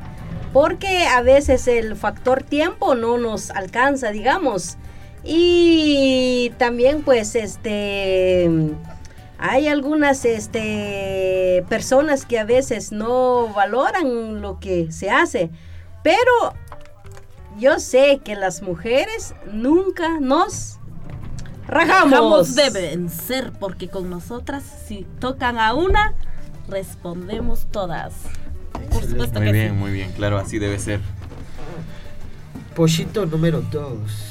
Porque 0.54 1.06
a 1.06 1.22
veces 1.22 1.68
el 1.68 1.96
factor 1.96 2.44
tiempo 2.44 2.96
no 2.96 3.18
nos 3.18 3.50
alcanza, 3.52 4.12
digamos. 4.12 4.78
Y 5.24 6.52
también 6.58 7.04
pues 7.04 7.36
este 7.36 8.50
hay 9.38 9.68
algunas 9.68 10.26
este 10.26 11.64
personas 11.70 12.26
que 12.26 12.40
a 12.40 12.44
veces 12.46 12.92
no 12.92 13.54
valoran 13.54 14.42
lo 14.42 14.60
que 14.60 14.92
se 14.92 15.10
hace, 15.10 15.50
pero 16.04 16.54
yo 17.58 17.80
sé 17.80 18.20
que 18.24 18.36
las 18.36 18.62
mujeres 18.62 19.34
nunca 19.52 20.20
nos 20.20 20.78
rajamos. 21.68 22.12
Rajamos 22.12 22.56
de 22.56 22.70
vencer 22.70 23.52
porque 23.60 23.90
con 23.90 24.10
nosotras 24.10 24.64
si 24.88 25.06
tocan 25.20 25.58
a 25.58 25.74
una 25.74 26.14
respondemos 26.68 27.68
todas. 27.72 28.14
Por 28.92 29.04
supuesto 29.04 29.40
Muy 29.40 29.48
que 29.48 29.54
bien, 29.54 29.70
sí. 29.70 29.76
muy 29.76 29.92
bien, 29.92 30.12
claro, 30.14 30.38
así 30.38 30.60
debe 30.60 30.80
ser. 30.80 31.02
Pochito 32.76 33.26
número 33.26 33.62
2. 33.62 34.29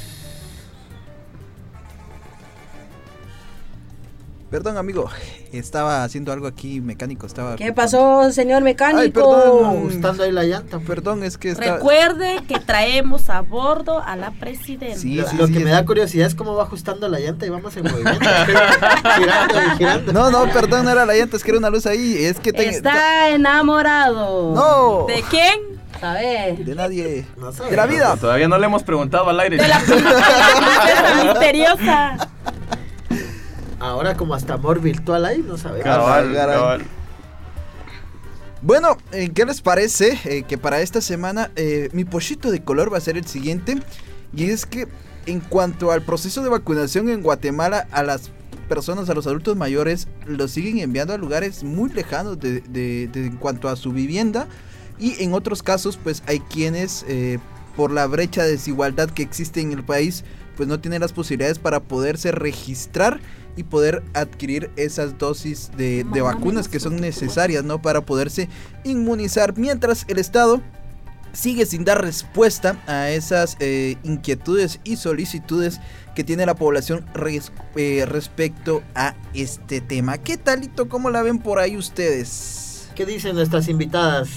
Perdón, 4.51 4.79
amigo. 4.79 5.11
Estaba 5.53 6.05
haciendo 6.05 6.33
algo 6.33 6.47
aquí 6.47 6.81
mecánico. 6.81 7.27
Estaba. 7.27 7.57
¿Qué 7.57 7.73
pasó, 7.73 8.33
señor 8.33 8.63
mecánico? 8.63 9.01
Ay, 9.01 9.11
perdón. 9.11 9.65
Ajustando 9.79 10.23
ahí 10.25 10.33
la 10.33 10.45
llanta. 10.45 10.79
Perdón, 10.79 11.23
es 11.23 11.37
que 11.37 11.51
está. 11.51 11.75
Recuerde 11.77 12.41
que 12.49 12.59
traemos 12.59 13.29
a 13.29 13.43
bordo 13.43 14.03
a 14.03 14.17
la 14.17 14.31
presidenta. 14.31 14.99
lo 15.37 15.47
lo 15.47 15.53
que 15.53 15.61
me 15.61 15.71
da 15.71 15.85
curiosidad 15.85 16.27
es 16.27 16.35
cómo 16.35 16.55
va 16.55 16.63
ajustando 16.63 17.09
la 17.09 17.21
llanta 17.21 17.45
y 17.45 17.51
vamos 17.51 17.77
en 17.77 17.85
movimiento. 17.85 18.21
girando 19.19 19.55
y 19.63 19.77
girando. 19.77 20.13
No, 20.15 20.31
no, 20.31 20.51
perdón, 20.51 20.85
no 20.87 20.91
era 20.93 21.05
la 21.05 21.15
llanta, 21.15 21.37
es 21.37 21.45
que 21.45 21.51
era 21.51 21.59
una 21.59 21.69
luz 21.71 21.85
ahí. 21.87 22.17
Es 22.25 22.41
que 22.41 22.53
te- 22.53 22.69
Está 22.69 23.29
enamorado. 23.29 24.55
No. 24.55 25.05
¿De 25.07 25.23
quién? 25.29 25.79
¿Sabe? 26.01 26.57
De 26.59 26.75
nadie. 26.75 27.27
sabe. 27.55 27.71
De 27.71 27.77
la 27.77 27.87
vida. 27.87 28.17
Todavía 28.17 28.49
no 28.49 28.57
le 28.57 28.67
hemos 28.67 28.83
preguntado 28.83 29.29
al 29.29 29.41
aire. 29.41 29.59
princesa 29.87 31.25
misteriosa. 31.25 32.29
Ahora 33.81 34.17
como 34.17 34.35
hasta 34.35 34.55
amor 34.55 34.81
virtual 34.81 35.25
ahí, 35.25 35.45
no 35.47 35.57
sabemos. 35.57 35.85
Cabal, 35.85 36.35
Caray. 36.35 36.57
cabal. 36.57 36.83
Bueno, 38.61 38.97
eh, 39.13 39.31
¿qué 39.33 39.45
les 39.45 39.61
parece 39.61 40.19
eh, 40.25 40.43
que 40.43 40.59
para 40.59 40.81
esta 40.81 41.01
semana 41.01 41.51
eh, 41.55 41.91
mi 41.93 42.05
pochito 42.05 42.51
de 42.51 42.63
color 42.63 42.93
va 42.93 42.99
a 42.99 43.01
ser 43.01 43.17
el 43.17 43.27
siguiente? 43.27 43.79
Y 44.35 44.51
es 44.51 44.67
que 44.67 44.89
en 45.27 45.41
cuanto 45.41 45.93
al 45.93 46.03
proceso 46.03 46.43
de 46.43 46.49
vacunación 46.49 47.09
en 47.09 47.23
Guatemala, 47.23 47.87
a 47.93 48.03
las 48.03 48.31
personas, 48.69 49.09
a 49.09 49.15
los 49.15 49.27
adultos 49.27 49.57
mayores, 49.57 50.09
los 50.27 50.51
siguen 50.51 50.79
enviando 50.79 51.15
a 51.15 51.19
lugares 51.19 51.63
muy 51.63 51.91
lejanos 51.91 52.41
de, 52.41 52.61
de- 52.63 53.09
de- 53.13 53.27
en 53.27 53.37
cuanto 53.37 53.69
a 53.69 53.77
su 53.77 53.93
vivienda. 53.93 54.49
Y 54.99 55.23
en 55.23 55.33
otros 55.35 55.63
casos, 55.63 55.97
pues 56.03 56.25
hay 56.27 56.41
quienes, 56.41 57.05
eh, 57.09 57.39
por 57.77 57.93
la 57.93 58.07
brecha 58.09 58.43
de 58.43 58.51
desigualdad 58.51 59.09
que 59.09 59.23
existe 59.23 59.61
en 59.61 59.71
el 59.73 59.85
país, 59.85 60.25
pues 60.59 60.69
no 60.69 60.81
tienen 60.81 61.01
las 61.01 61.13
posibilidades 61.15 61.59
para 61.59 61.81
poderse 61.81 62.33
registrar 62.33 63.21
y 63.57 63.63
poder 63.63 64.03
adquirir 64.13 64.71
esas 64.77 65.17
dosis 65.17 65.71
de, 65.77 66.05
de 66.13 66.21
vacunas 66.21 66.69
que 66.69 66.81
son 66.81 66.97
necesarias, 66.97 67.63
¿no? 67.65 67.81
Para 67.81 68.03
poderse 68.03 68.49
inmunizar. 68.85 69.57
Mientras 69.57 70.05
el 70.09 70.19
Estado 70.19 70.61
sigue 71.33 71.65
sin 71.65 71.85
dar 71.85 72.03
respuesta 72.03 72.77
a 72.87 73.11
esas 73.11 73.57
eh, 73.61 73.97
inquietudes 74.03 74.81
y 74.83 74.97
solicitudes 74.97 75.81
que 76.17 76.25
tiene 76.25 76.45
la 76.45 76.57
población 76.57 77.07
res- 77.15 77.53
eh, 77.77 78.05
respecto 78.07 78.83
a 78.97 79.15
este 79.35 79.81
tema. 79.81 80.19
¿Qué 80.19 80.37
talito? 80.37 80.89
¿Cómo 80.89 81.11
la 81.11 81.23
ven 81.23 81.39
por 81.39 81.61
ahí 81.61 81.77
ustedes? 81.77 82.89
¿Qué 82.97 83.07
dicen 83.07 83.37
nuestras 83.37 83.69
invitadas? 83.69 84.29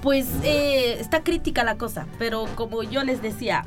Pues 0.00 0.26
eh, 0.42 0.96
está 1.00 1.22
crítica 1.22 1.64
la 1.64 1.76
cosa, 1.76 2.06
pero 2.18 2.46
como 2.54 2.82
yo 2.82 3.04
les 3.04 3.20
decía, 3.20 3.64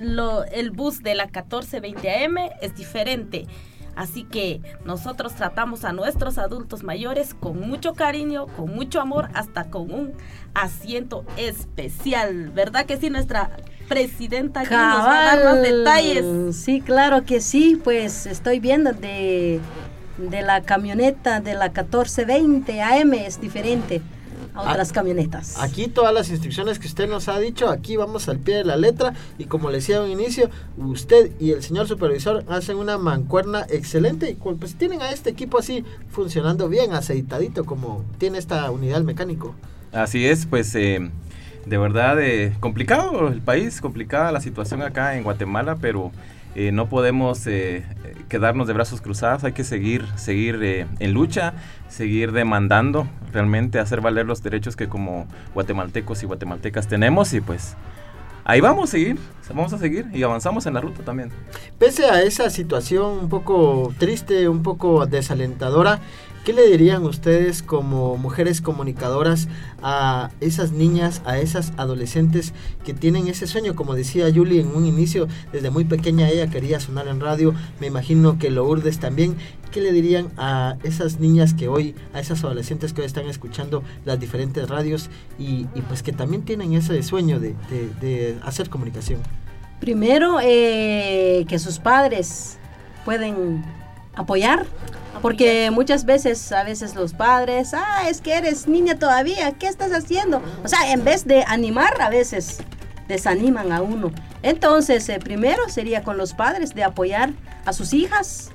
lo, 0.00 0.44
el 0.44 0.70
bus 0.70 1.02
de 1.02 1.14
la 1.14 1.24
1420 1.24 2.24
AM 2.24 2.36
es 2.60 2.74
diferente. 2.74 3.46
Así 3.96 4.24
que 4.24 4.60
nosotros 4.84 5.34
tratamos 5.34 5.84
a 5.84 5.92
nuestros 5.92 6.38
adultos 6.38 6.82
mayores 6.82 7.32
con 7.34 7.60
mucho 7.60 7.94
cariño, 7.94 8.46
con 8.48 8.74
mucho 8.74 9.00
amor, 9.00 9.28
hasta 9.34 9.64
con 9.64 9.92
un 9.92 10.12
asiento 10.52 11.24
especial. 11.36 12.50
¿Verdad 12.50 12.86
que 12.86 12.96
sí, 12.96 13.08
nuestra 13.08 13.50
presidenta 13.88 14.60
aquí 14.60 14.74
nos 14.74 15.06
va 15.06 15.20
a 15.20 15.36
dar 15.36 15.44
más 15.44 15.62
detalles? 15.62 16.56
Sí, 16.56 16.80
claro 16.80 17.24
que 17.24 17.40
sí, 17.40 17.80
pues 17.82 18.26
estoy 18.26 18.58
viendo 18.58 18.92
de, 18.92 19.60
de 20.18 20.42
la 20.42 20.62
camioneta 20.62 21.40
de 21.40 21.54
la 21.54 21.66
1420 21.66 22.82
AM 22.82 23.14
es 23.14 23.40
diferente 23.40 24.02
a 24.54 24.70
otras 24.70 24.92
camionetas. 24.92 25.60
Aquí 25.60 25.88
todas 25.88 26.14
las 26.14 26.30
instrucciones 26.30 26.78
que 26.78 26.86
usted 26.86 27.08
nos 27.08 27.28
ha 27.28 27.38
dicho, 27.38 27.68
aquí 27.68 27.96
vamos 27.96 28.28
al 28.28 28.38
pie 28.38 28.56
de 28.56 28.64
la 28.64 28.76
letra 28.76 29.12
y 29.36 29.44
como 29.44 29.70
le 29.70 29.78
decía 29.78 29.98
a 29.98 30.04
un 30.04 30.10
inicio, 30.10 30.48
usted 30.76 31.32
y 31.40 31.50
el 31.50 31.62
señor 31.62 31.88
supervisor 31.88 32.44
hacen 32.48 32.76
una 32.76 32.96
mancuerna 32.96 33.66
excelente 33.68 34.30
y 34.30 34.34
pues 34.34 34.76
tienen 34.76 35.02
a 35.02 35.10
este 35.10 35.30
equipo 35.30 35.58
así 35.58 35.84
funcionando 36.10 36.68
bien, 36.68 36.92
aceitadito 36.92 37.64
como 37.64 38.04
tiene 38.18 38.38
esta 38.38 38.70
unidad 38.70 38.98
el 38.98 39.04
mecánico. 39.04 39.54
Así 39.92 40.26
es, 40.26 40.46
pues 40.46 40.74
eh, 40.74 41.10
de 41.66 41.78
verdad 41.78 42.20
eh, 42.20 42.54
complicado 42.60 43.28
el 43.28 43.40
país, 43.40 43.80
complicada 43.80 44.32
la 44.32 44.40
situación 44.40 44.82
acá 44.82 45.16
en 45.16 45.24
Guatemala, 45.24 45.76
pero 45.80 46.12
eh, 46.54 46.70
no 46.70 46.88
podemos 46.88 47.46
eh, 47.46 47.84
quedarnos 48.28 48.66
de 48.68 48.72
brazos 48.72 49.00
cruzados, 49.00 49.42
hay 49.42 49.52
que 49.52 49.64
seguir, 49.64 50.06
seguir 50.16 50.60
eh, 50.62 50.86
en 51.00 51.12
lucha, 51.12 51.54
seguir 51.88 52.30
demandando, 52.30 53.08
realmente 53.32 53.80
hacer 53.80 54.00
valer 54.00 54.26
los 54.26 54.42
derechos 54.42 54.76
que 54.76 54.88
como 54.88 55.26
guatemaltecos 55.52 56.22
y 56.22 56.26
guatemaltecas 56.26 56.86
tenemos 56.86 57.32
y 57.32 57.40
pues 57.40 57.74
ahí 58.44 58.60
vamos 58.60 58.90
a 58.90 58.92
seguir, 58.92 59.18
vamos 59.48 59.72
a 59.72 59.78
seguir 59.78 60.06
y 60.12 60.22
avanzamos 60.22 60.66
en 60.66 60.74
la 60.74 60.80
ruta 60.80 61.02
también. 61.02 61.30
Pese 61.78 62.06
a 62.06 62.22
esa 62.22 62.48
situación 62.50 63.18
un 63.18 63.28
poco 63.28 63.92
triste, 63.98 64.48
un 64.48 64.62
poco 64.62 65.06
desalentadora, 65.06 65.98
¿qué 66.44 66.52
le 66.52 66.68
dirían 66.68 67.04
ustedes 67.04 67.62
como 67.62 68.16
mujeres 68.16 68.60
comunicadoras 68.60 69.48
a 69.82 70.30
esas 70.40 70.72
niñas, 70.72 71.22
a 71.24 71.38
esas 71.38 71.72
adolescentes 71.76 72.52
que 72.84 72.94
tienen 72.94 73.28
ese 73.28 73.46
sueño? 73.46 73.74
Como 73.74 73.94
decía 73.94 74.28
Yuli 74.28 74.60
en 74.60 74.68
un 74.68 74.86
inicio, 74.86 75.26
desde 75.52 75.70
muy 75.70 75.84
pequeña 75.84 76.28
ella 76.28 76.48
quería 76.48 76.80
sonar 76.80 77.08
en 77.08 77.20
radio, 77.20 77.54
me 77.80 77.86
imagino 77.86 78.38
que 78.38 78.50
Lourdes 78.50 78.98
también. 78.98 79.36
¿Qué 79.72 79.80
le 79.80 79.90
dirían 79.90 80.30
a 80.36 80.76
esas 80.84 81.18
niñas 81.18 81.52
que 81.52 81.66
hoy, 81.66 81.96
a 82.12 82.20
esas 82.20 82.44
adolescentes 82.44 82.92
que 82.92 83.00
hoy 83.00 83.06
están 83.06 83.26
escuchando 83.26 83.82
las 84.04 84.20
diferentes 84.20 84.68
radios 84.68 85.10
y, 85.36 85.64
pues 85.88 86.04
que 86.04 86.12
también 86.12 86.42
tienen 86.44 86.74
ese 86.74 87.02
sueño 87.02 87.40
de 87.40 88.38
hacer 88.44 88.70
comunicación? 88.70 89.20
Primero, 89.80 90.38
eh, 90.40 91.44
que 91.48 91.58
sus 91.58 91.78
padres 91.78 92.58
pueden 93.04 93.62
apoyar, 94.16 94.66
porque 95.22 95.70
muchas 95.70 96.04
veces, 96.04 96.52
a 96.52 96.64
veces 96.64 96.94
los 96.94 97.14
padres, 97.14 97.72
ah, 97.74 98.08
es 98.08 98.20
que 98.20 98.34
eres 98.34 98.68
niña 98.68 98.98
todavía, 98.98 99.52
¿qué 99.52 99.66
estás 99.66 99.92
haciendo? 99.92 100.42
O 100.64 100.68
sea, 100.68 100.92
en 100.92 101.04
vez 101.04 101.26
de 101.26 101.44
animar, 101.46 102.00
a 102.00 102.10
veces 102.10 102.58
desaniman 103.08 103.72
a 103.72 103.82
uno. 103.82 104.12
Entonces, 104.42 105.08
eh, 105.08 105.18
primero 105.18 105.68
sería 105.68 106.02
con 106.02 106.16
los 106.16 106.34
padres 106.34 106.74
de 106.74 106.84
apoyar 106.84 107.32
a 107.64 107.72
sus 107.72 107.94
hijas, 107.94 108.50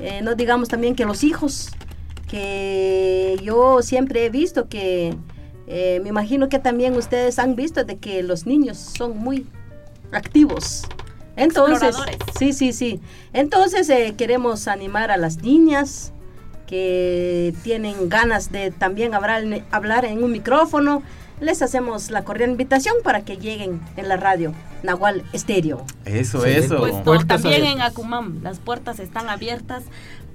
eh, 0.00 0.20
no 0.22 0.34
digamos 0.34 0.68
también 0.68 0.94
que 0.94 1.04
los 1.04 1.24
hijos, 1.24 1.70
que 2.28 3.38
yo 3.42 3.82
siempre 3.82 4.26
he 4.26 4.30
visto 4.30 4.68
que, 4.68 5.16
eh, 5.66 6.00
me 6.02 6.08
imagino 6.08 6.48
que 6.48 6.58
también 6.58 6.96
ustedes 6.96 7.38
han 7.38 7.56
visto 7.56 7.84
de 7.84 7.98
que 7.98 8.22
los 8.22 8.46
niños 8.46 8.76
son 8.76 9.16
muy 9.18 9.46
activos. 10.12 10.82
Entonces, 11.38 11.96
sí, 12.38 12.52
sí, 12.52 12.72
sí. 12.72 13.00
Entonces 13.32 13.88
eh, 13.88 14.14
queremos 14.16 14.68
animar 14.68 15.10
a 15.10 15.16
las 15.16 15.38
niñas 15.38 16.12
que 16.66 17.54
tienen 17.62 18.08
ganas 18.08 18.52
de 18.52 18.70
también 18.70 19.14
hablar, 19.14 19.42
hablar 19.70 20.04
en 20.04 20.22
un 20.22 20.32
micrófono. 20.32 21.02
Les 21.40 21.62
hacemos 21.62 22.10
la 22.10 22.24
cordial 22.24 22.50
invitación 22.50 22.96
para 23.04 23.24
que 23.24 23.36
lleguen 23.36 23.80
en 23.96 24.08
la 24.08 24.16
radio 24.16 24.52
Nahual 24.82 25.22
Estéreo. 25.32 25.84
Eso, 26.04 26.42
Sí, 26.42 26.50
eso. 26.50 26.78
Pues 26.78 26.94
no, 27.04 27.26
también 27.26 27.62
abiertas. 27.62 27.74
en 27.74 27.80
Acumam, 27.82 28.42
las 28.42 28.58
puertas 28.58 28.98
están 28.98 29.28
abiertas 29.28 29.84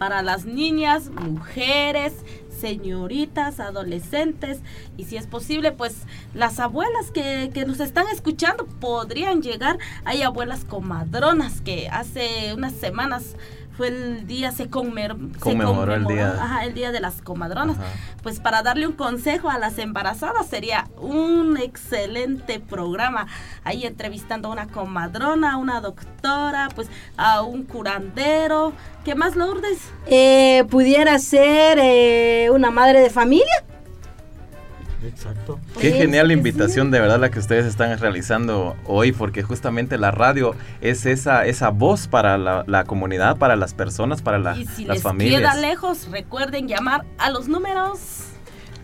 para 0.03 0.21
las 0.21 0.43
niñas, 0.43 1.09
mujeres, 1.11 2.11
señoritas, 2.59 3.61
adolescentes 3.61 4.59
y 4.97 5.05
si 5.05 5.15
es 5.15 5.27
posible, 5.27 5.71
pues 5.71 5.95
las 6.33 6.59
abuelas 6.59 7.09
que, 7.09 7.51
que 7.53 7.63
nos 7.63 7.79
están 7.79 8.07
escuchando 8.11 8.65
podrían 8.81 9.41
llegar. 9.41 9.79
Hay 10.03 10.21
abuelas 10.21 10.65
comadronas 10.65 11.61
que 11.61 11.87
hace 11.87 12.53
unas 12.53 12.73
semanas 12.73 13.37
fue 13.75 13.87
el 13.87 14.27
día, 14.27 14.51
se, 14.51 14.69
conmer- 14.69 15.15
se 15.33 15.39
Conmemoró 15.39 15.93
el 15.95 16.05
día. 16.05 16.31
ajá, 16.39 16.65
el 16.65 16.73
día 16.73 16.91
de 16.91 16.99
las 16.99 17.21
comadronas. 17.21 17.77
Pues 18.21 18.39
para 18.39 18.61
darle 18.63 18.85
un 18.87 18.93
consejo 18.93 19.49
a 19.49 19.57
las 19.57 19.77
embarazadas 19.79 20.45
sería 20.47 20.87
un 20.97 21.57
excelente 21.57 22.59
programa. 22.59 23.27
Ahí 23.63 23.85
entrevistando 23.85 24.49
a 24.49 24.51
una 24.51 24.67
comadrona, 24.67 25.53
a 25.53 25.57
una 25.57 25.81
doctora, 25.81 26.69
pues 26.75 26.87
a 27.17 27.41
un 27.41 27.63
curandero. 27.63 28.73
¿Qué 29.03 29.15
más, 29.15 29.35
Lourdes? 29.35 29.79
Eh, 30.05 30.63
pudiera 30.69 31.17
ser 31.19 31.79
eh, 31.81 32.49
una 32.51 32.71
madre 32.71 33.01
de 33.01 33.09
familia. 33.09 33.65
Exacto. 35.05 35.59
Qué 35.79 35.91
genial 35.91 36.27
que 36.29 36.33
invitación 36.33 36.91
de 36.91 36.99
verdad 36.99 37.19
la 37.19 37.29
que 37.29 37.39
ustedes 37.39 37.65
están 37.65 37.97
realizando 37.99 38.75
hoy, 38.85 39.11
porque 39.11 39.43
justamente 39.43 39.97
la 39.97 40.11
radio 40.11 40.55
es 40.81 41.05
esa, 41.05 41.45
esa 41.45 41.69
voz 41.69 42.07
para 42.07 42.37
la, 42.37 42.63
la 42.67 42.83
comunidad, 42.85 43.37
para 43.37 43.55
las 43.55 43.73
personas, 43.73 44.21
para 44.21 44.39
la- 44.39 44.57
Y 44.57 44.65
si 44.65 44.85
las 44.85 44.95
les 44.97 45.03
familias. 45.03 45.39
queda 45.41 45.55
lejos, 45.55 46.07
recuerden 46.11 46.67
llamar 46.67 47.05
a 47.17 47.29
los 47.29 47.47
números. 47.47 48.29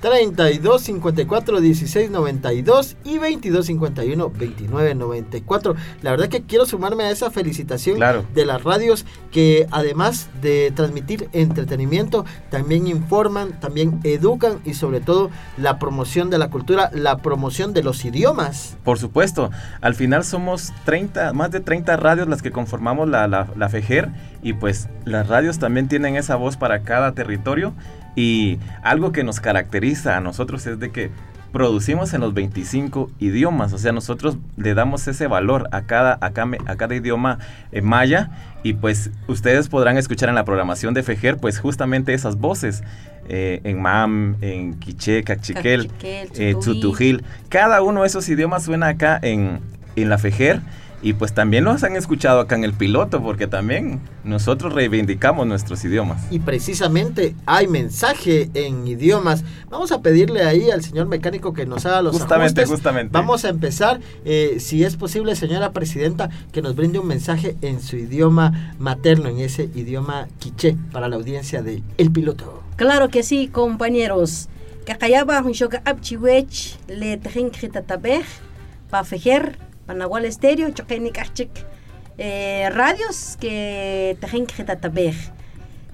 32 0.02 0.82
54 0.82 1.62
16 1.62 2.12
92 2.12 2.98
y 3.04 3.18
22 3.18 3.66
51 3.66 4.30
29 4.30 4.96
94. 4.96 5.76
La 6.02 6.12
verdad 6.12 6.30
que 6.30 6.44
quiero 6.44 6.66
sumarme 6.66 7.04
a 7.04 7.12
esa 7.12 7.32
felicitación 7.32 7.98
Claro. 7.98 8.26
de 8.34 8.46
las 8.46 8.64
radios 8.64 9.06
que 9.32 9.68
además 9.72 10.30
de 10.42 10.72
transmitir 10.76 11.30
entretenimiento, 11.34 12.26
también 12.50 12.88
informan, 12.88 13.60
también 13.60 14.00
educan 14.04 14.60
y 14.66 14.74
sobre 14.74 15.02
todo 15.02 15.30
la 15.58 15.80
promoción 15.80 16.30
de 16.30 16.38
la 16.38 16.50
cultura, 16.50 16.90
la 16.94 17.18
promoción 17.18 17.74
de 17.74 17.84
los 17.84 18.04
idiomas. 18.06 18.78
Por 18.84 18.98
supuesto, 19.00 19.52
al 19.82 19.96
final 19.96 20.24
somos 20.24 20.72
30, 20.86 21.34
más 21.34 21.52
de 21.52 21.60
30 21.60 21.98
radios 21.98 22.28
las 22.28 22.42
que 22.42 22.52
conformamos 22.52 23.10
la, 23.10 23.28
la, 23.28 23.48
la 23.56 23.70
FEJER 23.70 24.10
y 24.42 24.54
pues 24.54 24.88
las 25.06 25.28
radios 25.28 25.60
también 25.60 25.88
tienen 25.88 26.16
esa 26.16 26.36
voz 26.36 26.56
para 26.58 26.84
cada 26.84 27.14
territorio 27.14 27.74
y 28.16 28.60
algo 28.84 29.12
que 29.12 29.24
nos 29.24 29.40
caracteriza 29.40 30.18
a 30.18 30.20
nosotros 30.22 30.66
es 30.68 30.80
de 30.80 30.92
que 30.92 31.12
producimos 31.52 32.14
en 32.14 32.22
los 32.22 32.34
25 32.34 33.10
idiomas, 33.20 33.74
o 33.74 33.78
sea, 33.78 33.92
nosotros 33.92 34.38
le 34.58 34.74
damos 34.74 35.08
ese 35.08 35.28
valor 35.28 35.68
a 35.72 35.82
cada, 35.84 36.18
a 36.22 36.32
cada, 36.32 36.58
a 36.68 36.76
cada 36.76 36.96
idioma 36.96 37.40
eh, 37.72 37.82
maya 37.82 38.30
y 38.62 38.74
pues 38.74 39.10
ustedes 39.28 39.68
podrán 39.68 39.98
escuchar 39.98 40.30
en 40.30 40.36
la 40.36 40.46
programación 40.46 40.94
de 40.94 41.02
FEJER 41.02 41.38
pues 41.38 41.60
justamente 41.60 42.14
esas 42.14 42.36
voces 42.38 42.84
eh, 43.28 43.62
en 43.64 43.82
MAM, 43.82 44.36
en 44.42 44.76
Quiché, 44.80 45.24
Cachiquel, 45.24 45.92
eh. 46.04 46.56
Tzutujil. 46.60 47.24
Cada 47.48 47.82
uno 47.82 48.02
de 48.02 48.08
esos 48.08 48.28
idiomas 48.30 48.64
suena 48.64 48.88
acá 48.88 49.20
en, 49.22 49.60
en 49.96 50.10
la 50.10 50.18
FEJER 50.18 50.62
y 51.02 51.14
pues 51.14 51.34
también 51.34 51.64
los 51.64 51.84
han 51.84 51.96
escuchado 51.96 52.42
acá 52.42 52.56
en 52.56 52.64
el 52.64 52.74
piloto 52.74 53.22
porque 53.22 53.48
también 53.48 54.00
nosotros 54.24 54.74
reivindicamos 54.74 55.48
nuestros 55.48 55.84
idiomas. 55.86 56.22
Y 56.30 56.40
precisamente 56.40 57.36
hay 57.46 57.68
mensaje 57.68 58.50
en 58.54 58.88
idiomas. 58.88 59.44
Vamos 59.70 59.92
a 59.92 60.02
pedirle 60.02 60.44
ahí 60.44 60.70
al 60.72 60.84
señor 60.84 61.08
mecánico 61.08 61.54
que 61.54 61.66
nos 61.66 61.86
haga 61.86 62.02
los 62.02 62.14
Justamente, 62.14 62.62
ajustes. 62.62 62.70
justamente. 62.70 63.12
Vamos 63.14 63.46
a 63.46 63.50
empezar, 63.50 64.00
eh, 64.26 64.58
si 64.60 64.84
es 64.84 64.96
posible, 64.98 65.36
señora 65.36 65.72
presidenta, 65.72 66.30
que 66.52 66.62
nos 66.62 66.76
brinde 66.76 67.00
un 67.00 67.08
mensaje 67.08 67.56
en 67.62 67.82
su 67.82 67.96
idioma 67.96 68.76
materno, 68.80 69.30
en 69.30 69.40
ese 69.40 69.70
idioma 69.76 70.28
quiché, 70.40 70.76
para 70.92 71.08
la 71.08 71.16
audiencia 71.16 71.62
de 71.62 71.82
El 71.98 72.12
Piloto. 72.12 72.62
Claro 72.76 73.10
que 73.10 73.24
sí, 73.24 73.48
compañeros. 73.48 74.50
Hunshoka 75.46 75.82
Abchiwech, 75.86 76.78
le 76.88 77.20
pa 78.90 79.04
Fejer, 79.04 79.69
Panagual 79.90 80.26
Estéreo, 80.26 80.70
Chokeni 80.70 81.12
Kachik, 81.12 81.50
eh, 82.20 82.70
radios 82.70 83.38
que 83.42 84.16
Tejen 84.22 84.46
Kritatabej. 84.46 85.16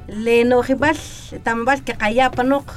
Le 0.10 0.44
Nojibal, 0.44 0.98
Tambal 1.46 1.82
Kakayapa 1.82 2.44
Nok, 2.44 2.68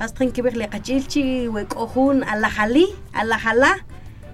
Astrin 0.00 0.32
Kibir 0.32 0.56
le 0.56 0.66
Kachilchi, 0.66 1.46
Wekojun, 1.46 2.24
Alajali, 2.24 2.86
Alajala, 3.12 3.84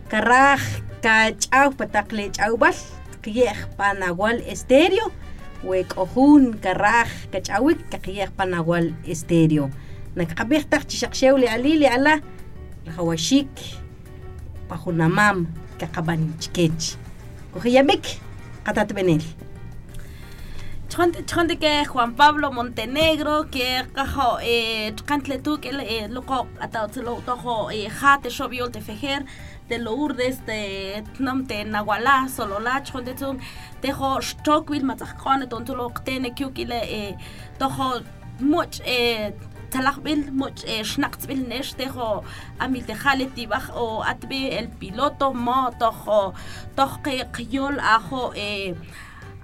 Karaj, 0.08 0.60
Kachau, 1.02 1.74
Patakle 1.74 2.30
Chaubal, 2.30 2.74
Kiej 3.20 3.58
Panagual 3.76 4.38
Estéreo. 4.46 5.10
Wekojun, 5.64 6.54
Karaj, 6.62 7.10
Kachawik, 7.32 7.90
Kakiyeh 7.90 8.30
Panagual 8.30 8.94
Estéreo. 9.04 9.70
Tak 10.14 10.86
chisaksew 10.86 11.36
li 11.36 11.48
ali 11.48 11.78
li 11.78 11.86
ala, 11.86 12.20
Lahawashik, 12.86 13.50
Pajunamam, 14.68 15.48
Kakaban 15.82 16.32
Chikech. 16.38 16.96
Kujiyamik, 17.52 18.18
Katatbenel. 18.64 19.22
Chonte, 20.88 21.24
chonte 21.24 21.58
que 21.58 21.84
Juan 21.86 22.14
Pablo 22.14 22.52
Montenegro, 22.52 23.50
que 23.50 23.82
cajo, 23.94 24.38
eh, 24.42 24.94
chantle 25.06 25.38
tú, 25.38 25.58
que 25.58 25.72
loco, 26.08 26.46
hasta 26.60 26.86
lo 27.02 27.14
tojo, 27.22 27.70
jate, 27.88 28.28
shobiol, 28.28 28.70
te 28.70 28.82
fejer, 28.82 29.24
de 29.68 29.78
Lourdes, 29.78 30.44
de 30.44 31.02
Tnom, 31.16 31.46
de 31.46 31.64
Nahualá, 31.64 32.28
Solola, 32.28 32.82
chonte 32.82 33.14
tú, 33.14 33.38
tejo, 33.80 34.20
Stokwil, 34.20 34.84
Matzakone, 34.84 35.46
tontulo, 35.46 35.90
tene, 36.04 36.34
kiukile, 36.34 36.80
eh, 36.84 37.16
tojo, 37.58 38.02
much, 38.40 38.82
eh, 38.84 39.32
talakbil, 39.72 40.30
much, 40.32 40.64
eh, 40.66 40.82
schnacktsbil, 40.84 41.46
nesh, 41.48 41.72
tejo, 41.78 42.24
amil, 42.60 42.84
tejale, 42.84 43.26
tibaj, 43.36 43.70
o 43.74 44.02
atbe, 44.06 44.42
el 44.58 44.68
piloto, 44.68 45.32
mo, 45.34 45.70
tojo, 45.80 46.34
tojo, 46.76 47.16
qiyol, 47.32 47.80
ajo, 47.80 48.32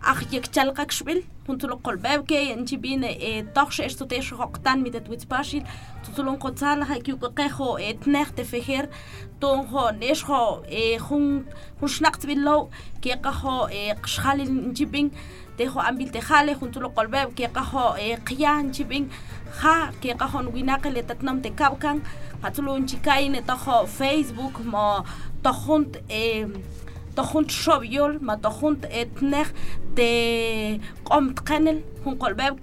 أخيك 0.08 0.46
تلقاك 0.46 0.90
شبل 0.90 1.22
كنت 1.46 1.64
لقل 1.64 1.96
بابكي 1.96 2.54
أنت 2.54 2.74
بين 2.74 3.06
طخش 3.54 3.80
إيش 3.80 3.94
تطيش 3.94 4.34
غقتان 4.34 4.82
ميدا 4.82 4.98
تويتباشيل 4.98 5.64
تطلون 6.04 6.36
قطال 6.36 6.82
هاكيو 6.82 7.16
قيخو 7.16 7.78
تنخ 8.04 8.30
تفخير 8.32 8.88
تون 9.40 9.66
خو 9.66 9.90
نيش 9.90 10.24
خو 10.24 10.62
خون 10.98 11.46
خون 11.80 11.88
شنقت 11.88 12.26
بلو 12.26 12.70
كي 13.02 13.12
قخو 13.12 13.68
قشخالي 14.02 14.42
أنت 14.42 14.82
بين 14.82 15.10
تخو 15.58 15.80
أمبيل 15.80 16.08
تخالي 16.08 16.54
كنت 16.54 16.78
لقل 16.78 17.06
باب 17.06 17.32
كي 17.32 17.46
قخو 17.46 17.88
قيا 18.26 18.60
أنت 18.60 18.82
بين 18.82 19.08
خا 19.52 19.90
كي 20.02 20.12
قخو 20.12 20.40
نغيناق 20.40 20.86
اللي 20.86 21.02
تتنم 21.02 21.40
تكاب 21.40 21.78
كان 21.78 22.02
تكابكان 22.42 22.76
انت 22.76 22.96
كاين 22.96 23.46
تخو 23.46 23.86
فيسبوك 23.86 24.60
ما 24.64 25.04
تخونت 25.44 25.96
تخنت 27.18 27.50
شوبيول 27.50 28.18
ما 28.22 28.34
تخنت 28.34 28.84
اتنخ 28.84 29.50
تي 29.96 30.80
قمت 31.04 31.40
قنل 31.40 31.80
هون 32.06 32.14
قل 32.14 32.34
باب 32.34 32.58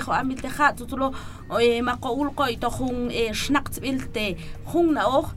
خو 0.00 0.12
امیل 0.12 0.38
عمل 0.38 0.38
تخات 0.38 0.82
تلو 0.82 1.12
ما 1.80 1.94
قول 1.94 2.28
قوي 2.28 2.56
تخون 2.56 3.32
شنقت 3.32 3.80
بلت 3.80 4.36
خون 4.66 4.98
اوخ 4.98 5.28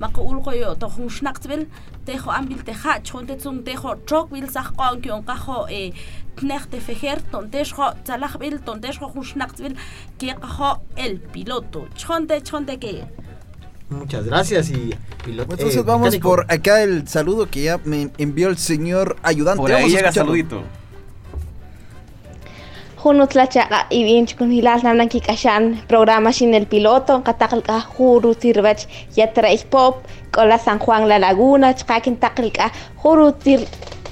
ما 0.00 0.06
قول 0.06 0.40
قوي 0.40 0.74
تخون 0.74 1.08
شنقت 1.08 1.48
بل 1.48 1.66
تخو 2.06 2.30
عمل 2.30 2.58
تخات 2.58 3.06
شون 3.06 3.26
تتون 3.26 3.76
خو 3.76 3.94
تروك 3.94 4.30
بیل 4.30 4.48
سخ 4.50 4.70
قان 4.70 5.00
كيون 5.00 5.20
قخو 5.20 5.66
تنخ 6.36 6.66
تفخر 6.66 7.18
تنتش 7.18 7.74
خو 7.74 7.90
تلخ 8.04 8.36
بل 8.36 8.58
تنتش 8.58 8.98
خو 8.98 9.22
شنقت 9.22 9.62
بل 9.62 9.76
كي 10.18 10.32
قخو 10.32 10.76
البيلوتو 10.98 11.84
شون 11.96 12.26
تشون 12.26 12.66
کی 12.66 13.02
Muchas 13.90 14.24
gracias 14.24 14.70
y 14.70 14.94
piloto. 15.24 15.52
Entonces 15.52 15.76
eh, 15.76 15.82
vamos 15.82 16.06
mecánico. 16.06 16.28
por 16.28 16.46
acá 16.48 16.82
el 16.82 17.08
saludo 17.08 17.50
que 17.50 17.62
ya 17.64 17.80
me 17.84 18.10
envió 18.18 18.48
el 18.48 18.56
señor 18.56 19.16
ayudante. 19.22 19.60
Por 19.60 19.72
ahí 19.72 19.82
Vamos 19.82 19.94
a 19.94 19.96
llega 19.96 20.12
saludito. 20.12 20.62
Junutlachaqa 22.96 23.86
y 23.88 24.04
bien 24.04 24.26
chikun 24.26 24.52
hilal 24.52 24.82
namnan 24.82 25.08
kikashan 25.08 25.82
programa 25.88 26.32
sin 26.32 26.52
el 26.52 26.66
piloto 26.66 27.24
katakilka 27.24 27.80
juru 27.80 28.34
tirbach 28.34 28.86
ya 29.16 29.32
traes 29.32 29.64
pop 29.64 30.04
kola 30.30 30.58
San 30.58 30.78
Juan 30.78 31.08
la 31.08 31.18
Laguna 31.18 31.74
chkakin 31.74 32.16
takilka 32.18 32.70
juru 32.96 33.32
tir 33.32 33.66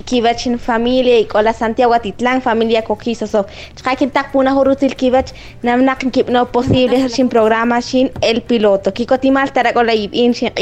kibachin 0.05 0.59
familia 0.59 1.19
y 1.19 1.25
kola 1.25 1.53
Santiago 1.53 1.95
Atitlán 1.95 2.43
familia 2.43 2.83
Coquisoso 2.83 3.47
chkakin 3.75 4.11
takpuna 4.11 4.53
juru 4.53 4.77
tir 4.77 4.97
kibach 4.97 5.33
namnak 5.63 6.11
kipno 6.11 6.47
posible 6.53 7.09
sin 7.09 7.29
programa 7.29 7.81
sin 7.83 8.11
el 8.21 8.43
piloto. 8.43 8.93
Kiko 8.93 9.19
timal 9.19 9.53
tarakola 9.53 9.95
y 9.95 10.09
bien 10.09 10.35
sin 10.35 10.53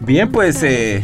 Bien, 0.00 0.30
pues 0.30 0.62
eh, 0.62 1.02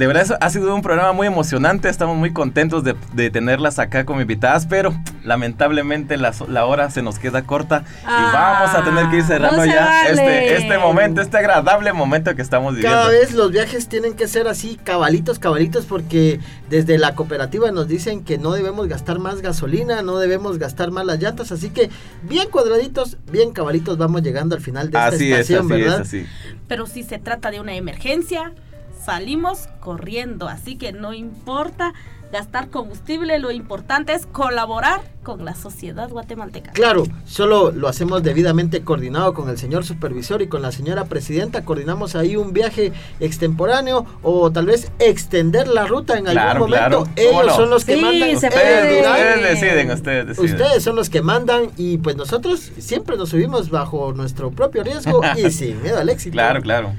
De 0.00 0.06
verdad, 0.06 0.22
eso 0.22 0.38
ha 0.40 0.48
sido 0.48 0.74
un 0.74 0.80
programa 0.80 1.12
muy 1.12 1.26
emocionante. 1.26 1.90
Estamos 1.90 2.16
muy 2.16 2.32
contentos 2.32 2.82
de, 2.84 2.96
de 3.12 3.28
tenerlas 3.30 3.78
acá 3.78 4.06
como 4.06 4.22
invitadas, 4.22 4.64
pero 4.64 4.94
lamentablemente 5.24 6.16
la, 6.16 6.32
la 6.48 6.64
hora 6.64 6.88
se 6.90 7.02
nos 7.02 7.18
queda 7.18 7.42
corta 7.42 7.84
Ah, 8.06 8.30
y 8.30 8.34
vamos 8.34 8.74
a 8.74 8.82
tener 8.82 9.10
que 9.10 9.16
ir 9.18 9.24
cerrando 9.24 9.58
no 9.58 9.66
ya 9.66 9.84
vale. 9.84 10.10
este, 10.12 10.56
este 10.56 10.78
momento, 10.78 11.20
este 11.20 11.36
agradable 11.36 11.92
momento 11.92 12.34
que 12.34 12.40
estamos 12.40 12.76
viviendo. 12.76 12.96
Cada 12.96 13.10
vez 13.10 13.34
los 13.34 13.52
viajes 13.52 13.88
tienen 13.88 14.14
que 14.14 14.26
ser 14.26 14.48
así, 14.48 14.80
cabalitos, 14.82 15.38
cabalitos, 15.38 15.84
porque 15.84 16.40
desde 16.70 16.96
la 16.96 17.14
cooperativa 17.14 17.70
nos 17.70 17.86
dicen 17.86 18.24
que 18.24 18.38
no 18.38 18.52
debemos 18.52 18.88
gastar 18.88 19.18
más 19.18 19.42
gasolina, 19.42 20.00
no 20.00 20.16
debemos 20.18 20.56
gastar 20.56 20.90
más 20.92 21.04
las 21.04 21.20
llantas, 21.20 21.52
así 21.52 21.68
que 21.68 21.90
bien 22.22 22.48
cuadraditos, 22.48 23.18
bien 23.30 23.52
cabalitos 23.52 23.98
vamos 23.98 24.22
llegando 24.22 24.56
al 24.56 24.62
final 24.62 24.90
de 24.90 24.96
esta 24.96 25.06
Así 25.08 25.30
es, 25.30 25.40
estación, 25.40 25.66
así 25.66 25.74
es, 25.74 25.86
¿verdad? 25.86 26.00
así. 26.00 26.26
Pero 26.68 26.86
si 26.86 27.02
se 27.02 27.18
trata 27.18 27.50
de 27.50 27.60
una 27.60 27.74
emergencia, 27.74 28.54
salimos 29.10 29.68
corriendo. 29.80 30.48
Así 30.48 30.76
que 30.76 30.92
no 30.92 31.12
importa 31.12 31.92
gastar 32.32 32.68
combustible, 32.70 33.40
lo 33.40 33.50
importante 33.50 34.12
es 34.14 34.24
colaborar 34.26 35.00
con 35.24 35.44
la 35.44 35.56
sociedad 35.56 36.08
guatemalteca. 36.08 36.70
Claro, 36.70 37.02
solo 37.26 37.72
lo 37.72 37.88
hacemos 37.88 38.22
debidamente 38.22 38.82
coordinado 38.84 39.34
con 39.34 39.48
el 39.48 39.58
señor 39.58 39.84
supervisor 39.84 40.40
y 40.40 40.46
con 40.46 40.62
la 40.62 40.70
señora 40.70 41.06
presidenta. 41.06 41.64
Coordinamos 41.64 42.14
ahí 42.14 42.36
un 42.36 42.52
viaje 42.52 42.92
extemporáneo 43.18 44.06
o 44.22 44.52
tal 44.52 44.66
vez 44.66 44.92
extender 45.00 45.66
la 45.66 45.86
ruta 45.88 46.18
en 46.18 46.26
Claro, 46.26 46.40
algún 46.64 46.70
momento. 46.70 46.88
claro. 46.88 46.98
¿Cómo 47.16 47.40
Ellos 47.42 47.46
no? 47.46 47.56
son 47.56 47.70
los 47.70 47.84
que 47.84 47.94
Sí, 47.96 48.00
mandan. 48.02 48.28
se 48.38 48.46
ustedes 48.46 48.52
puede. 48.80 48.96
dirán. 48.96 49.12
Ustedes 49.12 49.60
deciden, 49.60 49.90
ustedes 49.90 50.26
deciden. 50.28 50.50
Ustedes 50.52 50.82
son 50.84 50.94
los 50.96 51.10
que 51.10 51.22
mandan 51.22 51.70
y 51.76 51.98
pues 51.98 52.14
nosotros 52.14 52.60
siempre 52.78 53.16
nos 53.16 53.30
subimos 53.30 53.70
bajo 53.70 54.12
nuestro 54.12 54.52
propio 54.52 54.84
riesgo 54.84 55.20
y 55.36 55.50
sin 55.50 55.82
miedo 55.82 55.98
al 55.98 56.08
éxito. 56.08 56.34
Claro, 56.34 56.62
claro. 56.62 56.92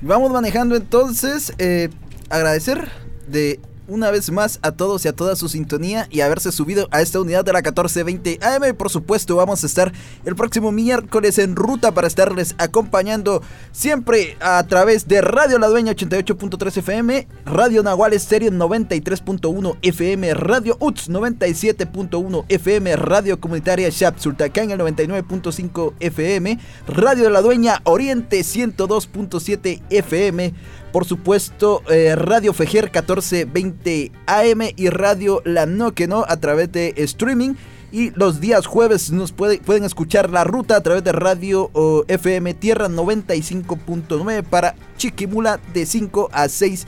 Vamos 0.00 0.30
manejando 0.30 0.76
entonces. 0.76 1.52
eh, 1.58 1.88
agradecer 2.30 2.88
de 3.26 3.60
una 3.88 4.10
vez 4.10 4.30
más 4.30 4.58
a 4.62 4.72
todos 4.72 5.04
y 5.04 5.08
a 5.08 5.12
toda 5.12 5.34
su 5.34 5.48
sintonía 5.48 6.06
y 6.10 6.20
haberse 6.20 6.52
subido 6.52 6.88
a 6.90 7.00
esta 7.00 7.20
unidad 7.20 7.44
de 7.44 7.52
la 7.52 7.58
1420 7.58 8.38
AM. 8.42 8.76
Por 8.76 8.90
supuesto, 8.90 9.36
vamos 9.36 9.64
a 9.64 9.66
estar 9.66 9.92
el 10.24 10.36
próximo 10.36 10.70
miércoles 10.70 11.38
en 11.38 11.56
ruta 11.56 11.92
para 11.92 12.06
estarles 12.06 12.54
acompañando 12.58 13.42
siempre 13.72 14.36
a 14.40 14.62
través 14.66 15.08
de 15.08 15.20
Radio 15.20 15.58
La 15.58 15.68
Dueña 15.68 15.92
88.3 15.92 16.76
FM, 16.76 17.26
Radio 17.46 17.82
Nahual 17.82 18.12
Estéreo 18.12 18.50
93.1 18.50 19.76
FM, 19.82 20.34
Radio 20.34 20.76
UTS 20.78 21.10
97.1 21.10 22.44
FM, 22.48 22.96
Radio 22.96 23.40
Comunitaria 23.40 23.88
Shap 23.88 24.18
Sultacán 24.18 24.70
el 24.70 24.78
99.5 24.80 25.94
FM, 26.00 26.58
Radio 26.86 27.30
La 27.30 27.40
Dueña 27.40 27.80
Oriente 27.84 28.40
102.7 28.40 29.82
FM. 29.90 30.54
Por 30.92 31.04
supuesto, 31.04 31.82
eh, 31.90 32.14
Radio 32.16 32.52
Fejer 32.54 32.84
1420 32.84 34.10
AM 34.26 34.62
y 34.76 34.88
Radio 34.88 35.42
La 35.44 35.66
No 35.66 35.92
Que 35.94 36.06
No 36.08 36.24
a 36.26 36.36
través 36.38 36.72
de 36.72 36.94
streaming. 36.96 37.54
Y 37.90 38.10
los 38.10 38.40
días 38.40 38.66
jueves 38.66 39.10
nos 39.12 39.32
puede- 39.32 39.58
pueden 39.58 39.84
escuchar 39.84 40.28
la 40.28 40.44
ruta 40.44 40.76
a 40.76 40.82
través 40.82 41.02
de 41.04 41.12
Radio 41.12 41.70
FM 42.08 42.52
Tierra 42.54 42.88
95.9 42.88 44.42
para 44.42 44.74
Chiquimula 44.98 45.58
de 45.72 45.86
5 45.86 46.28
a 46.32 46.48
6 46.48 46.86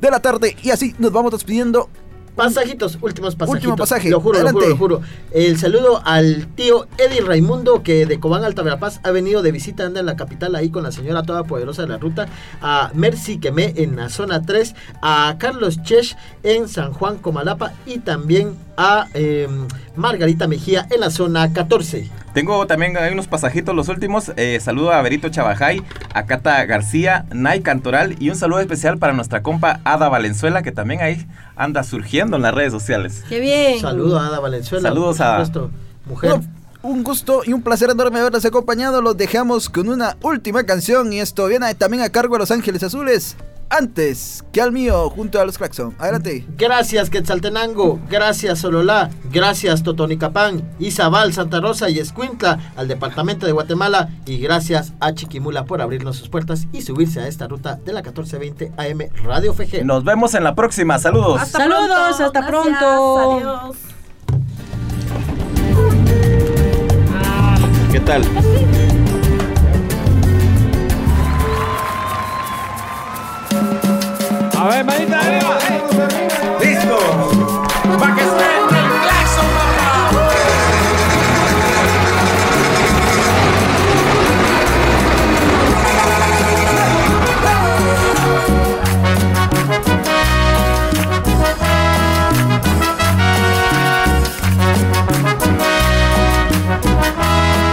de 0.00 0.10
la 0.10 0.20
tarde. 0.20 0.56
Y 0.62 0.70
así 0.70 0.94
nos 0.98 1.10
vamos 1.12 1.32
despidiendo. 1.32 1.88
Pasajitos, 2.36 2.98
últimos 3.02 3.36
pasajitos. 3.36 3.54
Último 3.54 3.76
pasaje, 3.76 4.08
Lo 4.08 4.20
juro, 4.20 4.42
lo 4.42 4.50
juro, 4.50 4.68
lo 4.68 4.76
juro. 4.76 5.00
El 5.32 5.58
saludo 5.58 6.00
al 6.04 6.46
tío 6.54 6.86
Eddie 6.96 7.20
Raimundo, 7.20 7.82
que 7.82 8.06
de 8.06 8.20
Cobán 8.20 8.42
Alta 8.44 8.62
Verapaz 8.62 9.00
ha 9.02 9.10
venido 9.10 9.42
de 9.42 9.52
visita, 9.52 9.84
anda 9.84 10.00
en 10.00 10.06
la 10.06 10.16
capital 10.16 10.54
ahí 10.54 10.70
con 10.70 10.82
la 10.82 10.92
señora 10.92 11.24
toda 11.24 11.44
poderosa 11.44 11.82
de 11.82 11.88
la 11.88 11.98
ruta. 11.98 12.28
A 12.62 12.90
Mercy 12.94 13.38
Quemé 13.38 13.74
en 13.76 13.96
la 13.96 14.08
zona 14.08 14.42
3. 14.42 14.74
A 15.02 15.36
Carlos 15.38 15.82
Chesh 15.82 16.16
en 16.42 16.68
San 16.68 16.92
Juan 16.92 17.18
Comalapa. 17.18 17.72
Y 17.84 17.98
también 17.98 18.56
a 18.76 19.08
eh, 19.14 19.48
Margarita 19.96 20.46
Mejía 20.48 20.86
en 20.90 21.00
la 21.00 21.10
zona 21.10 21.52
14. 21.52 22.10
Tengo 22.34 22.66
también 22.66 22.96
hay 22.96 23.12
unos 23.12 23.28
pasajitos, 23.28 23.74
los 23.74 23.88
últimos. 23.88 24.32
Eh, 24.36 24.58
saludo 24.60 24.92
a 24.92 25.02
Berito 25.02 25.28
Chabajay, 25.28 25.82
a 26.14 26.24
Cata 26.24 26.64
García, 26.64 27.26
Nay 27.30 27.60
Cantoral 27.60 28.16
y 28.18 28.30
un 28.30 28.36
saludo 28.36 28.60
especial 28.60 28.96
para 28.98 29.12
nuestra 29.12 29.42
compa 29.42 29.80
Ada 29.84 30.08
Valenzuela, 30.08 30.62
que 30.62 30.72
también 30.72 31.02
ahí 31.02 31.26
anda 31.56 31.82
surgiendo 31.82 32.36
en 32.36 32.42
las 32.42 32.54
redes 32.54 32.72
sociales. 32.72 33.22
Qué 33.28 33.38
bien. 33.40 33.80
Saludo 33.80 34.18
a 34.18 34.28
Ada 34.28 34.40
Valenzuela. 34.40 34.88
Saludos 34.88 35.20
a- 35.20 35.44
mujer. 36.06 36.30
Bueno, 36.30 36.44
un 36.82 37.04
gusto 37.04 37.42
y 37.44 37.52
un 37.52 37.62
placer 37.62 37.90
enorme 37.90 38.18
haberles 38.20 38.44
acompañado. 38.46 39.02
Los 39.02 39.16
dejamos 39.16 39.68
con 39.68 39.88
una 39.88 40.16
última 40.22 40.64
canción 40.64 41.12
y 41.12 41.20
esto 41.20 41.46
viene 41.46 41.74
también 41.74 42.02
a 42.02 42.08
cargo 42.08 42.34
de 42.36 42.40
Los 42.40 42.50
Ángeles 42.50 42.82
Azules. 42.82 43.36
Antes 43.72 44.44
que 44.52 44.60
al 44.60 44.70
mío, 44.70 45.08
junto 45.08 45.40
a 45.40 45.46
los 45.46 45.56
Claxon. 45.56 45.94
Adelante. 45.98 46.44
Gracias 46.58 47.08
Quetzaltenango, 47.08 47.98
gracias 48.10 48.58
Sololá, 48.58 49.08
gracias 49.32 49.82
Totonicapán, 49.82 50.62
Izabal, 50.78 51.32
Santa 51.32 51.58
Rosa 51.58 51.88
y 51.88 51.98
Escuintla 51.98 52.72
al 52.76 52.86
departamento 52.86 53.46
de 53.46 53.52
Guatemala 53.52 54.10
y 54.26 54.36
gracias 54.36 54.92
a 55.00 55.14
Chiquimula 55.14 55.64
por 55.64 55.80
abrirnos 55.80 56.16
sus 56.16 56.28
puertas 56.28 56.66
y 56.70 56.82
subirse 56.82 57.20
a 57.20 57.28
esta 57.28 57.48
ruta 57.48 57.76
de 57.76 57.94
la 57.94 58.02
1420 58.02 58.72
AM 58.76 59.08
Radio 59.24 59.54
FG. 59.54 59.84
Nos 59.86 60.04
vemos 60.04 60.34
en 60.34 60.44
la 60.44 60.54
próxima. 60.54 60.98
Saludos. 60.98 61.40
Hasta 61.40 61.58
Saludos, 61.60 61.86
pronto. 61.86 62.24
hasta 62.26 62.40
Gracias, 62.40 62.78
pronto. 62.78 63.18
Adiós. 63.38 63.76
¿Qué 67.90 68.00
tal? 68.00 68.22
A 74.62 74.68
ver, 74.68 74.84
manita 74.84 75.18
arriba. 75.18 75.58
Listo. 76.60 76.98
Pa' 77.98 78.14
que 78.14 78.22
suene 78.22 78.78
el 78.78 78.86
claxon, 79.02 79.48
papá. 79.56 79.90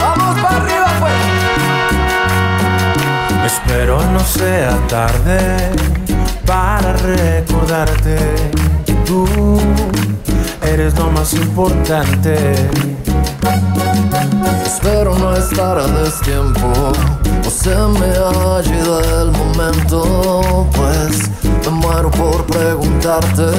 Vamos 0.02 0.34
para 0.40 0.56
arriba, 0.58 0.90
pues. 3.42 3.54
Espero 3.54 3.96
no 4.12 4.22
sea 4.22 4.74
tarde 4.88 5.99
para 6.50 6.93
recordarte 6.93 8.18
que 8.84 8.93
tú 9.06 9.24
eres 10.64 10.97
lo 10.97 11.12
más 11.12 11.32
importante. 11.34 12.56
Espero 14.66 15.14
no 15.20 15.36
estar 15.36 15.78
a 15.78 15.86
destiempo 15.86 16.91
o 17.45 17.50
se 17.52 17.76
me 18.00 18.10
ha 18.18 18.62
ido 18.66 19.22
el 19.22 19.32
momento, 19.32 20.68
pues 20.76 21.30
me 21.66 21.70
muero 21.70 22.10
por 22.10 22.43
preguntarte. 22.47 23.52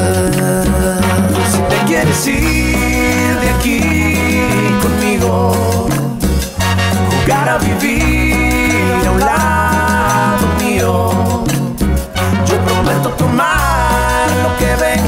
Si 1.53 1.59
te 1.70 1.76
quieres 1.86 2.26
ir 2.26 3.41
de 3.41 3.51
aquí 3.51 4.16
conmigo, 4.82 5.86
jugar 7.22 7.51
a 7.51 7.59
vivir 7.59 8.30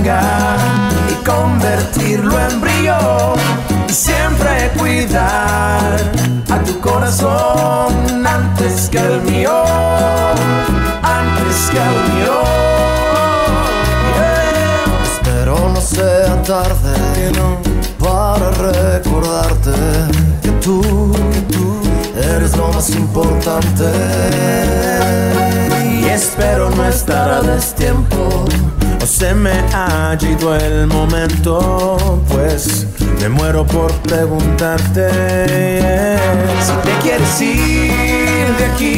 y 0.04 1.14
convertirlo 1.24 2.36
en 2.40 2.60
brillo 2.60 3.34
y 3.88 3.92
siempre 3.92 4.72
cuidar 4.76 5.96
a 6.50 6.58
tu 6.64 6.80
corazón 6.80 8.26
antes 8.26 8.88
que 8.88 8.98
el 8.98 9.22
mío, 9.22 9.62
antes 11.02 11.70
que 11.70 11.78
el 11.78 12.14
mío. 12.14 12.42
Yeah. 14.16 14.84
Espero 15.04 15.68
no 15.72 15.80
sea 15.80 16.42
tarde 16.42 17.32
para 18.00 18.50
recordarte 18.50 19.70
que 20.42 20.50
tú, 20.60 20.82
que 21.32 21.40
tú 21.42 21.80
eres 22.16 22.56
lo 22.56 22.72
más 22.72 22.90
importante. 22.90 23.84
Y 26.00 26.06
espero 26.06 26.70
no 26.70 26.88
estar 26.88 27.30
a 27.30 27.40
destiempo 27.40 28.46
o 29.02 29.06
se 29.06 29.34
me 29.34 29.52
ha 29.74 30.16
ido 30.20 30.54
el 30.54 30.86
momento, 30.86 32.22
pues 32.28 32.86
me 33.20 33.28
muero 33.28 33.66
por 33.66 33.90
preguntarte 34.02 35.08
si 36.60 36.72
te 36.84 36.92
quieres 37.02 37.40
ir 37.40 38.56
de 38.56 38.64
aquí 38.72 38.94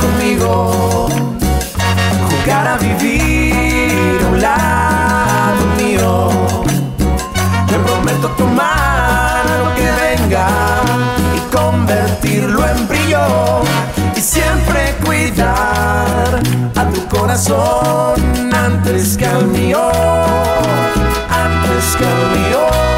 conmigo, 0.00 1.08
jugar 2.28 2.66
a 2.66 2.78
vivir 2.78 4.20
a 4.24 4.28
un 4.28 4.40
lado 4.40 5.66
mío. 5.76 6.30
Te 7.68 7.78
prometo 7.78 8.28
tomar 8.30 9.44
lo 9.60 9.74
que 9.76 9.88
venga 10.02 10.48
y 11.36 11.54
convertirlo 11.54 12.66
en 12.68 12.88
brillo 12.88 13.62
y 14.16 14.20
siempre 14.20 14.96
cuidar 15.04 16.40
a 16.74 16.90
tu 16.90 17.06
corazón 17.06 18.45
antes 18.66 19.16
que 19.16 19.24
el 19.24 19.46
mío, 19.46 19.90
antes 21.30 21.96
que 21.96 22.04
el 22.04 22.40
mío. 22.40 22.95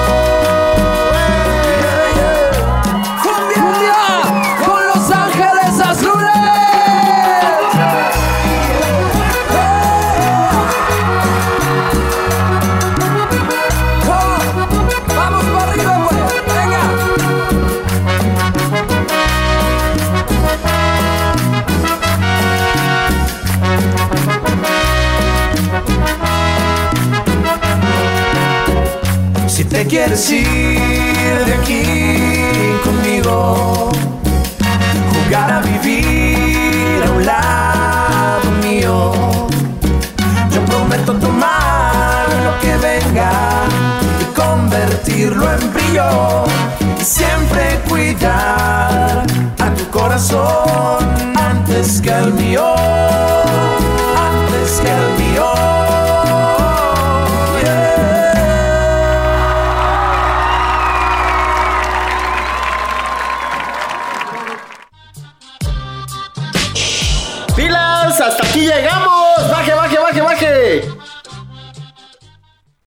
Quieres 29.88 30.30
ir 30.30 31.44
de 31.46 31.54
aquí 31.54 31.82
conmigo, 32.84 33.90
jugar 35.12 35.52
a 35.52 35.60
vivir 35.60 37.02
a 37.06 37.10
un 37.10 37.24
lado 37.24 38.50
mío, 38.62 39.12
yo 40.50 40.64
prometo 40.66 41.14
tomar 41.14 42.26
lo 42.44 42.60
que 42.60 42.76
venga 42.76 43.30
y 44.20 44.24
convertirlo 44.34 45.52
en 45.54 45.72
brillo 45.72 46.44
y 47.00 47.04
siempre 47.04 47.80
cuidar 47.88 49.24
a 49.58 49.74
tu 49.74 49.88
corazón 49.88 51.08
antes 51.34 52.02
que 52.02 52.10
el 52.10 52.34
mío, 52.34 52.74
antes 54.16 54.80
que 54.82 54.90
el 54.90 55.18
mío. 55.18 55.27